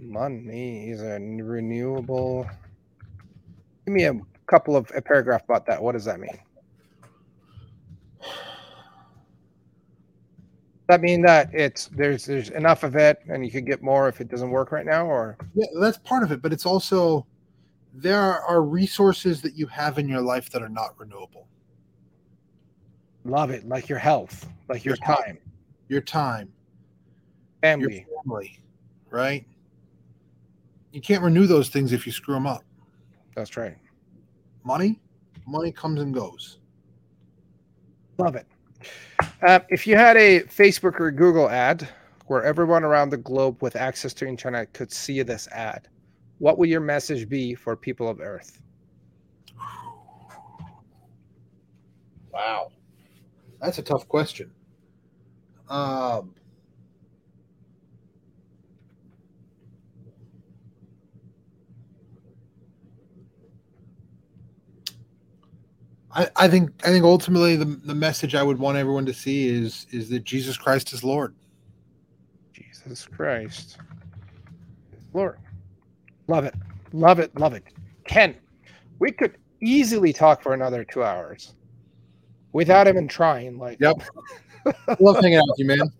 Money 0.00 0.90
is 0.90 1.00
a 1.00 1.20
renewable. 1.20 2.44
Give 3.86 3.94
me 3.94 4.06
a 4.06 4.20
couple 4.48 4.74
of 4.74 4.90
a 4.96 5.00
paragraph 5.00 5.44
about 5.44 5.64
that. 5.66 5.80
What 5.80 5.92
does 5.92 6.04
that 6.06 6.18
mean? 6.18 6.36
That 10.88 11.00
mean 11.00 11.20
that 11.22 11.50
it's 11.52 11.86
there's 11.88 12.24
there's 12.26 12.50
enough 12.50 12.82
of 12.82 12.96
it 12.96 13.20
and 13.28 13.44
you 13.44 13.50
could 13.50 13.66
get 13.66 13.82
more 13.82 14.08
if 14.08 14.20
it 14.20 14.28
doesn't 14.28 14.50
work 14.50 14.72
right 14.72 14.86
now 14.86 15.06
or 15.06 15.36
yeah 15.54 15.66
that's 15.80 15.98
part 15.98 16.22
of 16.22 16.32
it 16.32 16.40
but 16.40 16.52
it's 16.52 16.66
also 16.66 17.26
there 17.92 18.40
are 18.42 18.62
resources 18.62 19.40
that 19.42 19.54
you 19.54 19.66
have 19.66 19.98
in 19.98 20.08
your 20.08 20.20
life 20.20 20.50
that 20.50 20.62
are 20.62 20.68
not 20.68 20.98
renewable 20.98 21.48
love 23.24 23.50
it 23.50 23.66
like 23.66 23.88
your 23.88 23.98
health 23.98 24.48
like 24.68 24.84
your, 24.84 24.94
your 24.94 25.06
time 25.06 25.38
your 25.88 26.00
time 26.00 26.52
family. 27.62 28.06
Your 28.08 28.22
family, 28.22 28.60
right? 29.10 29.44
you 30.96 31.02
can't 31.02 31.22
renew 31.22 31.46
those 31.46 31.68
things 31.68 31.92
if 31.92 32.06
you 32.06 32.12
screw 32.12 32.32
them 32.32 32.46
up. 32.46 32.64
That's 33.34 33.58
right. 33.58 33.76
Money, 34.64 34.98
money 35.46 35.70
comes 35.70 36.00
and 36.00 36.14
goes. 36.14 36.58
Love 38.16 38.34
it. 38.34 38.46
Uh, 39.46 39.60
if 39.68 39.86
you 39.86 39.94
had 39.94 40.16
a 40.16 40.40
Facebook 40.42 40.98
or 40.98 41.12
Google 41.12 41.48
ad 41.48 41.88
where 42.26 42.42
everyone 42.42 42.82
around 42.82 43.10
the 43.10 43.16
globe 43.16 43.62
with 43.62 43.76
access 43.76 44.12
to 44.14 44.26
internet 44.26 44.72
could 44.72 44.90
see 44.90 45.22
this 45.22 45.46
ad, 45.52 45.86
what 46.38 46.58
would 46.58 46.68
your 46.68 46.80
message 46.80 47.28
be 47.28 47.54
for 47.54 47.76
people 47.76 48.08
of 48.08 48.20
Earth? 48.20 48.60
Wow, 52.32 52.72
that's 53.60 53.78
a 53.78 53.82
tough 53.82 54.08
question. 54.08 54.50
Um, 55.68 56.34
I, 66.16 66.28
I 66.34 66.48
think 66.48 66.70
I 66.82 66.88
think 66.88 67.04
ultimately 67.04 67.56
the, 67.56 67.66
the 67.66 67.94
message 67.94 68.34
I 68.34 68.42
would 68.42 68.58
want 68.58 68.78
everyone 68.78 69.04
to 69.04 69.12
see 69.12 69.48
is 69.48 69.86
is 69.90 70.08
that 70.08 70.24
Jesus 70.24 70.56
Christ 70.56 70.94
is 70.94 71.04
Lord. 71.04 71.34
Jesus 72.54 73.06
Christ. 73.06 73.76
Is 74.92 74.98
Lord. 75.12 75.38
Love 76.26 76.46
it. 76.46 76.54
Love 76.94 77.18
it. 77.18 77.38
Love 77.38 77.52
it. 77.52 77.64
Ken, 78.06 78.34
we 78.98 79.12
could 79.12 79.36
easily 79.60 80.14
talk 80.14 80.42
for 80.42 80.54
another 80.54 80.84
two 80.84 81.04
hours 81.04 81.52
without 82.52 82.88
even 82.88 83.06
trying. 83.06 83.58
Like 83.58 83.78
Yep. 83.78 84.00
Love 85.00 85.16
hanging 85.20 85.36
out 85.36 85.44
with 85.48 85.58
you, 85.58 85.66
man. 85.66 85.92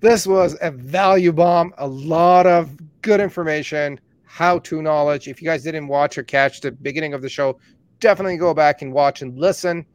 this 0.00 0.26
was 0.26 0.56
a 0.62 0.70
value 0.70 1.32
bomb, 1.32 1.74
a 1.76 1.86
lot 1.86 2.46
of 2.46 2.74
good 3.02 3.20
information, 3.20 4.00
how 4.24 4.58
to 4.60 4.80
knowledge. 4.80 5.28
If 5.28 5.40
you 5.42 5.46
guys 5.46 5.62
didn't 5.62 5.86
watch 5.86 6.18
or 6.18 6.22
catch 6.22 6.60
the 6.60 6.72
beginning 6.72 7.14
of 7.14 7.22
the 7.22 7.28
show, 7.28 7.58
definitely 8.00 8.36
go 8.36 8.54
back 8.54 8.82
and 8.82 8.92
watch 8.92 9.22
and 9.22 9.38
listen. 9.38 9.86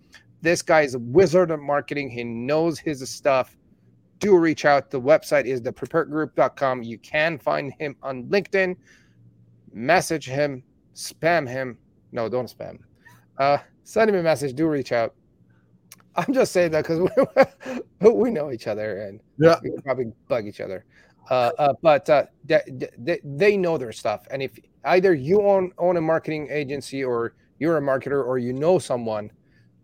This 0.42 0.62
guy 0.62 0.82
is 0.82 0.96
a 0.96 1.00
wizard 1.00 1.52
of 1.52 1.60
marketing. 1.60 2.10
He 2.10 2.24
knows 2.24 2.80
his 2.80 3.08
stuff. 3.10 3.56
Do 4.20 4.38
reach 4.38 4.66
out. 4.66 4.90
The 4.92 5.00
website 5.02 5.46
is 5.46 5.62
thepreparedgroup.com. 5.62 6.84
You 6.84 6.98
can 7.00 7.38
find 7.38 7.74
him 7.80 7.96
on 8.04 8.24
LinkedIn. 8.26 8.76
Message 9.74 10.26
him, 10.28 10.64
spam 10.96 11.48
him. 11.48 11.78
No, 12.12 12.28
don't 12.30 12.54
spam. 12.56 12.80
Uh, 13.38 13.58
send 13.84 14.10
him 14.10 14.16
a 14.18 14.24
message. 14.24 14.54
Do 14.56 14.68
reach 14.68 14.92
out. 14.92 15.16
I'm 16.16 16.34
just 16.34 16.52
saying 16.52 16.72
that 16.72 16.86
because 16.86 17.00
we, 18.02 18.10
we 18.10 18.32
know 18.32 18.52
each 18.52 18.68
other 18.68 19.04
and 19.04 19.22
Yeah. 19.38 19.56
we 19.64 19.72
probably 19.84 20.12
bug 20.28 20.46
each 20.46 20.60
other. 20.60 20.86
Uh, 21.30 21.52
uh, 21.58 21.74
but 21.82 22.10
uh, 22.10 22.26
they, 22.46 22.62
they, 22.98 23.20
they 23.24 23.56
know 23.58 23.78
their 23.78 23.94
stuff. 23.94 24.28
And 24.32 24.42
if 24.42 24.60
either 24.86 25.14
you 25.14 25.42
own 25.44 25.72
own 25.78 25.96
a 25.98 26.02
marketing 26.02 26.50
agency 26.52 27.04
or 27.04 27.36
you're 27.62 27.78
a 27.78 27.82
marketer 27.82 28.26
or 28.26 28.40
you 28.40 28.54
know 28.54 28.80
someone, 28.80 29.32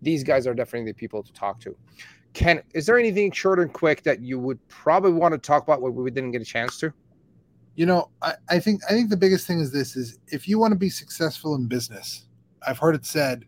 these 0.01 0.23
guys 0.23 0.47
are 0.47 0.55
definitely 0.55 0.91
the 0.91 0.95
people 0.95 1.21
to 1.21 1.32
talk 1.32 1.59
to. 1.59 1.78
Ken, 2.34 2.63
is 2.73 2.88
there 2.88 2.97
anything 2.97 3.32
short 3.32 3.59
and 3.59 3.71
quick 3.71 4.01
that 4.01 4.19
you 4.19 4.39
would 4.39 4.59
probably 4.67 5.11
want 5.11 5.34
to 5.34 5.38
talk 5.38 5.61
about 5.61 5.80
what 5.80 5.93
we 5.93 6.09
didn't 6.09 6.32
get 6.32 6.41
a 6.41 6.45
chance 6.45 6.80
to? 6.80 6.91
You 7.75 7.86
know, 7.86 8.09
I, 8.23 8.34
I 8.49 8.59
think 8.59 8.82
I 8.86 8.93
think 8.93 9.11
the 9.11 9.17
biggest 9.17 9.45
thing 9.45 9.59
is 9.59 9.71
this 9.71 9.95
is 9.95 10.17
if 10.30 10.47
you 10.47 10.57
want 10.57 10.71
to 10.71 10.78
be 10.78 10.89
successful 10.89 11.53
in 11.53 11.67
business, 11.67 12.25
I've 12.67 12.80
heard 12.80 12.95
it 12.95 13.05
said, 13.05 13.45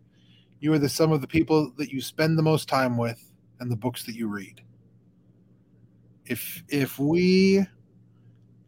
you 0.59 0.71
are 0.73 0.79
the 0.79 0.87
sum 0.87 1.11
of 1.11 1.21
the 1.21 1.27
people 1.27 1.73
that 1.77 1.89
you 1.89 1.99
spend 1.99 2.37
the 2.37 2.43
most 2.43 2.69
time 2.69 2.97
with 2.97 3.31
and 3.59 3.71
the 3.71 3.75
books 3.75 4.03
that 4.03 4.13
you 4.13 4.27
read. 4.27 4.61
If 6.25 6.63
if 6.69 6.99
we 6.99 7.65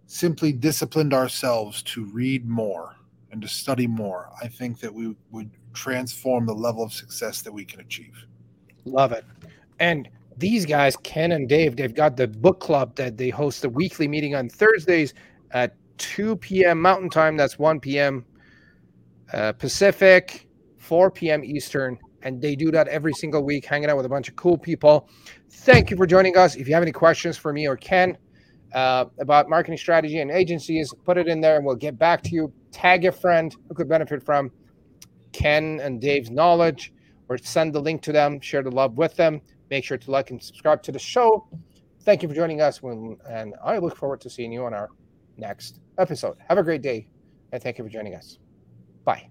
simply 0.08 0.54
disciplined 0.54 1.14
ourselves 1.14 1.84
to 1.84 2.06
read 2.06 2.50
more 2.50 2.96
and 3.32 3.42
to 3.42 3.48
study 3.48 3.88
more, 3.88 4.30
I 4.42 4.48
think 4.48 4.80
that 4.82 4.94
we 4.94 5.16
would 5.32 5.50
transform 5.74 6.46
the 6.46 6.54
level 6.54 6.84
of 6.84 6.94
success 6.94 7.42
that 7.42 7.52
we 7.52 7.66
can 7.66 7.80
achieve. 7.80 8.26
Love 8.86 9.12
it. 9.12 9.26
And 9.80 10.10
these 10.38 10.66
guys, 10.66 10.98
Ken 10.98 11.32
and 11.32 11.48
Dave, 11.48 11.76
they've 11.76 11.94
got 11.94 12.18
the 12.18 12.28
book 12.28 12.60
club 12.60 12.96
that 12.96 13.18
they 13.18 13.30
host 13.30 13.64
a 13.64 13.70
weekly 13.70 14.08
meeting 14.08 14.36
on 14.36 14.50
Thursdays 14.50 15.14
at 15.52 15.76
2 15.98 16.36
p.m. 16.38 16.82
Mountain 16.82 17.10
Time. 17.10 17.38
That's 17.38 17.58
1 17.58 17.80
p.m. 17.80 18.26
Uh, 19.34 19.54
Pacific, 19.54 20.48
4 20.78 21.12
p.m. 21.12 21.44
Eastern. 21.44 21.98
And 22.24 22.42
they 22.42 22.56
do 22.56 22.70
that 22.72 22.88
every 22.88 23.14
single 23.14 23.44
week, 23.44 23.66
hanging 23.66 23.90
out 23.90 23.98
with 23.98 24.06
a 24.06 24.10
bunch 24.10 24.30
of 24.30 24.36
cool 24.36 24.58
people. 24.58 25.10
Thank 25.50 25.90
you 25.90 25.98
for 25.98 26.06
joining 26.06 26.38
us. 26.38 26.56
If 26.56 26.68
you 26.68 26.74
have 26.74 26.84
any 26.84 26.92
questions 26.92 27.38
for 27.38 27.52
me 27.52 27.68
or 27.68 27.76
Ken 27.76 28.18
uh, 28.74 29.06
about 29.20 29.50
marketing 29.50 29.78
strategy 29.78 30.20
and 30.20 30.30
agencies, 30.30 30.94
put 31.04 31.18
it 31.18 31.28
in 31.28 31.42
there 31.42 31.58
and 31.58 31.66
we'll 31.66 31.76
get 31.76 31.98
back 31.98 32.22
to 32.24 32.30
you. 32.30 32.54
Tag 32.72 33.06
a 33.06 33.12
friend 33.12 33.56
who 33.68 33.76
could 33.76 33.90
benefit 33.90 34.24
from 34.24 34.52
Ken 35.32 35.80
and 35.82 36.02
Dave's 36.02 36.30
knowledge 36.30 36.94
or 37.30 37.38
send 37.38 37.74
the 37.74 37.80
link 37.80 38.02
to 38.04 38.12
them, 38.12 38.40
share 38.42 38.64
the 38.64 38.72
love 38.72 38.98
with 38.98 39.16
them. 39.16 39.42
Make 39.70 39.86
sure 39.86 39.98
to 39.98 40.12
like 40.12 40.32
and 40.32 40.44
subscribe 40.44 40.84
to 40.84 40.92
the 40.92 41.00
show. 41.00 41.48
Thank 42.04 42.24
you 42.24 42.30
for 42.30 42.36
joining 42.36 42.62
us, 42.62 42.82
when, 42.82 43.16
and 43.30 43.54
I 43.64 43.78
look 43.78 43.96
forward 43.96 44.20
to 44.22 44.30
seeing 44.30 44.52
you 44.52 44.66
on 44.66 44.74
our 44.74 44.90
next 45.38 45.80
episode. 45.98 46.38
Have 46.50 46.58
a 46.58 46.64
great 46.64 46.82
day, 46.82 47.08
and 47.54 47.62
thank 47.62 47.78
you 47.78 47.84
for 47.84 47.90
joining 47.90 48.16
us. 48.16 48.38
Bye. 49.06 49.30